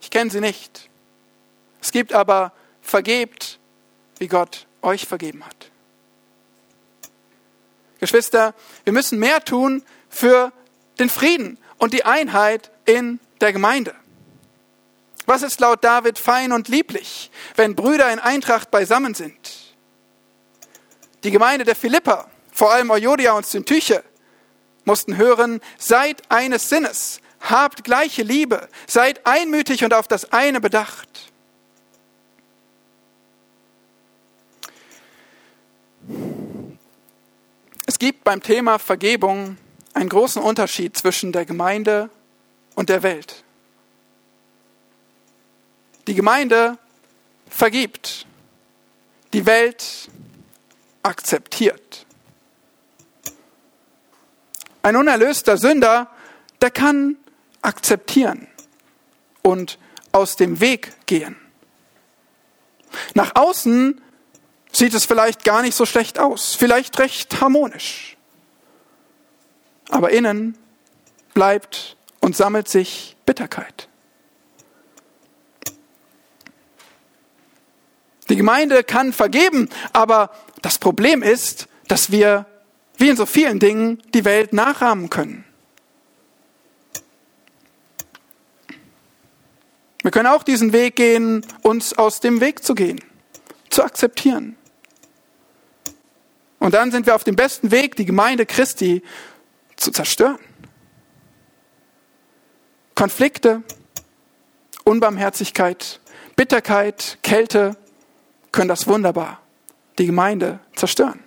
Ich 0.00 0.10
kenne 0.10 0.30
sie 0.30 0.40
nicht. 0.40 0.88
Es 1.80 1.90
gibt 1.90 2.12
aber 2.12 2.52
vergebt, 2.80 3.58
wie 4.18 4.28
Gott 4.28 4.66
euch 4.82 5.06
vergeben 5.06 5.44
hat. 5.44 5.70
Geschwister, 7.98 8.54
wir 8.84 8.92
müssen 8.92 9.18
mehr 9.18 9.44
tun 9.44 9.82
für 10.08 10.52
den 10.98 11.08
Frieden 11.08 11.58
und 11.78 11.92
die 11.92 12.04
Einheit 12.04 12.70
in 12.84 13.18
der 13.40 13.52
Gemeinde. 13.52 13.94
Was 15.26 15.42
ist 15.42 15.60
laut 15.60 15.82
David 15.82 16.18
fein 16.18 16.52
und 16.52 16.68
lieblich, 16.68 17.30
wenn 17.56 17.74
Brüder 17.74 18.12
in 18.12 18.20
Eintracht 18.20 18.70
beisammen 18.70 19.14
sind? 19.14 19.74
Die 21.24 21.32
Gemeinde 21.32 21.64
der 21.64 21.74
Philippa, 21.74 22.30
vor 22.56 22.72
allem 22.72 22.90
Euodia 22.90 23.32
und 23.32 23.44
Syntyche, 23.44 24.02
mussten 24.86 25.18
hören, 25.18 25.60
seid 25.76 26.22
eines 26.30 26.70
Sinnes, 26.70 27.20
habt 27.38 27.84
gleiche 27.84 28.22
Liebe, 28.22 28.70
seid 28.86 29.26
einmütig 29.26 29.84
und 29.84 29.92
auf 29.92 30.08
das 30.08 30.32
eine 30.32 30.58
bedacht. 30.58 31.30
Es 37.84 37.98
gibt 37.98 38.24
beim 38.24 38.42
Thema 38.42 38.78
Vergebung 38.78 39.58
einen 39.92 40.08
großen 40.08 40.40
Unterschied 40.40 40.96
zwischen 40.96 41.32
der 41.32 41.44
Gemeinde 41.44 42.08
und 42.74 42.88
der 42.88 43.02
Welt. 43.02 43.44
Die 46.06 46.14
Gemeinde 46.14 46.78
vergibt, 47.50 48.24
die 49.34 49.44
Welt 49.44 50.08
akzeptiert. 51.02 52.05
Ein 54.86 54.94
unerlöster 54.94 55.56
Sünder, 55.56 56.08
der 56.60 56.70
kann 56.70 57.16
akzeptieren 57.60 58.46
und 59.42 59.80
aus 60.12 60.36
dem 60.36 60.60
Weg 60.60 60.92
gehen. 61.06 61.34
Nach 63.12 63.34
außen 63.34 64.00
sieht 64.70 64.94
es 64.94 65.04
vielleicht 65.04 65.42
gar 65.42 65.62
nicht 65.62 65.74
so 65.74 65.86
schlecht 65.86 66.20
aus, 66.20 66.54
vielleicht 66.54 67.00
recht 67.00 67.40
harmonisch. 67.40 68.16
Aber 69.88 70.10
innen 70.10 70.56
bleibt 71.34 71.96
und 72.20 72.36
sammelt 72.36 72.68
sich 72.68 73.16
Bitterkeit. 73.26 73.88
Die 78.28 78.36
Gemeinde 78.36 78.84
kann 78.84 79.12
vergeben, 79.12 79.68
aber 79.92 80.30
das 80.62 80.78
Problem 80.78 81.24
ist, 81.24 81.66
dass 81.88 82.12
wir, 82.12 82.46
wie 82.96 83.08
in 83.08 83.16
so 83.16 83.26
vielen 83.26 83.58
Dingen, 83.58 84.02
die 84.14 84.24
Welt 84.24 84.52
nachahmen 84.52 85.10
können. 85.10 85.44
Wir 90.02 90.10
können 90.12 90.28
auch 90.28 90.44
diesen 90.44 90.72
Weg 90.72 90.96
gehen, 90.96 91.44
uns 91.62 91.98
aus 91.98 92.20
dem 92.20 92.40
Weg 92.40 92.62
zu 92.62 92.74
gehen, 92.74 93.00
zu 93.70 93.82
akzeptieren. 93.82 94.56
Und 96.60 96.74
dann 96.74 96.92
sind 96.92 97.06
wir 97.06 97.14
auf 97.14 97.24
dem 97.24 97.36
besten 97.36 97.70
Weg, 97.70 97.96
die 97.96 98.04
Gemeinde 98.04 98.46
Christi 98.46 99.02
zu 99.76 99.90
zerstören. 99.90 100.38
Konflikte, 102.94 103.62
Unbarmherzigkeit, 104.84 106.00
Bitterkeit, 106.36 107.18
Kälte 107.22 107.76
können 108.52 108.68
das 108.68 108.86
wunderbar, 108.86 109.40
die 109.98 110.06
Gemeinde 110.06 110.60
zerstören. 110.74 111.25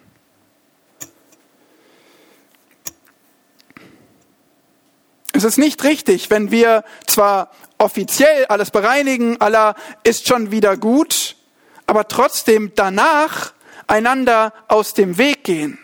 Es 5.40 5.46
ist 5.46 5.58
nicht 5.58 5.86
richtig, 5.86 6.30
wenn 6.30 6.52
wir 6.52 6.84
zwar 7.08 7.52
offiziell 7.78 8.46
alles 8.48 8.72
bereinigen, 8.72 9.40
Allah 9.40 9.76
ist 10.04 10.28
schon 10.28 10.52
wieder 10.52 10.76
gut, 10.76 11.38
aber 11.86 12.10
trotzdem 12.10 12.74
danach 12.76 13.54
einander 13.88 14.52
aus 14.68 14.94
dem 14.94 15.18
Weg 15.18 15.46
gehen. 15.46 15.80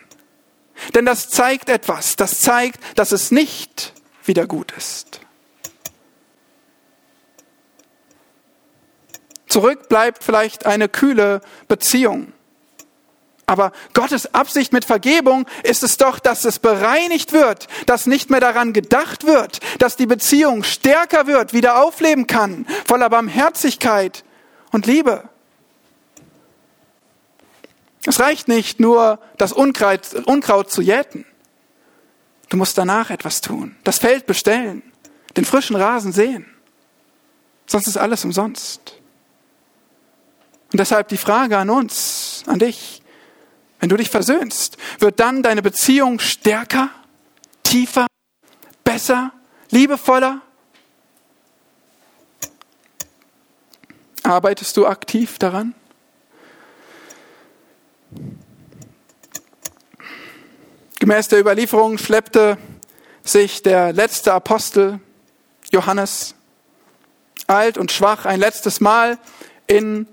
Denn 0.94 1.06
das 1.06 1.30
zeigt 1.30 1.70
etwas, 1.70 2.16
das 2.16 2.42
zeigt, 2.42 2.98
dass 2.98 3.12
es 3.12 3.30
nicht 3.30 3.94
wieder 4.26 4.46
gut 4.46 4.72
ist. 4.76 5.20
Zurück 9.48 9.88
bleibt 9.88 10.22
vielleicht 10.22 10.66
eine 10.66 10.90
kühle 10.90 11.40
Beziehung. 11.66 12.34
Aber 13.46 13.70
Gottes 13.94 14.34
Absicht 14.34 14.72
mit 14.72 14.84
Vergebung 14.84 15.46
ist 15.62 15.84
es 15.84 15.96
doch, 15.96 16.18
dass 16.18 16.44
es 16.44 16.58
bereinigt 16.58 17.32
wird, 17.32 17.68
dass 17.86 18.06
nicht 18.06 18.28
mehr 18.28 18.40
daran 18.40 18.72
gedacht 18.72 19.24
wird, 19.24 19.60
dass 19.78 19.96
die 19.96 20.06
Beziehung 20.06 20.64
stärker 20.64 21.28
wird, 21.28 21.52
wieder 21.52 21.80
aufleben 21.80 22.26
kann, 22.26 22.66
voller 22.84 23.08
Barmherzigkeit 23.08 24.24
und 24.72 24.86
Liebe. 24.86 25.28
Es 28.04 28.18
reicht 28.18 28.48
nicht 28.48 28.80
nur, 28.80 29.20
das 29.36 29.52
Unkraut, 29.52 30.14
Unkraut 30.26 30.70
zu 30.70 30.82
jäten. 30.82 31.24
Du 32.48 32.56
musst 32.56 32.78
danach 32.78 33.10
etwas 33.10 33.40
tun. 33.40 33.76
Das 33.84 33.98
Feld 33.98 34.26
bestellen, 34.26 34.82
den 35.36 35.44
frischen 35.44 35.76
Rasen 35.76 36.12
sehen. 36.12 36.46
Sonst 37.66 37.86
ist 37.88 37.96
alles 37.96 38.24
umsonst. 38.24 39.00
Und 40.72 40.78
deshalb 40.78 41.08
die 41.08 41.16
Frage 41.16 41.58
an 41.58 41.70
uns, 41.70 42.44
an 42.46 42.58
dich. 42.58 43.02
Wenn 43.78 43.88
du 43.88 43.96
dich 43.96 44.10
versöhnst, 44.10 44.76
wird 44.98 45.20
dann 45.20 45.42
deine 45.42 45.62
Beziehung 45.62 46.18
stärker, 46.18 46.90
tiefer, 47.62 48.06
besser, 48.84 49.32
liebevoller? 49.70 50.40
Arbeitest 54.22 54.76
du 54.76 54.86
aktiv 54.86 55.38
daran? 55.38 55.74
Gemäß 60.98 61.28
der 61.28 61.38
Überlieferung 61.38 61.98
schleppte 61.98 62.58
sich 63.22 63.62
der 63.62 63.92
letzte 63.92 64.32
Apostel 64.32 65.00
Johannes 65.70 66.34
alt 67.46 67.78
und 67.78 67.92
schwach 67.92 68.24
ein 68.24 68.40
letztes 68.40 68.80
Mal 68.80 69.18
in 69.66 70.08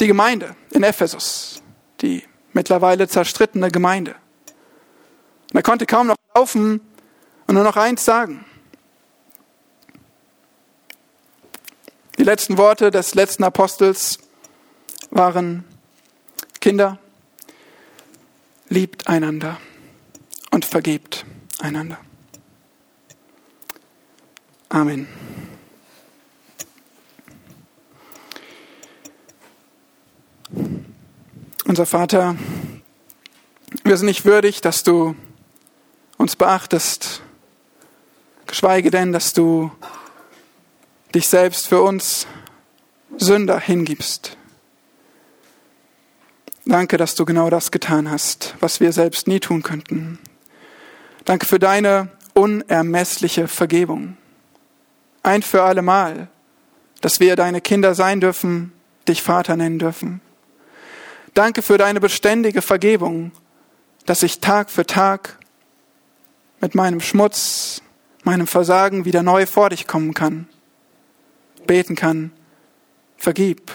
die 0.00 0.06
Gemeinde 0.06 0.56
in 0.70 0.82
Ephesus, 0.82 1.62
die 2.00 2.27
mittlerweile 2.58 3.06
zerstrittene 3.06 3.70
Gemeinde. 3.70 4.16
Und 5.52 5.54
er 5.54 5.62
konnte 5.62 5.86
kaum 5.86 6.08
noch 6.08 6.16
laufen 6.34 6.80
und 7.46 7.54
nur 7.54 7.62
noch 7.62 7.76
eins 7.76 8.04
sagen. 8.04 8.44
Die 12.18 12.24
letzten 12.24 12.58
Worte 12.58 12.90
des 12.90 13.14
letzten 13.14 13.44
Apostels 13.44 14.18
waren, 15.10 15.62
Kinder, 16.60 16.98
liebt 18.68 19.06
einander 19.06 19.56
und 20.50 20.64
vergebt 20.64 21.24
einander. 21.60 21.98
Amen. 24.68 25.06
Unser 31.68 31.84
Vater, 31.84 32.34
wir 33.84 33.98
sind 33.98 34.06
nicht 34.06 34.24
würdig, 34.24 34.62
dass 34.62 34.84
du 34.84 35.14
uns 36.16 36.34
beachtest, 36.34 37.20
geschweige 38.46 38.90
denn, 38.90 39.12
dass 39.12 39.34
du 39.34 39.70
dich 41.14 41.28
selbst 41.28 41.68
für 41.68 41.82
uns 41.82 42.26
Sünder 43.18 43.60
hingibst. 43.60 44.38
Danke, 46.64 46.96
dass 46.96 47.14
du 47.14 47.26
genau 47.26 47.50
das 47.50 47.70
getan 47.70 48.10
hast, 48.10 48.54
was 48.60 48.80
wir 48.80 48.92
selbst 48.92 49.28
nie 49.28 49.38
tun 49.38 49.62
könnten. 49.62 50.18
Danke 51.26 51.44
für 51.44 51.58
deine 51.58 52.08
unermessliche 52.32 53.46
Vergebung. 53.46 54.16
Ein 55.22 55.42
für 55.42 55.64
allemal, 55.64 56.28
dass 57.02 57.20
wir 57.20 57.36
deine 57.36 57.60
Kinder 57.60 57.94
sein 57.94 58.22
dürfen, 58.22 58.72
dich 59.06 59.22
Vater 59.22 59.54
nennen 59.54 59.78
dürfen. 59.78 60.22
Danke 61.38 61.62
für 61.62 61.78
deine 61.78 62.00
beständige 62.00 62.62
Vergebung, 62.62 63.30
dass 64.06 64.24
ich 64.24 64.40
Tag 64.40 64.70
für 64.70 64.84
Tag 64.84 65.38
mit 66.60 66.74
meinem 66.74 66.98
Schmutz, 66.98 67.80
meinem 68.24 68.48
Versagen 68.48 69.04
wieder 69.04 69.22
neu 69.22 69.46
vor 69.46 69.70
dich 69.70 69.86
kommen 69.86 70.14
kann, 70.14 70.48
beten 71.64 71.94
kann, 71.94 72.32
vergib, 73.16 73.70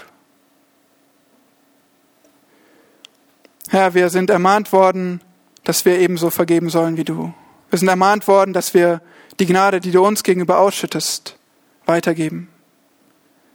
Herr, 3.70 3.93
wir 3.93 4.09
sind 4.09 4.30
ermahnt 4.30 4.74
worden, 4.74 5.22
dass 5.64 5.86
wir 5.86 5.99
ebenso 5.99 6.32
vergeben 6.32 6.68
sollen 6.68 6.97
wie 6.97 7.05
du. 7.05 7.34
Wir 7.70 7.80
sind 7.80 7.88
ermahnt 7.88 8.28
worden, 8.28 8.51
dass 8.51 8.74
wir 8.74 9.01
die 9.39 9.45
Gnade, 9.45 9.80
die 9.80 9.91
du 9.91 10.05
uns 10.05 10.24
gegenüber 10.24 10.59
ausschüttest, 10.59 11.38
weitergeben. 11.86 12.49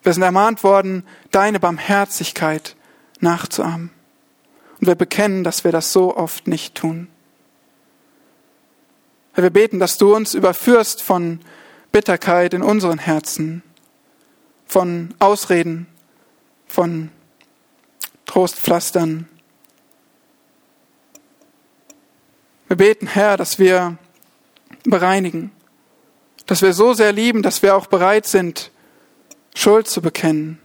Wir 0.03 0.15
sind 0.15 0.23
ermahnt 0.23 0.65
worden, 0.65 1.07
deine 1.31 1.61
Barmherzigkeit 1.61 2.75
nachzuahmen. 3.21 3.98
Und 4.81 4.87
wir 4.87 4.95
bekennen, 4.95 5.45
dass 5.45 5.65
wir 5.65 5.73
das 5.73 5.93
so 5.93 6.17
oft 6.17 6.47
nicht 6.47 6.75
tun. 6.75 7.09
Herr, 9.33 9.45
wir 9.45 9.51
beten, 9.51 9.79
dass 9.79 9.99
du 9.99 10.15
uns 10.15 10.35
überführst 10.35 11.03
von 11.03 11.41
Bitterkeit 11.93 12.55
in 12.55 12.63
unseren 12.63 12.99
Herzen, 12.99 13.63
von 14.67 15.15
Ausreden, 15.19 15.87
von 16.67 17.11
Trostpflastern, 18.27 19.29
Wir 22.69 22.77
beten, 22.77 23.07
Herr, 23.07 23.39
dass 23.39 23.59
wir 23.59 23.97
bereinigen, 24.85 25.51
dass 26.45 26.61
wir 26.61 26.75
so 26.75 26.93
sehr 26.93 27.13
lieben, 27.13 27.43
dass 27.43 27.63
wir 27.63 27.75
auch 27.75 27.87
bereit 27.87 28.27
sind, 28.27 28.71
Schuld 29.55 29.89
zu 29.89 30.03
bekennen, 30.03 30.61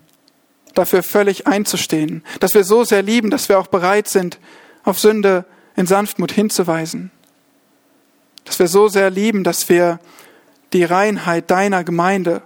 dafür 0.73 1.03
völlig 1.03 1.47
einzustehen, 1.47 2.23
dass 2.39 2.53
wir 2.53 2.63
so 2.63 2.83
sehr 2.83 3.01
lieben, 3.01 3.29
dass 3.29 3.49
wir 3.49 3.59
auch 3.59 3.67
bereit 3.67 4.07
sind, 4.07 4.39
auf 4.83 4.99
Sünde 4.99 5.45
in 5.75 5.87
Sanftmut 5.87 6.31
hinzuweisen, 6.31 7.11
dass 8.45 8.59
wir 8.59 8.67
so 8.67 8.87
sehr 8.87 9.09
lieben, 9.09 9.43
dass 9.43 9.69
wir 9.69 9.99
die 10.73 10.83
Reinheit 10.83 11.49
deiner 11.51 11.83
Gemeinde 11.83 12.41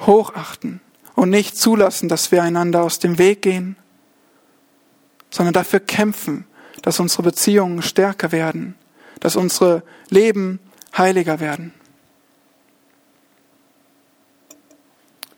hochachten 0.00 0.80
und 1.14 1.30
nicht 1.30 1.56
zulassen, 1.56 2.08
dass 2.08 2.30
wir 2.30 2.42
einander 2.42 2.82
aus 2.82 2.98
dem 2.98 3.18
Weg 3.18 3.42
gehen, 3.42 3.76
sondern 5.30 5.52
dafür 5.52 5.80
kämpfen, 5.80 6.46
dass 6.82 7.00
unsere 7.00 7.24
Beziehungen 7.24 7.82
stärker 7.82 8.32
werden, 8.32 8.76
dass 9.20 9.36
unsere 9.36 9.82
Leben 10.08 10.60
heiliger 10.96 11.40
werden. 11.40 11.74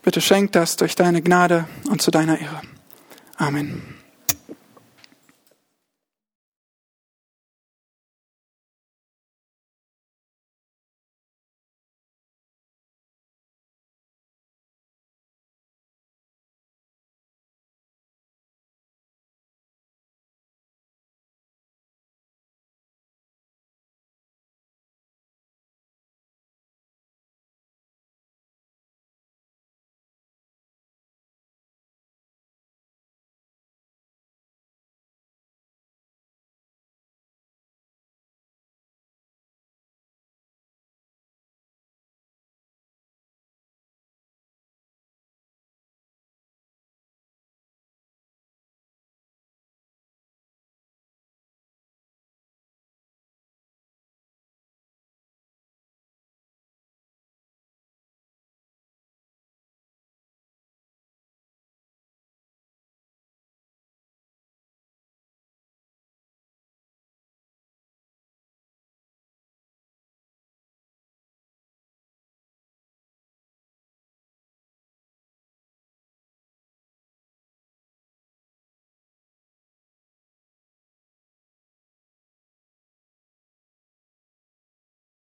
Bitte 0.03 0.21
schenk 0.21 0.51
das 0.53 0.77
durch 0.77 0.95
deine 0.95 1.21
Gnade 1.21 1.65
und 1.89 2.01
zu 2.01 2.11
deiner 2.11 2.39
Ehre. 2.39 2.61
Amen. 3.37 4.00